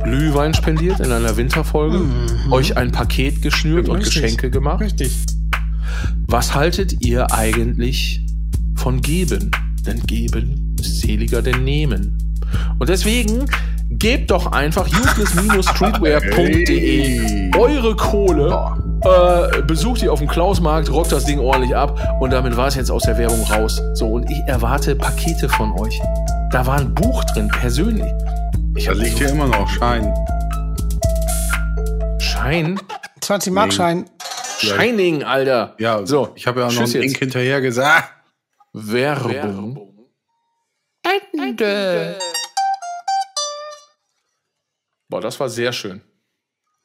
Glühwein 0.03 0.55
spendiert 0.55 1.01
in 1.01 1.13
einer 1.13 1.37
Winterfolge? 1.37 2.01
Euch 2.51 2.77
ein 2.77 2.93
Paket 2.93 3.43
geschnürt 3.43 3.89
und 3.89 3.99
Richtig. 3.99 4.23
Geschenke 4.23 4.51
gemacht? 4.51 4.81
Richtig. 4.81 5.15
Was 6.27 6.55
haltet 6.55 7.05
ihr 7.05 7.33
eigentlich 7.33 8.25
von 8.75 9.01
geben? 9.01 9.51
Denn 9.87 10.01
geben 10.01 10.68
ist 10.81 11.01
seliger 11.01 11.43
denn 11.43 11.65
nehmen. 11.65 12.17
Und 12.79 12.89
deswegen 12.89 13.47
gebt 13.91 14.31
doch 14.31 14.53
einfach 14.53 14.87
useless-streetwear.de 14.89 17.51
eure 17.57 17.97
Kohle 17.97 18.75
Äh, 19.01 19.63
besucht 19.63 20.03
die 20.03 20.09
auf 20.09 20.19
dem 20.19 20.27
Klausmarkt, 20.27 20.91
rockt 20.91 21.13
das 21.13 21.25
Ding 21.25 21.39
ordentlich 21.39 21.77
ab 21.77 22.19
und 22.21 22.33
damit 22.33 22.57
war 22.57 22.67
es 22.67 22.75
jetzt 22.75 22.91
aus 22.91 23.05
der 23.05 23.17
Werbung 23.17 23.41
raus. 23.43 23.81
So, 23.95 24.09
und 24.09 24.29
ich 24.29 24.41
erwarte 24.49 24.97
Pakete 24.97 25.49
von 25.49 25.71
euch. 25.79 26.01
Da 26.51 26.67
war 26.67 26.81
ein 26.81 26.93
Buch 26.95 27.23
drin, 27.25 27.47
persönlich. 27.49 28.13
Ich 28.77 28.87
Da 28.87 28.93
liegt 28.93 29.19
so 29.19 29.25
ja 29.25 29.31
immer 29.31 29.47
noch 29.47 29.69
Schein. 29.69 30.13
Schein. 32.19 32.81
20 33.21 33.53
Mark 33.53 33.73
Schein. 33.73 34.07
Shining, 34.59 35.23
Alter. 35.23 35.77
Ja, 35.79 36.05
so. 36.05 36.31
ich 36.35 36.49
habe 36.49 36.59
ja 36.61 36.67
noch 36.67 36.77
einen. 36.81 36.93
Link 36.93 37.19
hinterher 37.19 37.61
gesagt. 37.61 38.11
Werbung. 38.73 39.79
Ende. 41.33 42.19
Boah, 45.09 45.21
das 45.21 45.39
war 45.41 45.49
sehr 45.49 45.73
schön. 45.73 46.03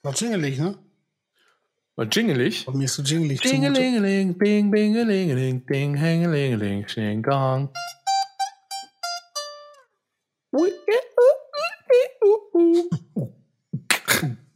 War 0.01 0.13
jingelig, 0.13 0.59
ne? 0.59 0.77
War 1.95 2.05
jingelig. 2.05 2.65
Bei 2.65 2.73
mir 2.73 2.85
ist 2.85 2.95
so 2.95 3.03
jingelig. 3.03 3.41
zumute. 3.41 3.55
Dingelingeling, 3.55 4.37
bing, 4.37 4.71
bingelingeling, 4.71 5.65
ding, 5.65 5.95
hengelingeling, 5.95 6.87
sching, 6.87 7.21
gong. 7.21 7.69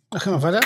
Ach, 0.09 0.25
mal 0.25 0.41
weiter. 0.41 0.61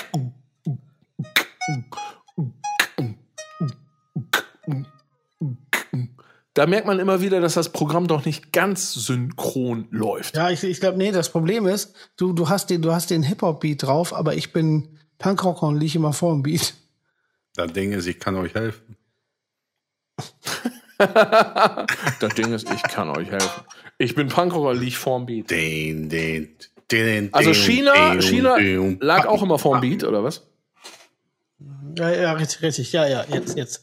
Da 6.61 6.67
merkt 6.67 6.85
man 6.85 6.99
immer 6.99 7.21
wieder, 7.21 7.41
dass 7.41 7.55
das 7.55 7.69
Programm 7.69 8.05
doch 8.05 8.23
nicht 8.23 8.53
ganz 8.53 8.93
synchron 8.93 9.87
läuft. 9.89 10.35
Ja, 10.35 10.51
ich, 10.51 10.63
ich 10.63 10.79
glaube, 10.79 10.95
nee, 10.95 11.11
das 11.11 11.29
Problem 11.29 11.65
ist, 11.65 11.95
du, 12.17 12.33
du 12.33 12.49
hast 12.49 12.69
den, 12.69 12.83
du 12.83 12.91
hast 12.93 13.09
den 13.09 13.23
Hip-Hop-Beat 13.23 13.81
drauf, 13.81 14.13
aber 14.13 14.35
ich 14.35 14.53
bin 14.53 14.99
Punkrocker 15.17 15.65
und 15.65 15.79
liege 15.79 15.97
immer 15.97 16.13
vor 16.13 16.33
dem 16.33 16.43
Beat. 16.43 16.75
Das 17.55 17.73
Ding 17.73 17.93
ist, 17.93 18.05
ich 18.05 18.19
kann 18.19 18.35
euch 18.35 18.53
helfen. 18.53 18.95
Das 22.19 22.35
Ding 22.35 22.53
ist, 22.53 22.69
ich 22.69 22.83
kann 22.83 23.09
euch 23.09 23.31
helfen. 23.31 23.63
Ich 23.97 24.13
bin 24.13 24.27
Punkrocker, 24.27 24.75
lieg 24.75 24.95
vorm 24.95 25.25
Beat. 25.25 25.49
Den, 25.49 26.09
den, 26.09 26.49
den, 26.91 27.33
Also 27.33 27.53
den, 27.53 27.59
China, 27.59 28.11
den, 28.11 28.21
China 28.21 28.57
den, 28.57 28.99
lag 28.99 29.25
auch 29.25 29.41
immer 29.41 29.57
vorm 29.57 29.81
Beat, 29.81 30.03
oder 30.03 30.23
was? 30.23 30.47
Ja, 31.97 32.11
ja, 32.11 32.33
richtig, 32.33 32.61
richtig. 32.61 32.91
Ja, 32.91 33.07
ja, 33.07 33.25
jetzt, 33.31 33.57
jetzt. 33.57 33.81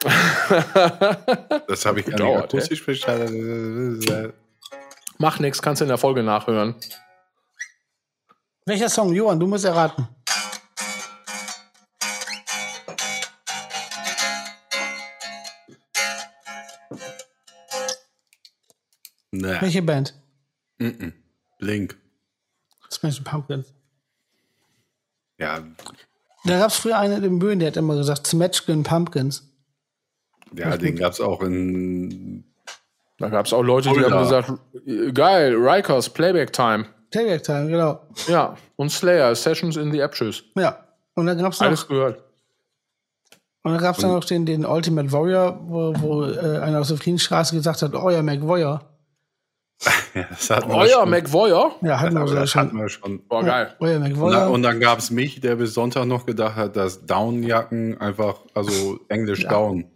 Das 0.00 1.84
habe 1.84 2.00
ich 2.00 2.06
gar 2.06 2.12
nicht 2.12 2.18
Gedauert, 2.18 2.44
akustisch 2.44 2.82
verstanden. 2.82 4.32
Mach 5.18 5.38
nix, 5.40 5.60
kannst 5.60 5.80
du 5.80 5.84
in 5.84 5.88
der 5.88 5.98
Folge 5.98 6.22
nachhören. 6.22 6.76
Welcher 8.66 8.88
Song? 8.88 9.12
Johann, 9.12 9.40
du 9.40 9.46
musst 9.46 9.64
erraten. 9.64 10.06
Ne, 19.30 19.58
Welche 19.60 19.82
Band? 19.82 20.14
Blink. 21.58 21.96
Smashing 22.90 23.24
Pumpkins. 23.24 23.74
Ja, 25.38 25.62
Da 26.44 26.58
gab 26.58 26.70
es 26.70 26.76
früher 26.76 26.98
einen 26.98 27.22
in 27.22 27.38
Böen, 27.38 27.58
der 27.58 27.68
hat 27.68 27.76
immer 27.76 27.96
gesagt, 27.96 28.26
Smashing 28.26 28.82
Pumpkins. 28.82 29.44
Ja 30.56 30.76
den 30.76 30.96
gab 30.96 31.12
es 31.12 31.20
auch 31.20 31.42
in. 31.42 32.44
Da 33.18 33.28
gab 33.28 33.46
es 33.46 33.52
auch 33.52 33.62
Leute, 33.62 33.88
die 33.88 33.94
Fulda. 33.94 34.10
haben 34.10 34.22
gesagt, 34.22 35.14
geil, 35.14 35.54
Rikers, 35.56 36.08
Playback 36.10 36.52
Time. 36.52 36.86
Playback 37.10 37.42
Time, 37.42 37.68
genau. 37.68 38.00
Ja, 38.28 38.56
und 38.76 38.90
Slayer, 38.92 39.34
Sessions 39.34 39.76
in 39.76 39.90
the 39.90 40.02
Apsches. 40.02 40.44
Ja. 40.56 40.78
Und 41.14 41.26
dann 41.26 41.36
gab 41.38 41.52
es 41.52 41.60
Alles 41.60 41.80
noch, 41.82 41.88
gehört. 41.88 42.22
und 43.62 43.72
dann 43.72 43.80
gab's 43.82 43.98
dann 43.98 44.12
noch 44.12 44.24
den, 44.24 44.46
den 44.46 44.64
Ultimate 44.64 45.10
Warrior, 45.10 45.58
wo, 45.64 45.92
wo 45.98 46.24
äh, 46.26 46.58
einer 46.58 46.78
aus 46.80 46.88
der 46.88 46.96
Friedensstraße 46.96 47.56
gesagt 47.56 47.82
hat, 47.82 47.92
euer. 47.94 48.22
Ja, 48.22 48.80
das 50.30 50.50
hatten 50.50 50.68
wir 50.70 50.76
Euer. 50.76 51.06
McVoyer? 51.06 51.72
Ja, 51.82 52.00
hatten 52.00 52.14
wir 52.14 52.26
sogar 52.28 52.42
das 52.42 52.50
schon. 52.50 52.62
hatten 52.62 52.76
wir 52.76 52.88
schon. 52.88 53.26
Boah, 53.26 53.42
geil. 53.44 53.74
Euer 53.80 53.96
Und, 53.96 54.02
McWarrior. 54.02 54.30
dann- 54.40 54.50
und 54.52 54.62
dann 54.62 54.80
gab 54.80 54.98
es 55.00 55.10
mich, 55.10 55.40
der 55.40 55.56
bis 55.56 55.74
Sonntag 55.74 56.06
noch 56.06 56.24
gedacht 56.26 56.54
hat, 56.56 56.76
dass 56.76 57.04
Downjacken 57.06 58.00
einfach, 58.00 58.36
also 58.54 59.00
Englisch 59.08 59.44
Down 59.46 59.86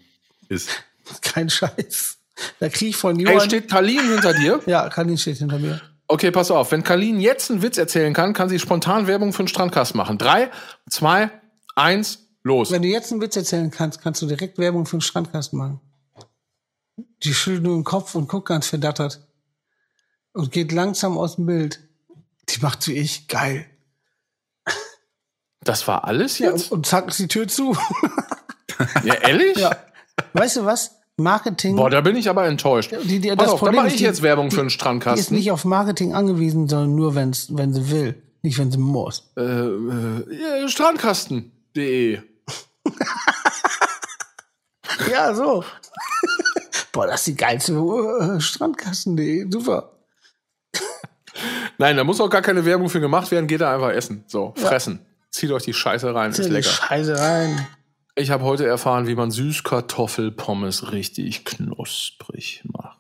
ist. 0.53 0.69
Kein 1.23 1.51
Scheiß. 1.51 2.19
Da 2.61 2.69
krieg 2.69 2.91
ich 2.91 2.97
von 2.97 3.17
Hey, 3.17 3.27
Johann. 3.35 3.41
steht 3.49 3.69
Kalin 3.71 4.01
hinter 4.01 4.33
dir? 4.35 4.61
ja, 4.67 4.89
Kalin 4.89 5.19
steht 5.19 5.39
hinter 5.39 5.59
mir. 5.59 5.81
Okay, 6.09 6.31
pass 6.31 6.51
auf. 6.51 6.73
Wenn 6.73 6.83
Kalin 6.83 7.21
jetzt 7.21 7.51
einen 7.51 7.63
Witz 7.63 7.79
erzählen 7.79 8.13
kann, 8.13 8.33
kann 8.35 8.49
sie 8.49 8.59
spontan 8.59 9.07
Werbung 9.07 9.33
für 9.33 9.41
einen 9.41 9.49
Strandkast 9.49 9.95
machen. 9.95 10.19
Drei, 10.19 10.51
zwei, 10.91 11.31
eins, 11.75 12.27
los. 12.43 12.71
Wenn 12.71 12.83
du 12.83 12.89
jetzt 12.89 13.13
einen 13.13 13.21
Witz 13.21 13.37
erzählen 13.37 13.71
kannst, 13.71 14.03
kannst 14.03 14.21
du 14.23 14.27
direkt 14.27 14.59
Werbung 14.59 14.85
für 14.87 14.97
den 14.97 15.01
Strandkasten 15.03 15.59
machen. 15.59 15.81
Die 17.23 17.33
schüttelt 17.33 17.63
nur 17.63 17.77
den 17.77 17.85
Kopf 17.85 18.15
und 18.15 18.29
guckt 18.29 18.49
ganz 18.49 18.67
verdattert. 18.67 19.21
Und 20.33 20.51
geht 20.53 20.73
langsam 20.73 21.17
aus 21.19 21.37
dem 21.37 21.47
Bild. 21.47 21.81
Die 22.49 22.61
macht 22.61 22.87
wie 22.89 22.95
ich. 22.95 23.29
Geil. 23.29 23.67
Das 25.65 25.87
war 25.87 26.05
alles 26.05 26.39
Ja, 26.39 26.51
jetzt? 26.51 26.73
und, 26.73 26.79
und 26.79 26.87
zack 26.87 27.15
die 27.17 27.29
Tür 27.29 27.47
zu. 27.49 27.77
Ja, 29.05 29.15
ehrlich? 29.15 29.57
ja. 29.59 29.77
Weißt 30.33 30.57
du 30.57 30.65
was? 30.65 30.99
Marketing. 31.19 31.77
Boah, 31.77 31.91
da 31.91 32.01
bin 32.01 32.17
ich 32.17 32.29
aber 32.29 32.47
enttäuscht. 32.47 32.93
die, 33.05 33.21
die, 33.21 33.29
Pass 33.29 33.37
das 33.39 33.49
auf, 33.51 33.59
Problem 33.61 33.77
mache 33.77 33.87
ist, 33.89 33.93
ich 33.95 33.99
die- 33.99 34.05
jetzt 34.05 34.23
Werbung 34.23 34.51
für 34.51 34.61
einen 34.61 34.69
Die 34.69 34.73
ist 34.73 34.81
Strandkasten. 34.81 35.37
nicht 35.37 35.51
auf 35.51 35.65
Marketing 35.65 36.15
angewiesen, 36.15 36.69
sondern 36.69 36.95
nur, 36.95 37.15
wenn's, 37.15 37.49
wenn 37.51 37.73
sie 37.75 37.91
will. 37.91 38.23
Nicht, 38.43 38.59
wenn 38.59 38.73
sie 38.73 38.79
muss. 38.79 39.31
äh, 39.37 39.43
äh, 39.43 40.61
ja, 40.63 40.69
Strandkasten.de. 40.69 42.21
Ja, 45.11 45.35
so. 45.35 45.65
Boah, 46.93 47.07
das 47.07 47.21
ist 47.21 47.27
die 47.29 47.35
geilste 47.37 47.75
uh, 47.81 48.39
Strandkasten.de. 48.41 49.51
Super. 49.51 49.93
Nein, 51.79 51.97
da 51.97 52.05
muss 52.05 52.21
auch 52.21 52.29
gar 52.31 52.43
keine 52.43 52.65
Werbung 52.65 52.89
für 52.89 53.01
gemacht 53.01 53.31
werden. 53.31 53.47
Geht 53.47 53.63
da 53.63 53.75
einfach 53.75 53.91
essen. 53.91 54.25
So, 54.27 54.53
fressen. 54.57 55.01
Zieht 55.31 55.51
euch 55.51 55.65
die 55.65 55.73
Scheiße 55.73 56.15
rein. 56.15 56.31
Ist 56.31 56.37
Zieh 56.37 56.43
die 56.45 56.51
lecker. 56.51 56.69
Scheiße 56.69 57.19
rein. 57.19 57.67
Ich 58.15 58.31
habe 58.31 58.45
heute 58.45 58.67
erfahren, 58.67 59.07
wie 59.07 59.15
man 59.15 59.31
Süßkartoffelpommes 59.31 60.93
richtig 60.93 61.45
knusprig 61.45 62.63
macht. 62.65 62.99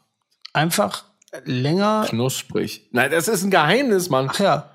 Einfach 0.54 1.04
länger. 1.44 2.06
Knusprig. 2.08 2.88
Nein, 2.92 3.10
das 3.10 3.28
ist 3.28 3.42
ein 3.42 3.50
Geheimnis, 3.50 4.08
Mann. 4.08 4.28
Ach 4.30 4.38
ja. 4.38 4.70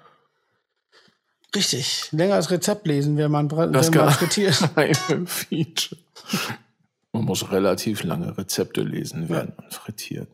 Richtig. 1.55 2.09
Länger 2.11 2.35
als 2.35 2.51
Rezept 2.51 2.85
lesen, 2.85 3.17
wenn 3.17 3.31
man, 3.31 3.49
Das 3.49 3.91
wenn 3.91 3.99
man 4.01 4.11
frittiert. 4.13 4.55
Feature. 5.29 6.01
Man 7.13 7.23
muss 7.25 7.49
relativ 7.51 8.03
lange 8.03 8.38
Rezepte 8.38 8.81
lesen, 8.81 9.29
während 9.29 9.57
man 9.57 9.71
frittiert. 9.71 10.29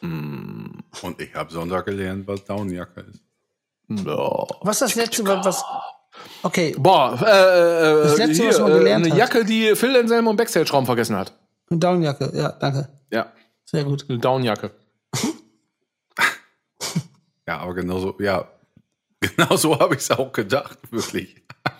Und 0.00 0.82
ich 1.18 1.32
habe 1.34 1.52
Sonntag 1.52 1.86
gelernt, 1.86 2.26
was 2.26 2.44
Downjacke 2.44 3.02
ist. 3.02 3.20
Ja. 3.88 4.46
Was 4.62 4.76
ist 4.76 4.82
das 4.82 4.94
letzte, 4.96 5.24
wa- 5.26 5.44
was. 5.44 5.62
Okay, 6.42 6.74
Boah, 6.78 7.18
äh, 7.20 7.24
äh, 7.24 8.02
Das 8.04 8.16
letzte, 8.18 8.42
hier, 8.42 8.48
was 8.50 8.60
man 8.60 8.72
äh, 8.72 8.78
gelernt 8.78 9.04
eine 9.06 9.12
hat. 9.14 9.18
Jacke, 9.18 9.44
die 9.44 9.74
Phil 9.76 9.96
Anselmo 9.96 10.30
im 10.30 10.36
Backstage-Raum 10.36 10.86
vergessen 10.86 11.16
hat. 11.16 11.32
eine 11.70 11.78
Downjacke. 11.80 12.30
Ja, 12.34 12.52
danke. 12.52 12.88
Ja, 13.10 13.32
Sehr 13.64 13.84
gut. 13.84 14.06
eine 14.08 14.18
Downjacke. 14.18 14.70
Ja, 17.46 17.58
aber 17.58 17.74
genauso, 17.74 18.16
ja, 18.20 18.48
genau 19.20 19.56
so 19.56 19.78
habe 19.78 19.94
ich 19.96 20.00
es 20.02 20.10
auch 20.12 20.32
gedacht, 20.32 20.78
wirklich. 20.92 21.42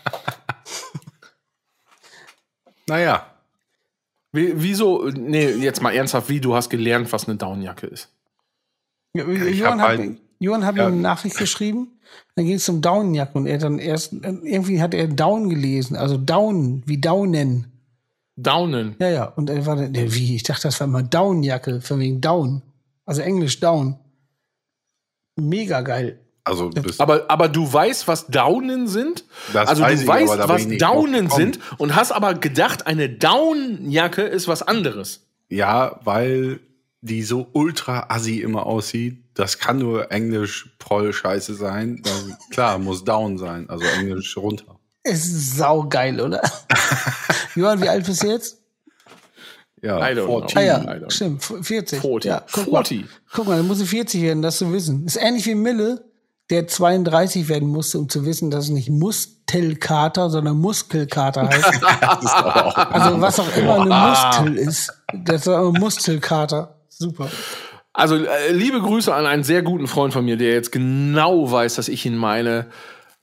naja, 2.89 3.27
Wie, 4.33 4.53
wieso, 4.57 5.09
nee, 5.09 5.51
jetzt 5.53 5.81
mal 5.83 5.93
ernsthaft, 5.95 6.29
wie 6.29 6.41
du 6.41 6.55
hast 6.55 6.69
gelernt, 6.71 7.13
was 7.13 7.29
eine 7.29 7.37
Downjacke 7.37 7.87
ist. 7.87 8.09
Ja, 9.15 9.25
Johann 9.25 9.81
hab 9.81 9.89
hat, 9.91 9.99
halt- 9.99 10.19
Johann 10.41 10.67
hat 10.67 10.75
Ja. 10.77 10.85
mir 10.89 10.93
eine 10.95 11.01
Nachricht 11.03 11.37
geschrieben. 11.39 12.01
Dann 12.35 12.47
ging 12.47 12.57
es 12.57 12.69
um 12.69 12.81
Downjacke 12.81 13.37
und 13.37 13.47
er 13.47 13.55
hat 13.55 13.63
dann 13.63 13.79
erst, 13.79 14.13
irgendwie 14.13 14.81
hat 14.81 14.95
er 14.95 15.09
Down 15.09 15.49
gelesen, 15.51 15.97
also 15.97 16.17
Down, 16.17 16.83
wie 16.87 17.01
Downen. 17.01 17.67
Downen. 18.37 18.97
Ja, 18.99 19.11
ja. 19.11 19.25
Und 19.25 19.51
er 19.51 19.67
war 19.67 19.77
dann, 19.77 19.95
wie? 19.95 20.37
Ich 20.37 20.43
dachte, 20.43 20.63
das 20.63 20.81
war 20.81 20.87
immer 20.87 21.03
Downjacke, 21.03 21.81
von 21.81 22.01
wegen 22.01 22.21
Down. 22.21 22.63
Also 23.05 23.21
Englisch 23.21 23.61
Down. 23.61 23.97
Mega 25.37 25.81
geil. 25.83 26.19
also 26.45 26.71
Aber, 26.99 27.31
aber 27.31 27.49
du 27.49 27.71
weißt, 27.71 28.09
was 28.09 28.27
Downen 28.29 28.87
sind? 28.87 29.25
Das 29.53 29.69
also 29.69 29.83
weiß 29.83 29.99
du 29.99 30.03
ich, 30.05 30.09
weißt, 30.09 30.33
aber 30.33 30.55
was 30.55 30.69
gekommen. 30.69 31.31
sind 31.31 31.59
und 31.79 31.95
hast 31.95 32.13
aber 32.13 32.35
gedacht, 32.35 32.87
eine 32.87 33.09
Downjacke 33.09 34.23
ist 34.23 34.49
was 34.49 34.63
anderes. 34.63 35.27
ja, 35.49 36.01
weil 36.05 36.61
die 37.03 37.23
so 37.23 37.49
ultra 37.53 38.07
assi 38.09 38.39
immer 38.39 38.65
aussieht. 38.67 39.19
Das 39.35 39.59
kann 39.59 39.79
nur 39.79 40.11
Englisch 40.11 40.75
Proll 40.79 41.13
Scheiße 41.13 41.55
sein. 41.55 42.01
Dann, 42.03 42.37
klar, 42.51 42.79
muss 42.79 43.05
down 43.05 43.39
sein, 43.39 43.69
also 43.69 43.85
Englisch 43.85 44.37
runter. 44.37 44.79
Es 45.03 45.27
ist 45.27 45.57
saugeil, 45.57 46.21
oder? 46.21 46.41
Johann, 47.57 47.83
wie 47.83 47.89
alt 47.89 48.07
bist 48.07 48.23
du 48.23 48.29
jetzt? 48.29 48.59
Ja, 49.83 49.99
I 49.99 50.15
don't 50.15 50.27
40. 50.27 50.53
know. 50.53 50.61
Ah 50.61 50.63
ja, 50.63 51.11
stimmt, 51.11 51.43
40. 51.43 52.01
40. 52.01 52.29
Ja, 52.29 52.45
guck 52.53 52.65
40. 52.67 53.01
Mal, 53.01 53.09
guck 53.33 53.47
mal, 53.49 53.57
dann 53.57 53.67
muss 53.67 53.81
ich 53.81 53.91
40 53.91 54.23
werden, 54.23 54.41
das 54.41 54.59
zu 54.59 54.73
wissen. 54.73 55.05
Ist 55.05 55.17
ähnlich 55.17 55.45
wie 55.47 55.57
Mille, 55.57 56.05
der 56.51 56.69
32 56.69 57.49
werden 57.49 57.69
musste, 57.69 57.99
um 57.99 58.09
zu 58.09 58.25
wissen, 58.25 58.53
dass 58.53 58.67
es 58.67 58.71
nicht 58.71 58.91
Mustelkater, 58.91 60.31
sondern 60.31 60.57
Muskelkater 60.59 61.49
heißt. 61.49 61.85
also 62.93 63.21
was 63.21 63.41
auch 63.41 63.57
immer 63.57 63.81
eine 63.81 64.11
Mustel 64.11 64.57
ist. 64.57 64.93
Das 65.13 65.43
ist 65.43 65.49
aber 65.49 65.73
Muskelkater. 65.73 66.79
Super. 66.99 67.31
Also 67.93 68.17
äh, 68.17 68.53
liebe 68.53 68.81
Grüße 68.81 69.13
an 69.15 69.27
einen 69.27 69.45
sehr 69.45 69.63
guten 69.63 69.87
Freund 69.87 70.13
von 70.13 70.25
mir, 70.25 70.37
der 70.37 70.53
jetzt 70.53 70.73
genau 70.73 71.51
weiß, 71.51 71.75
dass 71.75 71.89
ich 71.89 72.07
ihn 72.07 72.17
meine. 72.17 72.67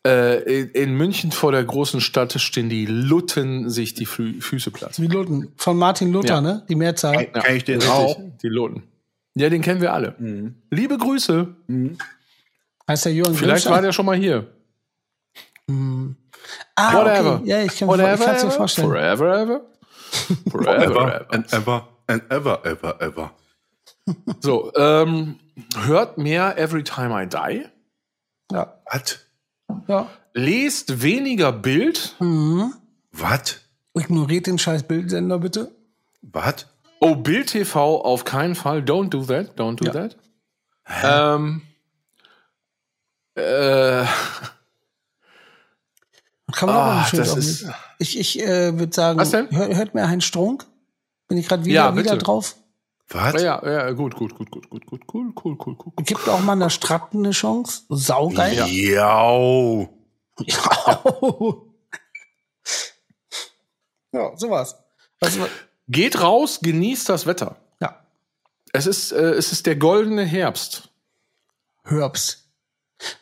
Äh, 0.08 0.62
in, 0.64 0.96
München 0.96 1.32
vor 1.34 1.52
der 1.52 1.64
großen 1.64 2.00
Stadt 2.00 2.32
stehen 2.40 2.70
die 2.70 2.86
Lutten 2.86 3.70
sich 3.70 3.96
die 3.96 4.06
Fü 4.06 4.40
Füße 4.40 4.72
platt. 4.72 5.00
Wie 5.02 5.08
Lutten. 5.08 5.52
Von 5.58 5.78
Martin 5.78 6.14
Luther, 6.14 6.36
Ja. 6.36 6.42
ne? 6.42 6.64
Die 6.70 6.76
Mehrzahl. 6.76 7.26
Kenn 7.26 7.56
ich 7.58 7.66
den 7.66 7.76
richtig, 7.80 7.92
auch? 7.92 8.18
Die 8.42 8.48
Lutten. 8.48 8.84
Ja, 9.36 9.50
den 9.50 9.62
kennen 9.62 9.82
wir 9.82 9.92
alle. 9.94 10.16
Liebe 10.72 10.98
Grüße. 10.98 11.48
Heißt 12.88 13.06
der 13.06 13.14
Jürgen 13.14 13.34
Vielleicht 13.36 13.66
Grimstein? 13.66 13.74
war 13.74 13.82
der 13.82 13.92
schon 13.92 14.06
mal 14.06 14.16
hier. 14.16 14.48
ah, 16.76 16.94
Whatever. 16.94 17.36
Okay. 17.36 17.50
Ja, 17.50 17.62
ich 17.64 17.78
kann 17.78 17.90
kann's 17.90 18.44
mir 18.44 18.52
vorstellen. 18.52 18.88
Forever 18.88 19.38
ever. 19.42 19.62
Forever 20.50 20.84
Ever 20.84 21.16
ever. 21.16 21.34
and 21.34 21.54
ever 21.54 21.88
and 22.08 22.24
ever, 22.32 22.66
ever, 22.66 23.02
ever. 23.02 23.32
So, 24.42 24.72
ähm, 24.76 25.40
hört 25.76 26.18
mehr 26.18 26.58
Every 26.58 26.84
Time 26.84 27.24
I 27.24 27.28
Die. 27.28 27.66
Ja. 28.52 28.74
Was? 28.92 29.20
ja. 29.88 30.10
Lest 30.34 31.02
weniger 31.02 31.52
Bild. 31.52 32.16
Was? 33.12 33.58
Ignoriert 33.94 34.48
den 34.48 34.58
scheiß 34.60 34.84
Bildsender 34.84 35.40
bitte. 35.40 35.72
Was? 36.22 36.68
Oh, 37.00 37.16
Bild 37.16 37.48
TV 37.50 38.02
auf 38.02 38.24
keinen 38.26 38.56
Fall. 38.56 38.80
Don't 38.80 39.10
do 39.10 39.24
that. 39.26 39.58
Don't 39.60 39.76
do 39.78 39.86
Ja. 39.86 39.92
that. 39.94 40.18
Ähm, 41.04 41.62
äh, 43.36 44.06
Kann 46.52 46.68
man 46.68 46.76
auch 46.78 46.82
Ah, 47.02 47.06
schön 47.06 47.20
das 47.20 47.36
ist-. 47.38 47.68
Ich, 48.00 48.18
ich 48.20 48.40
äh, 48.42 48.78
würde 48.78 48.94
sagen, 48.94 49.20
Was 49.20 49.30
denn? 49.32 49.50
hört, 49.52 49.76
hört 49.76 49.94
mir 49.94 50.08
Heinz 50.08 50.24
Strunk? 50.24 50.66
Bin 51.28 51.38
ich 51.38 51.48
gerade 51.48 51.64
wieder, 51.66 51.76
Ja, 51.76 51.96
wieder 51.96 52.18
drauf? 52.18 52.56
Was? 53.12 53.42
ja, 53.42 53.60
ja, 53.66 53.92
gut, 53.92 54.16
gut, 54.16 54.36
gut, 54.36 54.52
gut, 54.52 54.70
gut, 54.70 54.86
gut, 54.86 55.02
cool, 55.14 55.34
cool, 55.44 55.58
cool, 55.66 55.76
cool. 55.84 55.94
Gibt 56.04 56.30
auch 56.30 56.42
mal 56.42 56.52
einer 56.54 56.70
Stratten 56.70 57.20
eine 57.20 57.32
Chance. 57.32 57.82
Saugeil. 57.90 58.54
Ja. 58.56 58.68
Ja. 58.68 59.90
ja, 64.12 64.38
sowas. 64.38 64.76
Was, 65.20 65.40
was, 65.40 65.50
Geht 65.88 66.22
raus, 66.22 66.60
genießt 66.62 67.10
das 67.10 67.26
Wetter. 67.26 67.56
ja, 67.82 68.06
Es 68.74 68.86
ist, 68.86 69.12
äh, 69.12 69.32
es 69.32 69.52
ist 69.52 69.66
der 69.66 69.76
goldene 69.76 70.24
Herbst. 70.24 70.90
Herbst. 71.84 72.48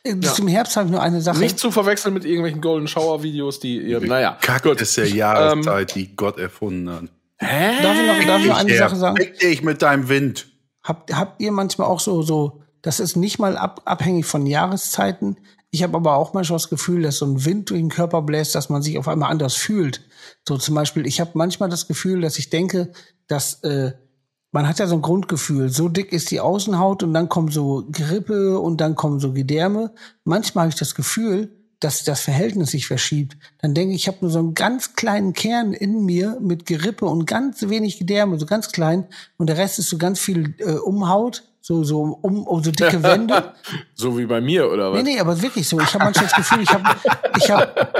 Äh, 0.03 0.15
Bis 0.15 0.33
zum 0.33 0.49
Herbst 0.49 0.75
habe 0.75 0.87
ich 0.87 0.91
nur 0.91 1.01
eine 1.01 1.21
Sache. 1.21 1.39
Nicht 1.39 1.59
zu 1.59 1.71
verwechseln 1.71 2.13
mit 2.13 2.25
irgendwelchen 2.25 2.59
Golden 2.59 2.89
Shower 2.89 3.23
Videos, 3.23 3.61
die 3.61 3.77
ihr, 3.79 4.01
naja. 4.01 4.37
Kacke 4.41 4.71
ist 4.71 4.97
der 4.97 5.07
Jahreszeit, 5.07 5.95
die 5.95 6.13
Gott 6.15 6.37
erfunden 6.39 6.89
hat. 6.91 7.03
Hä? 7.39 7.83
darf 7.83 7.97
ich 7.99 8.07
noch, 8.07 8.27
darf 8.27 8.41
ich 8.41 8.47
noch 8.47 8.57
eine 8.57 8.77
Sache 8.77 8.95
sagen? 8.95 9.17
Fick 9.17 9.39
dich 9.39 9.63
mit 9.63 9.81
deinem 9.81 10.09
Wind. 10.09 10.47
Habt, 10.83 11.13
habt 11.13 11.41
ihr 11.41 11.51
manchmal 11.51 11.87
auch 11.87 11.99
so, 11.99 12.21
so, 12.21 12.63
das 12.81 12.99
ist 12.99 13.15
nicht 13.15 13.39
mal 13.39 13.57
ab, 13.57 13.81
abhängig 13.85 14.25
von 14.25 14.45
Jahreszeiten. 14.45 15.37
Ich 15.69 15.83
habe 15.83 15.97
aber 15.97 16.15
auch 16.15 16.33
manchmal 16.33 16.57
das 16.57 16.69
Gefühl, 16.69 17.01
dass 17.01 17.17
so 17.17 17.25
ein 17.25 17.45
Wind 17.45 17.69
durch 17.69 17.81
den 17.81 17.89
Körper 17.89 18.21
bläst, 18.21 18.55
dass 18.55 18.69
man 18.69 18.81
sich 18.81 18.97
auf 18.97 19.07
einmal 19.07 19.29
anders 19.29 19.55
fühlt. 19.55 20.01
So 20.47 20.57
zum 20.57 20.75
Beispiel, 20.75 21.05
ich 21.05 21.19
habe 21.19 21.31
manchmal 21.33 21.69
das 21.69 21.87
Gefühl, 21.87 22.21
dass 22.21 22.39
ich 22.39 22.49
denke, 22.49 22.91
dass 23.27 23.63
äh, 23.63 23.91
man 24.51 24.67
hat 24.67 24.79
ja 24.79 24.87
so 24.87 24.95
ein 24.95 25.01
Grundgefühl, 25.01 25.69
so 25.69 25.89
dick 25.89 26.13
ist 26.13 26.31
die 26.31 26.39
Außenhaut 26.39 27.03
und 27.03 27.13
dann 27.13 27.29
kommen 27.29 27.49
so 27.49 27.85
Grippe 27.91 28.59
und 28.59 28.79
dann 28.79 28.95
kommen 28.95 29.19
so 29.19 29.33
Gedärme. 29.33 29.93
Manchmal 30.23 30.63
habe 30.63 30.69
ich 30.69 30.79
das 30.79 30.95
Gefühl, 30.95 31.56
dass 31.79 32.03
das 32.03 32.21
Verhältnis 32.21 32.71
sich 32.71 32.87
verschiebt. 32.87 33.37
Dann 33.61 33.73
denke 33.73 33.93
ich, 33.93 34.01
ich 34.01 34.07
habe 34.07 34.17
nur 34.21 34.31
so 34.31 34.39
einen 34.39 34.55
ganz 34.55 34.95
kleinen 34.95 35.33
Kern 35.33 35.73
in 35.73 36.05
mir 36.05 36.37
mit 36.41 36.65
Gerippe 36.65 37.05
und 37.05 37.25
ganz 37.25 37.61
wenig 37.69 37.99
Gedärme, 37.99 38.39
so 38.39 38.45
ganz 38.45 38.71
klein. 38.71 39.05
Und 39.37 39.47
der 39.47 39.57
Rest 39.57 39.77
ist 39.77 39.89
so 39.89 39.97
ganz 39.97 40.19
viel 40.19 40.55
äh, 40.59 40.71
Umhaut, 40.73 41.43
so, 41.61 41.83
so 41.83 42.17
um, 42.21 42.47
um 42.47 42.63
so 42.63 42.71
dicke 42.71 43.03
Wände. 43.03 43.53
So 43.93 44.17
wie 44.17 44.25
bei 44.25 44.39
mir, 44.39 44.71
oder 44.71 44.91
was? 44.91 45.03
Nee, 45.03 45.15
nee, 45.15 45.19
aber 45.19 45.41
wirklich 45.41 45.67
so. 45.67 45.79
Ich 45.79 45.93
habe 45.93 46.05
manchmal 46.05 46.27
das 46.27 46.35
Gefühl, 46.35 46.61
ich 46.61 46.69
habe 46.69 46.83
ich 47.37 47.51
hab, 47.51 47.97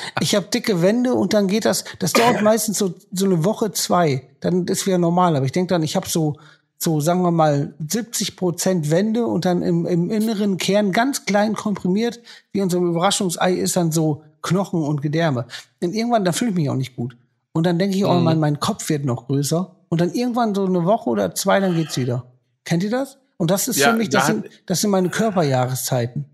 ich 0.20 0.34
hab 0.34 0.50
dicke 0.50 0.82
Wände 0.82 1.14
und 1.14 1.32
dann 1.32 1.46
geht 1.46 1.64
das, 1.64 1.84
das 2.00 2.12
dauert 2.12 2.42
meistens 2.42 2.78
so, 2.78 2.94
so 3.12 3.24
eine 3.24 3.44
Woche, 3.44 3.72
zwei. 3.72 4.28
Dann 4.40 4.66
ist 4.66 4.86
wieder 4.86 4.98
normal. 4.98 5.36
Aber 5.36 5.46
ich 5.46 5.52
denke 5.52 5.68
dann, 5.68 5.82
ich 5.82 5.96
habe 5.96 6.08
so, 6.08 6.36
so 6.82 7.00
sagen 7.00 7.22
wir 7.22 7.30
mal 7.30 7.74
70 7.86 8.36
Prozent 8.36 8.90
Wände 8.90 9.26
und 9.26 9.44
dann 9.44 9.62
im, 9.62 9.86
im 9.86 10.10
inneren 10.10 10.56
Kern 10.56 10.92
ganz 10.92 11.24
klein 11.24 11.54
komprimiert, 11.54 12.20
wie 12.52 12.62
einem 12.62 12.88
Überraschungsei 12.88 13.54
ist 13.54 13.76
dann 13.76 13.92
so 13.92 14.22
Knochen 14.42 14.82
und 14.82 15.02
Gedärme. 15.02 15.46
Und 15.80 15.94
irgendwann, 15.94 16.24
da 16.24 16.32
fühle 16.32 16.50
ich 16.50 16.56
mich 16.56 16.70
auch 16.70 16.76
nicht 16.76 16.96
gut. 16.96 17.16
Und 17.52 17.66
dann 17.66 17.78
denke 17.78 17.96
ich, 17.96 18.04
oh 18.04 18.14
mein, 18.14 18.40
mein 18.40 18.60
Kopf 18.60 18.88
wird 18.88 19.04
noch 19.04 19.26
größer. 19.26 19.76
Und 19.88 20.00
dann 20.00 20.12
irgendwann 20.12 20.54
so 20.54 20.64
eine 20.64 20.84
Woche 20.84 21.10
oder 21.10 21.34
zwei, 21.34 21.60
dann 21.60 21.74
geht's 21.74 21.96
wieder. 21.96 22.24
Kennt 22.64 22.82
ihr 22.82 22.90
das? 22.90 23.18
Und 23.36 23.50
das 23.50 23.68
ist 23.68 23.76
Ja, 23.76 23.90
für 23.90 23.96
mich, 23.96 24.08
da 24.08 24.18
das 24.18 24.26
sind, 24.26 24.46
das 24.66 24.80
sind 24.80 24.90
meine 24.90 25.10
Körperjahreszeiten. 25.10 26.24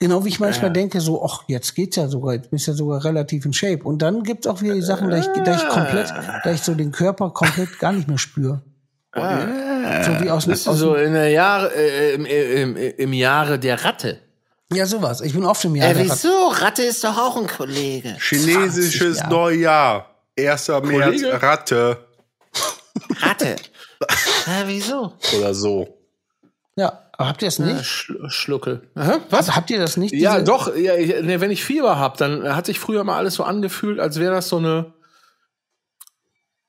Genau 0.00 0.24
wie 0.24 0.28
ich 0.28 0.38
manchmal 0.38 0.72
denke, 0.72 1.00
so, 1.00 1.24
ach, 1.24 1.42
jetzt 1.48 1.74
geht's 1.74 1.96
ja 1.96 2.06
sogar, 2.06 2.34
jetzt 2.34 2.50
bist 2.50 2.68
du 2.68 2.70
ja 2.70 2.76
sogar 2.76 3.04
relativ 3.04 3.44
in 3.44 3.52
Shape. 3.52 3.82
Und 3.82 4.00
dann 4.00 4.22
gibt's 4.22 4.46
auch 4.46 4.62
wieder 4.62 4.74
die 4.74 4.82
Sachen, 4.82 5.10
da 5.10 5.18
ich, 5.18 5.26
da 5.26 5.56
ich 5.56 5.68
komplett, 5.68 6.14
da 6.44 6.50
ich 6.52 6.62
so 6.62 6.74
den 6.74 6.92
Körper 6.92 7.30
komplett 7.30 7.78
gar 7.80 7.92
nicht 7.92 8.06
mehr 8.06 8.18
spüre. 8.18 8.62
So 9.14 10.20
wie 10.20 10.30
aus, 10.30 10.46
Bist 10.46 10.66
du 10.66 10.70
aus 10.70 10.78
so 10.78 10.94
in 10.94 11.12
der 11.14 11.30
Jahre, 11.30 11.74
äh, 11.74 12.14
im, 12.14 12.26
im, 12.26 12.76
im 12.76 13.12
Jahre 13.12 13.58
der 13.58 13.82
Ratte? 13.84 14.20
Ja, 14.72 14.84
sowas. 14.86 15.22
Ich 15.22 15.32
bin 15.32 15.44
oft 15.46 15.64
im 15.64 15.74
Jahr. 15.76 15.90
Äh, 15.90 15.94
der 15.94 16.10
Rat- 16.10 16.18
wieso? 16.22 16.48
Ratte 16.48 16.82
ist 16.82 17.02
doch 17.04 17.16
auch 17.16 17.36
ein 17.38 17.46
Kollege. 17.46 18.16
Chinesisches 18.20 19.16
20 19.16 19.16
Jahre. 19.18 19.30
Neujahr. 19.30 20.14
1. 20.38 20.68
März? 20.82 21.22
Ratte. 21.42 22.06
Ratte. 23.20 23.56
äh, 24.46 24.66
wieso? 24.66 25.14
Oder 25.38 25.54
so. 25.54 25.96
Ja, 26.76 27.06
aber 27.12 27.28
habt 27.30 27.42
ihr 27.42 27.46
das 27.48 27.58
nicht? 27.58 27.84
Schl 27.84 28.28
Schlucke. 28.28 28.82
Hä? 28.94 29.12
Was? 29.30 29.40
Also 29.48 29.56
habt 29.56 29.70
ihr 29.70 29.80
das 29.80 29.96
nicht? 29.96 30.12
Ja, 30.14 30.40
doch. 30.40 30.76
Ja, 30.76 30.94
ich- 30.94 31.22
ne, 31.22 31.40
wenn 31.40 31.50
ich 31.50 31.64
Fieber 31.64 31.98
hab, 31.98 32.18
dann 32.18 32.54
hat 32.54 32.66
sich 32.66 32.78
früher 32.78 33.02
mal 33.04 33.16
alles 33.16 33.34
so 33.34 33.42
angefühlt, 33.44 33.98
als 33.98 34.20
wäre 34.20 34.32
das 34.34 34.48
so 34.48 34.58
eine. 34.58 34.92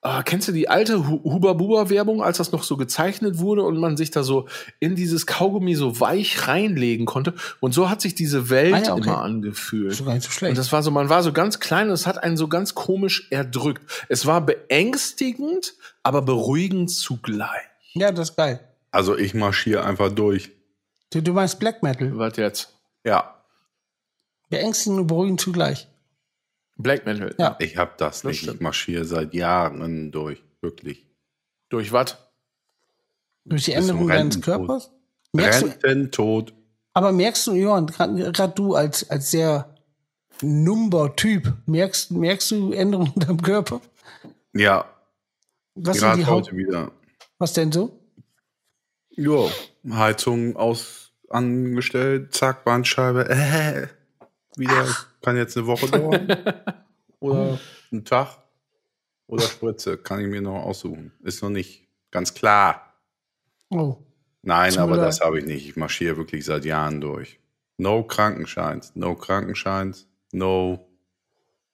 Ah, 0.01 0.23
kennst 0.23 0.47
du 0.47 0.53
die 0.53 0.69
alte 0.69 1.09
Hu- 1.09 1.21
Huba-Buba-Werbung, 1.25 2.23
als 2.23 2.37
das 2.37 2.53
noch 2.53 2.63
so 2.63 2.77
gezeichnet 2.77 3.39
wurde 3.39 3.63
und 3.63 3.77
man 3.77 3.97
sich 3.97 4.11
da 4.11 4.23
so 4.23 4.47
in 4.79 4.95
dieses 4.95 5.25
Kaugummi 5.27 5.75
so 5.75 5.99
weich 5.99 6.47
reinlegen 6.47 7.05
konnte? 7.05 7.33
Und 7.59 7.73
so 7.73 7.89
hat 7.89 7.99
sich 7.99 8.15
diese 8.15 8.49
Welt 8.49 8.73
Ah 8.75 8.77
ja, 8.81 8.93
okay. 8.93 9.03
immer 9.03 9.21
angefühlt. 9.21 9.99
Doch 9.99 10.05
gar 10.05 10.13
nicht 10.13 10.23
so 10.23 10.31
schlecht. 10.31 10.51
Und 10.51 10.57
das 10.57 10.71
war 10.71 10.83
so, 10.83 10.91
man 10.91 11.09
war 11.09 11.21
so 11.21 11.33
ganz 11.33 11.59
klein 11.59 11.87
und 11.87 11.93
es 11.93 12.07
hat 12.07 12.23
einen 12.23 12.37
so 12.37 12.47
ganz 12.47 12.75
komisch 12.75 13.27
erdrückt. 13.29 14.05
Es 14.07 14.25
war 14.25 14.39
beängstigend, 14.45 15.73
aber 16.01 16.21
beruhigend 16.21 16.89
zugleich. 16.91 17.49
Ja, 17.91 18.13
das 18.13 18.29
ist 18.29 18.35
geil. 18.37 18.61
Also 18.91 19.17
ich 19.17 19.33
marschiere 19.33 19.83
einfach 19.83 20.11
durch. 20.13 20.51
Du, 21.11 21.21
du 21.21 21.33
meinst 21.33 21.59
Black 21.59 21.83
Metal. 21.83 22.17
Was 22.17 22.37
jetzt? 22.37 22.73
Ja, 23.03 23.35
Beängstigend 24.49 24.99
und 25.01 25.07
beruhigend 25.07 25.41
zugleich. 25.41 25.88
Black 26.79 27.05
Metal. 27.05 27.35
Ja. 27.37 27.55
ich 27.59 27.77
hab 27.77 27.97
das, 27.97 28.23
nicht. 28.23 28.39
stimmt. 28.39 28.55
Ich 28.55 28.61
marschiere 28.61 29.03
seit 29.05 29.33
Jahren 29.33 30.11
durch. 30.11 30.41
Wirklich. 30.61 31.05
Durch 31.69 31.91
was? 31.91 32.17
Durch 33.45 33.65
die 33.65 33.73
Änderung 33.73 34.07
deines 34.07 34.35
Rententod. 34.37 34.43
Körpers. 34.67 34.91
Merkst 35.33 35.61
du, 35.61 35.65
Rententod. 35.67 36.53
aber 36.93 37.11
merkst 37.11 37.45
du, 37.47 37.53
Johann, 37.53 37.85
gerade 37.87 38.53
du 38.55 38.75
als, 38.75 39.09
als 39.09 39.29
sehr 39.29 39.75
Number-Typ, 40.41 41.53
merkst, 41.65 42.11
merkst 42.11 42.51
du 42.51 42.71
Änderungen 42.71 43.11
in 43.13 43.19
deinem 43.19 43.41
Körper? 43.41 43.81
Ja, 44.53 44.85
Was 45.75 45.97
sind 45.97 46.07
gerade 46.07 46.19
die 46.21 46.25
Haupt, 46.25 46.47
heute 46.47 46.57
wieder. 46.57 46.91
was 47.37 47.53
denn 47.53 47.71
so? 47.71 47.99
Jo, 49.11 49.51
Heizung 49.91 50.55
aus 50.55 51.11
angestellt, 51.29 52.33
zack, 52.33 52.63
Bandscheibe. 52.63 53.29
Äh, 53.29 53.87
wieder, 54.55 54.87
kann 55.21 55.37
jetzt 55.37 55.57
eine 55.57 55.67
Woche 55.67 55.87
dauern. 55.91 56.27
Oder 57.19 57.59
ein 57.91 58.05
Tag. 58.05 58.37
Oder 59.27 59.43
Spritze, 59.43 59.97
kann 59.97 60.19
ich 60.19 60.27
mir 60.27 60.41
noch 60.41 60.63
aussuchen. 60.63 61.11
Ist 61.23 61.43
noch 61.43 61.49
nicht 61.49 61.87
ganz 62.09 62.33
klar. 62.33 62.93
Oh. 63.69 63.97
Nein, 64.41 64.73
mir 64.73 64.81
aber 64.81 64.97
leid. 64.97 65.07
das 65.07 65.21
habe 65.21 65.39
ich 65.39 65.45
nicht. 65.45 65.67
Ich 65.67 65.75
marschiere 65.75 66.17
wirklich 66.17 66.45
seit 66.45 66.65
Jahren 66.65 66.99
durch. 67.01 67.39
No 67.77 68.03
Krankenscheins, 68.03 68.93
no 68.95 69.15
Krankenscheins, 69.15 70.07
no, 70.31 70.89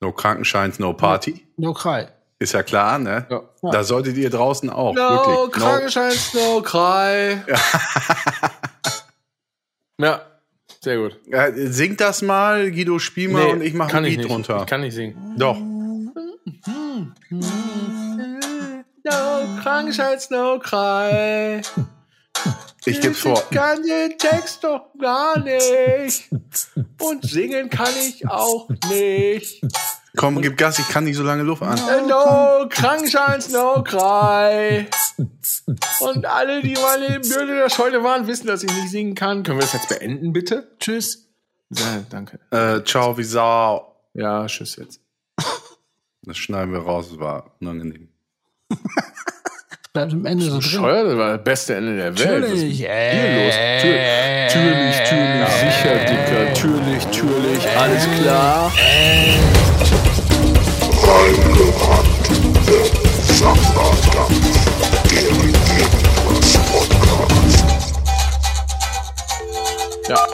no 0.01 0.11
Krankenscheins, 0.11 0.79
no 0.79 0.93
Party. 0.93 1.47
No 1.57 1.73
Krall. 1.73 2.11
Ist 2.37 2.53
ja 2.53 2.63
klar, 2.63 2.99
ne? 2.99 3.25
Ja. 3.29 3.43
Da 3.71 3.83
solltet 3.83 4.17
ihr 4.17 4.29
draußen 4.29 4.69
auch. 4.69 4.93
No, 4.93 5.01
wirklich. 5.01 5.63
Krankenschein, 5.63 6.13
no, 6.33 6.61
Krei. 6.61 7.43
Ja. 9.97 10.21
Sehr 10.85 10.97
gut. 10.97 11.19
Äh, 11.29 11.51
singt 11.55 11.99
das 11.99 12.21
mal, 12.21 12.71
Guido, 12.71 12.97
spiel 12.99 13.29
mal 13.29 13.47
und 13.47 13.61
ich 13.61 13.73
mache 13.73 13.91
kann 13.91 14.03
ein 14.03 14.05
ich 14.05 14.11
Lied 14.11 14.19
nicht. 14.19 14.29
drunter. 14.29 14.59
Ich 14.61 14.65
kann 14.67 14.81
nicht 14.81 14.93
singen. 14.93 15.35
Doch. 15.37 15.59
No, 19.03 19.61
Krankenschein, 19.61 20.17
no, 20.29 20.59
Krei. 20.59 21.61
Ich 22.85 23.01
geb's 23.01 23.19
vor. 23.19 23.43
Ich 23.49 23.57
kann 23.57 23.81
den 23.83 24.17
Text 24.17 24.63
doch 24.63 24.91
gar 24.99 25.39
nicht. 25.39 26.29
Und 27.01 27.27
singen 27.27 27.69
kann 27.69 27.89
ich 27.99 28.27
auch 28.29 28.69
nicht. 28.89 29.61
Komm, 30.15 30.41
gib 30.41 30.57
Gas, 30.57 30.79
ich 30.79 30.87
kann 30.87 31.03
nicht 31.03 31.17
so 31.17 31.23
lange 31.23 31.43
Luft 31.43 31.61
an. 31.61 31.77
Äh, 31.77 32.01
No 32.07 32.67
Krankenscheins, 32.69 33.49
no 33.49 33.83
cry. 33.83 34.87
Und 35.99 36.25
alle, 36.25 36.61
die 36.61 36.73
mal 36.73 37.01
in 37.03 37.21
Bürde 37.21 37.55
der 37.55 37.69
Scheune 37.69 38.03
waren, 38.03 38.27
wissen, 38.27 38.47
dass 38.47 38.63
ich 38.63 38.71
nicht 38.71 38.89
singen 38.89 39.15
kann. 39.15 39.43
Können 39.43 39.57
wir 39.57 39.63
das 39.63 39.73
jetzt 39.73 39.89
beenden, 39.89 40.31
bitte? 40.31 40.75
Tschüss. 40.79 41.27
Ja, 41.69 42.05
danke. 42.09 42.39
Äh, 42.51 42.83
ciao, 42.85 43.17
wie 43.17 43.23
Sau. 43.23 43.95
Ja, 44.13 44.45
tschüss 44.45 44.77
jetzt. 44.77 45.01
Das 46.21 46.37
schneiden 46.37 46.71
wir 46.73 46.79
raus, 46.79 47.09
das 47.09 47.19
war 47.19 47.55
unangenehm. 47.59 48.09
Bleibt 49.95 50.11
am 50.11 50.25
Ende 50.25 50.43
so 50.43 50.59
drin. 50.59 50.61
Steuer, 50.61 51.03
das 51.05 51.17
war 51.17 51.37
das 51.37 51.43
beste 51.45 51.75
Ende 51.75 51.95
der 51.95 52.19
Welt. 52.19 52.41
Natürlich. 52.41 52.77
Hier 52.79 52.89
los? 52.89 53.55
Tür, 53.79 53.95
türlich, 54.51 54.97
türlich, 55.07 55.49
sicher, 55.55 55.95
Dicker. 56.03 56.53
Türlich, 56.53 57.05
türlich, 57.13 57.65
alles 57.77 58.05
klar. 58.19 58.73
Ja. 70.09 70.27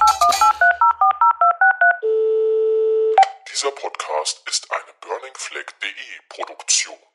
Dieser 3.53 3.69
Podcast 3.69 4.41
ist 4.49 4.67
eine 4.71 4.93
burningfleck.de 5.01 5.85
Produktion. 6.29 7.10